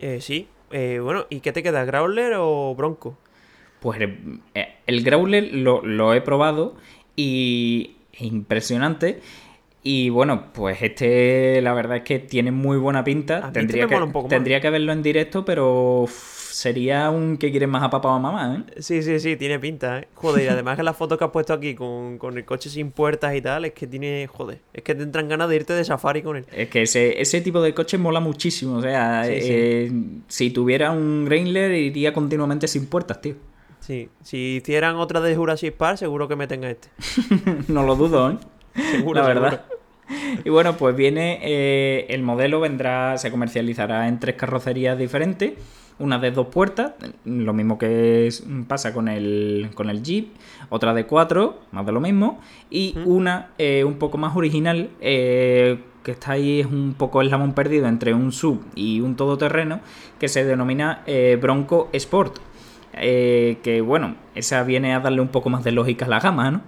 Eh, 0.00 0.20
sí. 0.20 0.48
Eh, 0.70 1.00
bueno, 1.02 1.26
¿y 1.30 1.40
qué 1.40 1.52
te 1.52 1.62
queda, 1.62 1.84
Growler 1.84 2.34
o 2.36 2.74
Bronco? 2.74 3.16
Pues 3.80 4.00
el 4.86 5.04
Growler 5.04 5.52
lo, 5.52 5.84
lo 5.84 6.14
he 6.14 6.20
probado 6.20 6.74
y 7.16 7.96
impresionante. 8.18 9.20
Y 9.86 10.08
bueno, 10.08 10.46
pues 10.54 10.80
este 10.80 11.60
la 11.60 11.74
verdad 11.74 11.98
es 11.98 12.02
que 12.04 12.18
tiene 12.18 12.50
muy 12.50 12.78
buena 12.78 13.04
pinta. 13.04 13.52
Tendría, 13.52 13.86
que, 13.86 14.00
tendría 14.30 14.60
que 14.62 14.70
verlo 14.70 14.92
en 14.92 15.02
directo, 15.02 15.44
pero 15.44 16.06
sería 16.54 17.10
un 17.10 17.36
que 17.36 17.50
quieres 17.50 17.68
más 17.68 17.82
a 17.82 17.90
papá 17.90 18.10
o 18.10 18.12
a 18.12 18.18
mamá, 18.20 18.64
¿eh? 18.68 18.80
Sí, 18.80 19.02
sí, 19.02 19.18
sí, 19.18 19.36
tiene 19.36 19.58
pinta, 19.58 19.98
¿eh? 19.98 20.08
Joder, 20.14 20.44
y 20.44 20.48
además 20.48 20.76
que 20.76 20.84
la 20.84 20.94
foto 20.94 21.18
que 21.18 21.24
has 21.24 21.30
puesto 21.30 21.52
aquí 21.52 21.74
con, 21.74 22.18
el 22.22 22.44
coche 22.44 22.70
sin 22.70 22.92
puertas 22.92 23.34
y 23.34 23.40
tal, 23.40 23.64
es 23.64 23.72
que 23.72 23.88
tiene, 23.88 24.28
joder, 24.32 24.60
es 24.72 24.84
que 24.84 24.94
te 24.94 25.02
entran 25.02 25.28
ganas 25.28 25.48
de 25.48 25.56
irte 25.56 25.72
de 25.72 25.84
safari 25.84 26.22
con 26.22 26.36
él. 26.36 26.46
Es 26.52 26.68
que 26.68 26.82
ese, 26.82 27.20
ese 27.20 27.40
tipo 27.40 27.60
de 27.60 27.74
coche 27.74 27.98
mola 27.98 28.20
muchísimo, 28.20 28.76
o 28.76 28.82
sea, 28.82 29.24
eh, 29.26 29.90
si 30.28 30.50
tuviera 30.50 30.92
un 30.92 31.24
Wrangler 31.26 31.72
iría 31.72 32.12
continuamente 32.12 32.68
sin 32.68 32.86
puertas, 32.86 33.20
tío. 33.20 33.34
Sí, 33.80 34.08
si 34.22 34.56
hicieran 34.56 34.96
otra 34.96 35.20
de 35.20 35.34
Jurassic 35.34 35.74
Park, 35.74 35.98
seguro 35.98 36.28
que 36.28 36.36
meten 36.36 36.64
a 36.64 36.70
este. 36.70 36.88
no 37.68 37.82
lo 37.82 37.96
dudo, 37.96 38.30
¿eh? 38.30 38.38
Seguro, 38.92 39.20
la 39.20 39.26
verdad. 39.26 39.64
Y 40.44 40.50
bueno, 40.50 40.76
pues 40.76 40.94
viene, 40.94 41.40
eh, 41.42 42.06
el 42.10 42.22
modelo 42.22 42.60
vendrá, 42.60 43.18
se 43.18 43.30
comercializará 43.30 44.08
en 44.08 44.20
tres 44.20 44.36
carrocerías 44.36 44.98
diferentes, 44.98 45.54
una 45.98 46.18
de 46.18 46.30
dos 46.30 46.48
puertas, 46.48 46.92
lo 47.24 47.52
mismo 47.52 47.78
que 47.78 48.28
pasa 48.66 48.92
con 48.92 49.08
el, 49.08 49.70
con 49.74 49.90
el 49.90 50.02
Jeep, 50.02 50.28
otra 50.68 50.94
de 50.94 51.06
cuatro, 51.06 51.60
más 51.72 51.86
de 51.86 51.92
lo 51.92 52.00
mismo, 52.00 52.40
y 52.70 52.96
una 53.04 53.50
eh, 53.58 53.84
un 53.84 53.94
poco 53.94 54.18
más 54.18 54.36
original, 54.36 54.90
eh, 55.00 55.78
que 56.02 56.12
está 56.12 56.32
ahí 56.32 56.60
es 56.60 56.66
un 56.66 56.94
poco 56.98 57.20
el 57.20 57.28
eslabón 57.28 57.54
perdido 57.54 57.86
entre 57.86 58.12
un 58.12 58.32
sub 58.32 58.60
y 58.74 59.00
un 59.00 59.16
todoterreno, 59.16 59.80
que 60.18 60.28
se 60.28 60.44
denomina 60.44 61.02
Bronco 61.40 61.88
Sport. 61.92 62.38
que 62.92 63.82
bueno, 63.84 64.16
esa 64.34 64.62
viene 64.64 64.94
a 64.94 65.00
darle 65.00 65.20
un 65.22 65.28
poco 65.28 65.48
más 65.48 65.64
de 65.64 65.72
lógica 65.72 66.04
a 66.04 66.08
la 66.08 66.20
gama, 66.20 66.50
¿no? 66.50 66.60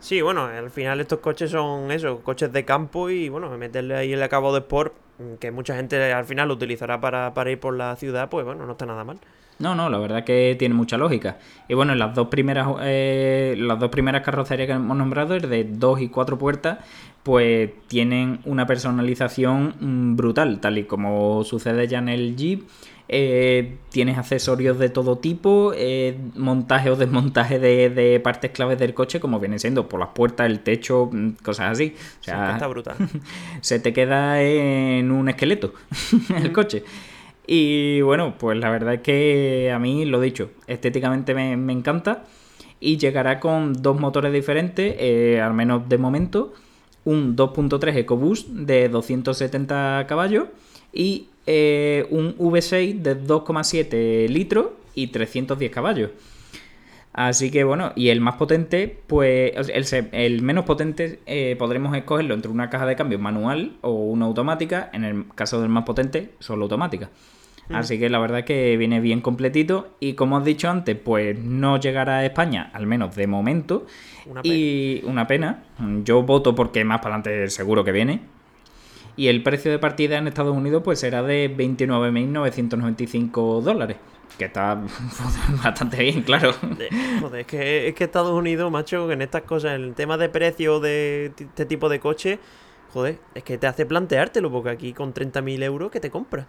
Sí, 0.00 0.20
bueno, 0.20 0.44
al 0.44 0.70
final 0.70 1.00
estos 1.00 1.20
coches 1.20 1.50
son 1.50 1.90
eso, 1.90 2.20
coches 2.22 2.52
de 2.52 2.64
campo 2.64 3.10
y 3.10 3.28
bueno, 3.28 3.50
meterle 3.56 3.96
ahí 3.96 4.12
el 4.12 4.22
acabo 4.22 4.52
de 4.52 4.60
Sport, 4.60 4.94
que 5.40 5.50
mucha 5.50 5.74
gente 5.74 6.12
al 6.12 6.24
final 6.24 6.48
lo 6.48 6.54
utilizará 6.54 7.00
para, 7.00 7.50
ir 7.50 7.58
por 7.58 7.74
la 7.74 7.96
ciudad, 7.96 8.28
pues 8.28 8.44
bueno, 8.44 8.66
no 8.66 8.72
está 8.72 8.86
nada 8.86 9.04
mal. 9.04 9.18
No, 9.58 9.74
no, 9.74 9.88
la 9.88 9.96
verdad 9.96 10.22
que 10.22 10.54
tiene 10.58 10.74
mucha 10.74 10.98
lógica. 10.98 11.38
Y 11.66 11.72
bueno, 11.72 11.94
las 11.94 12.14
dos 12.14 12.28
primeras, 12.28 12.68
eh, 12.82 13.54
las 13.58 13.78
dos 13.78 13.88
primeras 13.88 14.22
carrocerías 14.22 14.66
que 14.66 14.74
hemos 14.74 14.96
nombrado, 14.96 15.34
el 15.34 15.48
de 15.48 15.64
dos 15.64 15.98
y 16.02 16.10
cuatro 16.10 16.36
puertas, 16.36 16.78
pues 17.22 17.70
tienen 17.88 18.40
una 18.44 18.66
personalización 18.66 19.74
mm, 19.80 20.16
brutal, 20.16 20.60
tal 20.60 20.76
y 20.76 20.84
como 20.84 21.42
sucede 21.42 21.88
ya 21.88 21.98
en 21.98 22.10
el 22.10 22.36
Jeep 22.36 22.68
eh, 23.08 23.76
tienes 23.90 24.18
accesorios 24.18 24.78
de 24.78 24.88
todo 24.88 25.18
tipo, 25.18 25.72
eh, 25.76 26.18
montaje 26.34 26.90
o 26.90 26.96
desmontaje 26.96 27.58
de, 27.58 28.20
partes 28.20 28.50
claves 28.50 28.78
del 28.78 28.94
coche, 28.94 29.20
como 29.20 29.38
viene 29.38 29.58
siendo 29.58 29.88
por 29.88 30.00
las 30.00 30.08
puertas, 30.10 30.46
el 30.46 30.60
techo, 30.60 31.08
mm, 31.12 31.30
cosas 31.42 31.72
así. 31.72 31.94
O 32.20 32.24
sea, 32.24 32.52
está 32.54 32.66
brutal. 32.66 32.96
se 33.60 33.78
te 33.78 33.92
queda 33.92 34.42
en 34.42 35.10
un 35.12 35.28
esqueleto 35.28 35.72
el 36.36 36.52
coche. 36.52 36.82
Y 37.46 38.00
bueno, 38.00 38.34
pues 38.38 38.58
la 38.58 38.70
verdad 38.70 38.94
es 38.94 39.00
que 39.02 39.70
a 39.72 39.78
mí, 39.78 40.04
lo 40.04 40.20
dicho, 40.20 40.50
estéticamente 40.66 41.34
me, 41.34 41.72
encanta. 41.72 42.24
Y 42.80 42.98
llegará 42.98 43.40
con 43.40 43.72
dos 43.72 43.98
motores 43.98 44.32
diferentes, 44.32 44.96
eh, 44.98 45.40
al 45.40 45.54
menos 45.54 45.88
de 45.88 45.98
momento. 45.98 46.54
Un 47.04 47.36
2.3 47.36 47.96
EcoBoost 47.98 48.48
de 48.48 48.88
270 48.88 50.06
caballos 50.08 50.48
y 50.92 51.28
eh, 51.46 52.06
un 52.10 52.36
V6 52.36 53.00
de 53.00 53.20
2,7 53.20 54.28
litros 54.28 54.68
y 54.94 55.08
310 55.08 55.70
caballos. 55.70 56.10
Así 57.16 57.50
que 57.50 57.64
bueno, 57.64 57.92
y 57.96 58.10
el 58.10 58.20
más 58.20 58.36
potente, 58.36 58.98
pues 59.06 59.52
el, 59.72 60.08
el 60.12 60.42
menos 60.42 60.66
potente 60.66 61.20
eh, 61.24 61.56
podremos 61.58 61.96
escogerlo 61.96 62.34
entre 62.34 62.50
una 62.50 62.68
caja 62.68 62.84
de 62.84 62.94
cambio 62.94 63.18
manual 63.18 63.78
o 63.80 63.92
una 63.92 64.26
automática. 64.26 64.90
En 64.92 65.02
el 65.02 65.24
caso 65.34 65.62
del 65.62 65.70
más 65.70 65.84
potente, 65.84 66.32
solo 66.40 66.64
automática. 66.64 67.08
Mm. 67.68 67.74
Así 67.74 67.98
que 67.98 68.10
la 68.10 68.18
verdad 68.18 68.40
es 68.40 68.44
que 68.44 68.76
viene 68.76 69.00
bien 69.00 69.22
completito 69.22 69.96
y 69.98 70.12
como 70.12 70.36
has 70.36 70.44
dicho 70.44 70.68
antes, 70.68 70.94
pues 70.94 71.38
no 71.38 71.80
llegará 71.80 72.18
a 72.18 72.26
España, 72.26 72.70
al 72.74 72.86
menos 72.86 73.16
de 73.16 73.26
momento. 73.26 73.86
y 74.42 75.02
una 75.04 75.26
pena. 75.26 75.64
Yo 76.04 76.22
voto 76.22 76.54
porque 76.54 76.84
más 76.84 77.00
para 77.00 77.16
adelante 77.16 77.48
seguro 77.48 77.82
que 77.82 77.92
viene. 77.92 78.20
Y 79.16 79.28
el 79.28 79.42
precio 79.42 79.70
de 79.70 79.78
partida 79.78 80.18
en 80.18 80.28
Estados 80.28 80.54
Unidos 80.54 80.82
pues 80.84 81.00
será 81.00 81.22
de 81.22 81.50
29.995 81.56 83.62
dólares. 83.62 83.96
Que 84.38 84.44
está 84.44 84.74
bastante 85.64 86.02
bien, 86.02 86.22
claro. 86.22 86.52
Joder, 87.20 87.40
es 87.40 87.46
que, 87.46 87.88
es 87.88 87.94
que 87.94 88.04
Estados 88.04 88.34
Unidos, 88.34 88.70
macho, 88.70 89.10
en 89.10 89.22
estas 89.22 89.42
cosas, 89.42 89.76
en 89.76 89.84
el 89.84 89.94
tema 89.94 90.18
de 90.18 90.28
precio 90.28 90.80
de 90.80 91.32
este 91.38 91.64
tipo 91.64 91.88
de 91.88 92.00
coche, 92.00 92.38
joder, 92.92 93.18
es 93.34 93.42
que 93.44 93.56
te 93.56 93.66
hace 93.66 93.86
planteártelo, 93.86 94.50
porque 94.50 94.68
aquí 94.68 94.92
con 94.92 95.14
30.000 95.14 95.62
euros, 95.62 95.90
¿qué 95.90 96.00
te 96.00 96.10
compras? 96.10 96.46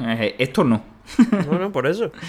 Eh, 0.00 0.36
esto 0.38 0.64
no. 0.64 0.82
No, 1.46 1.58
no, 1.58 1.72
por 1.72 1.86
eso. 1.86 2.12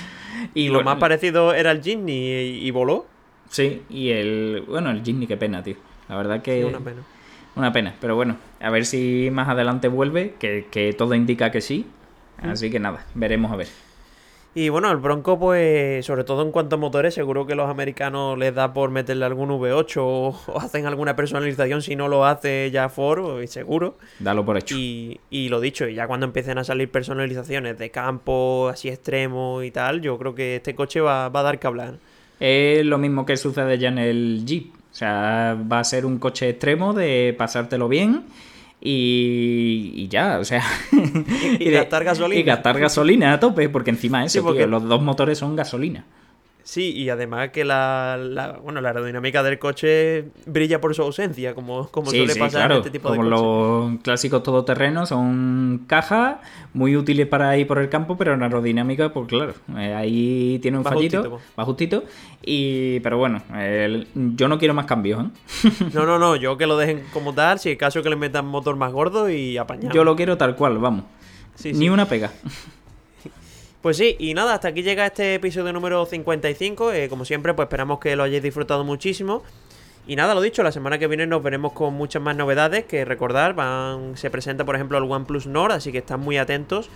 Y 0.53 0.67
lo, 0.67 0.83
más 0.83 0.97
parecido 0.97 1.53
era 1.53 1.71
el 1.71 1.81
Jimny 1.81 2.11
y, 2.11 2.69
voló. 2.71 3.05
Sí, 3.49 3.83
y 3.89 4.09
el. 4.09 4.65
Bueno, 4.67 4.91
el 4.91 5.01
Jimny, 5.01 5.25
qué 5.25 5.37
pena, 5.37 5.63
tío. 5.63 5.77
La 6.09 6.17
verdad 6.17 6.41
que. 6.41 6.65
una 6.65 6.79
pena. 6.79 7.01
Una 7.55 7.71
pena, 7.71 7.93
pero 8.01 8.15
bueno, 8.15 8.37
a 8.59 8.69
ver 8.71 8.85
si 8.85 9.29
más 9.31 9.47
adelante 9.47 9.87
vuelve, 9.87 10.33
que, 10.39 10.95
todo 10.97 11.13
indica 11.13 11.51
que 11.51 11.61
sí. 11.61 11.85
Así 12.41 12.71
que 12.71 12.79
nada, 12.79 13.05
veremos 13.13 13.51
a 13.51 13.55
ver. 13.55 13.67
Y 14.55 14.69
bueno, 14.69 14.91
el 14.91 14.97
Bronco, 14.97 15.39
pues, 15.39 16.05
sobre 16.05 16.23
todo 16.23 16.43
en 16.43 16.51
cuanto 16.51 16.75
a 16.75 16.79
motores, 16.79 17.15
seguro 17.15 17.47
que 17.47 17.55
los 17.55 17.69
americanos 17.69 18.37
les 18.37 18.53
da 18.53 18.71
por 18.73 18.91
meterle 18.91 19.25
algún 19.25 19.49
V8 19.49 19.97
o, 19.97 20.59
hacen 20.59 20.85
alguna 20.85 21.15
personalización. 21.15 21.81
Si 21.81 21.95
no 21.95 22.07
lo 22.07 22.25
hace 22.25 22.69
ya 22.71 22.89
Ford, 22.89 23.41
y 23.41 23.47
seguro. 23.47 23.97
Dalo 24.19 24.45
por 24.45 24.57
hecho. 24.57 24.75
Y, 24.75 25.19
y 25.31 25.49
lo 25.49 25.59
dicho, 25.59 25.87
ya 25.87 26.05
cuando 26.05 26.25
empiecen 26.27 26.57
a 26.59 26.63
salir 26.63 26.91
personalizaciones 26.91 27.77
de 27.79 27.89
campo, 27.89 28.69
así 28.71 28.89
extremo 28.89 29.63
y 29.63 29.71
tal, 29.71 30.01
yo 30.01 30.17
creo 30.19 30.35
que 30.35 30.57
este 30.57 30.75
coche 30.75 31.01
va, 31.01 31.29
va 31.29 31.39
a 31.39 31.43
dar 31.43 31.59
que 31.59 31.67
hablar. 31.67 31.95
Es 32.39 32.85
lo 32.85 32.97
mismo 32.97 33.25
que 33.25 33.37
sucede 33.37 33.77
ya 33.77 33.87
en 33.89 33.97
el 33.97 34.43
Jeep. 34.45 34.82
O 34.93 34.95
sea, 34.95 35.57
va 35.59 35.79
a 35.79 35.83
ser 35.83 36.05
un 36.05 36.19
coche 36.19 36.49
extremo 36.49 36.93
de 36.93 37.33
pasártelo 37.35 37.87
bien 37.87 38.25
y, 38.79 40.07
ya, 40.07 40.37
o 40.37 40.45
sea. 40.45 40.63
y, 41.59 41.69
gastar 41.71 42.03
gasolina. 42.03 42.39
Y 42.39 42.43
gastar 42.43 42.79
gasolina 42.79 43.33
a 43.33 43.39
tope, 43.39 43.69
porque 43.69 43.89
encima 43.89 44.23
eso, 44.23 44.43
porque... 44.43 44.67
los 44.67 44.83
dos 44.83 45.01
motores 45.01 45.39
son 45.39 45.55
gasolina. 45.55 46.05
Sí, 46.63 46.93
y 46.93 47.09
además 47.09 47.49
que 47.49 47.65
la, 47.65 48.57
bueno, 48.63 48.79
la 48.79 48.89
aerodinámica 48.89 49.43
del 49.43 49.59
coche 49.59 50.29
brilla 50.45 50.79
por 50.79 50.95
su 50.95 51.01
ausencia, 51.01 51.53
como, 51.53 51.89
como 51.89 52.09
suele 52.09 52.35
pasar 52.37 52.71
en 52.71 52.77
este 52.77 52.89
tipo 52.89 53.11
de 53.11 53.17
coches. 53.17 53.31
los 53.31 54.01
clásicos 54.01 54.43
todoterrenos, 54.43 55.09
son 55.09 55.83
cajas 55.87 56.37
muy 56.73 56.95
útiles 56.95 57.27
para 57.27 57.57
ir 57.57 57.67
por 57.67 57.79
el 57.79 57.89
campo, 57.89 58.15
pero 58.15 58.33
en 58.33 58.43
aerodinámica, 58.43 59.11
pues 59.11 59.27
claro, 59.27 59.53
eh, 59.77 59.93
ahí 59.93 60.59
tiene 60.61 60.77
un 60.77 60.85
fallito, 60.85 61.41
va 61.59 61.65
justito. 61.65 62.05
Y, 62.41 63.01
pero 63.01 63.17
bueno, 63.17 63.41
yo 64.13 64.47
no 64.47 64.57
quiero 64.57 64.73
más 64.73 64.85
cambios, 64.85 65.25
¿eh? 65.25 65.69
No, 65.93 66.05
no, 66.05 66.17
no, 66.17 66.37
yo 66.37 66.57
que 66.57 66.65
lo 66.65 66.77
dejen 66.77 67.03
como 67.11 67.33
tal, 67.33 67.59
si 67.59 67.71
es 67.71 67.77
caso 67.77 68.01
que 68.01 68.09
le 68.09 68.15
metan 68.15 68.45
motor 68.45 68.77
más 68.77 68.93
gordo 68.93 69.29
y 69.29 69.57
apañado. 69.57 69.93
Yo 69.93 70.05
lo 70.05 70.15
quiero 70.15 70.37
tal 70.37 70.55
cual, 70.55 70.77
vamos. 70.77 71.03
Ni 71.65 71.89
una 71.89 72.07
pega. 72.07 72.31
Pues 73.83 73.97
sí, 73.97 74.15
y 74.17 74.33
nada, 74.33 74.53
hasta 74.53 74.69
aquí 74.69 74.81
llega 74.81 75.05
este 75.05 75.35
episodio 75.35 75.73
número 75.73 76.05
55. 76.05 76.93
Eh, 76.93 77.09
como 77.09 77.25
siempre, 77.25 77.53
pues 77.53 77.65
esperamos 77.65 77.99
que 77.99 78.15
lo 78.15 78.23
hayáis 78.23 78.41
disfrutado 78.41 78.85
muchísimo. 78.85 79.43
Y 80.07 80.15
nada, 80.15 80.33
lo 80.33 80.39
dicho, 80.39 80.63
la 80.63 80.71
semana 80.71 80.99
que 80.99 81.07
viene 81.07 81.27
nos 81.27 81.43
veremos 81.43 81.73
con 81.73 81.93
muchas 81.93 82.21
más 82.21 82.37
novedades 82.37 82.85
que 82.85 83.03
recordar. 83.03 83.55
Van, 83.55 84.15
se 84.15 84.29
presenta, 84.29 84.63
por 84.63 84.75
ejemplo, 84.75 84.97
el 84.97 85.03
OnePlus 85.03 85.47
Nord, 85.47 85.73
así 85.73 85.91
que 85.91 85.97
están 85.97 86.21
muy 86.21 86.37
atentos 86.37 86.89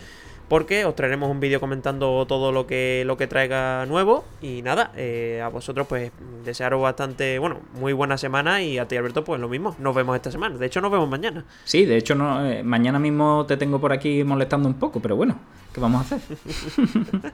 porque 0.47 0.85
os 0.85 0.95
traeremos 0.95 1.29
un 1.29 1.39
vídeo 1.39 1.59
comentando 1.59 2.25
todo 2.27 2.51
lo 2.51 2.67
que, 2.67 3.03
lo 3.05 3.17
que 3.17 3.27
traiga 3.27 3.85
nuevo. 3.85 4.23
Y 4.41 4.61
nada, 4.61 4.91
eh, 4.95 5.41
a 5.43 5.49
vosotros 5.49 5.87
pues 5.87 6.11
desearos 6.45 6.81
bastante, 6.81 7.39
bueno, 7.39 7.59
muy 7.79 7.93
buena 7.93 8.17
semana 8.17 8.61
y 8.61 8.77
a 8.77 8.87
ti 8.87 8.95
Alberto 8.95 9.23
pues 9.23 9.39
lo 9.41 9.49
mismo, 9.49 9.75
nos 9.79 9.95
vemos 9.95 10.15
esta 10.15 10.31
semana. 10.31 10.57
De 10.57 10.65
hecho 10.65 10.81
nos 10.81 10.91
vemos 10.91 11.09
mañana. 11.09 11.43
Sí, 11.63 11.85
de 11.85 11.97
hecho 11.97 12.15
no, 12.15 12.45
eh, 12.45 12.63
mañana 12.63 12.99
mismo 12.99 13.45
te 13.45 13.57
tengo 13.57 13.79
por 13.79 13.91
aquí 13.91 14.23
molestando 14.23 14.67
un 14.67 14.75
poco, 14.75 14.99
pero 15.01 15.15
bueno, 15.15 15.37
¿qué 15.73 15.81
vamos 15.81 16.11
a 16.11 16.15
hacer? 16.15 16.37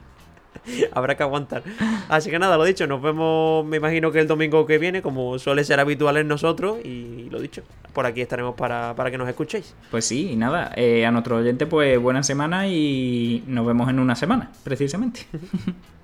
Habrá 0.92 1.16
que 1.16 1.22
aguantar. 1.22 1.62
Así 2.08 2.30
que 2.30 2.38
nada, 2.38 2.56
lo 2.56 2.64
dicho, 2.64 2.86
nos 2.86 3.02
vemos, 3.02 3.64
me 3.64 3.76
imagino 3.76 4.10
que 4.12 4.20
el 4.20 4.28
domingo 4.28 4.66
que 4.66 4.78
viene, 4.78 5.02
como 5.02 5.38
suele 5.38 5.64
ser 5.64 5.80
habitual 5.80 6.16
en 6.16 6.28
nosotros, 6.28 6.78
y 6.84 7.28
lo 7.30 7.40
dicho, 7.40 7.62
por 7.92 8.06
aquí 8.06 8.20
estaremos 8.20 8.54
para, 8.54 8.94
para 8.94 9.10
que 9.10 9.18
nos 9.18 9.28
escuchéis. 9.28 9.74
Pues 9.90 10.04
sí, 10.04 10.32
y 10.32 10.36
nada, 10.36 10.72
eh, 10.76 11.06
a 11.06 11.10
nuestro 11.10 11.36
oyente, 11.36 11.66
pues 11.66 11.98
buena 11.98 12.22
semana 12.22 12.68
y 12.68 13.42
nos 13.46 13.66
vemos 13.66 13.88
en 13.88 13.98
una 13.98 14.14
semana, 14.14 14.50
precisamente. 14.62 15.26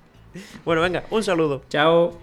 bueno, 0.65 0.81
venga, 0.81 1.03
un 1.09 1.23
saludo. 1.23 1.63
Chao. 1.69 2.17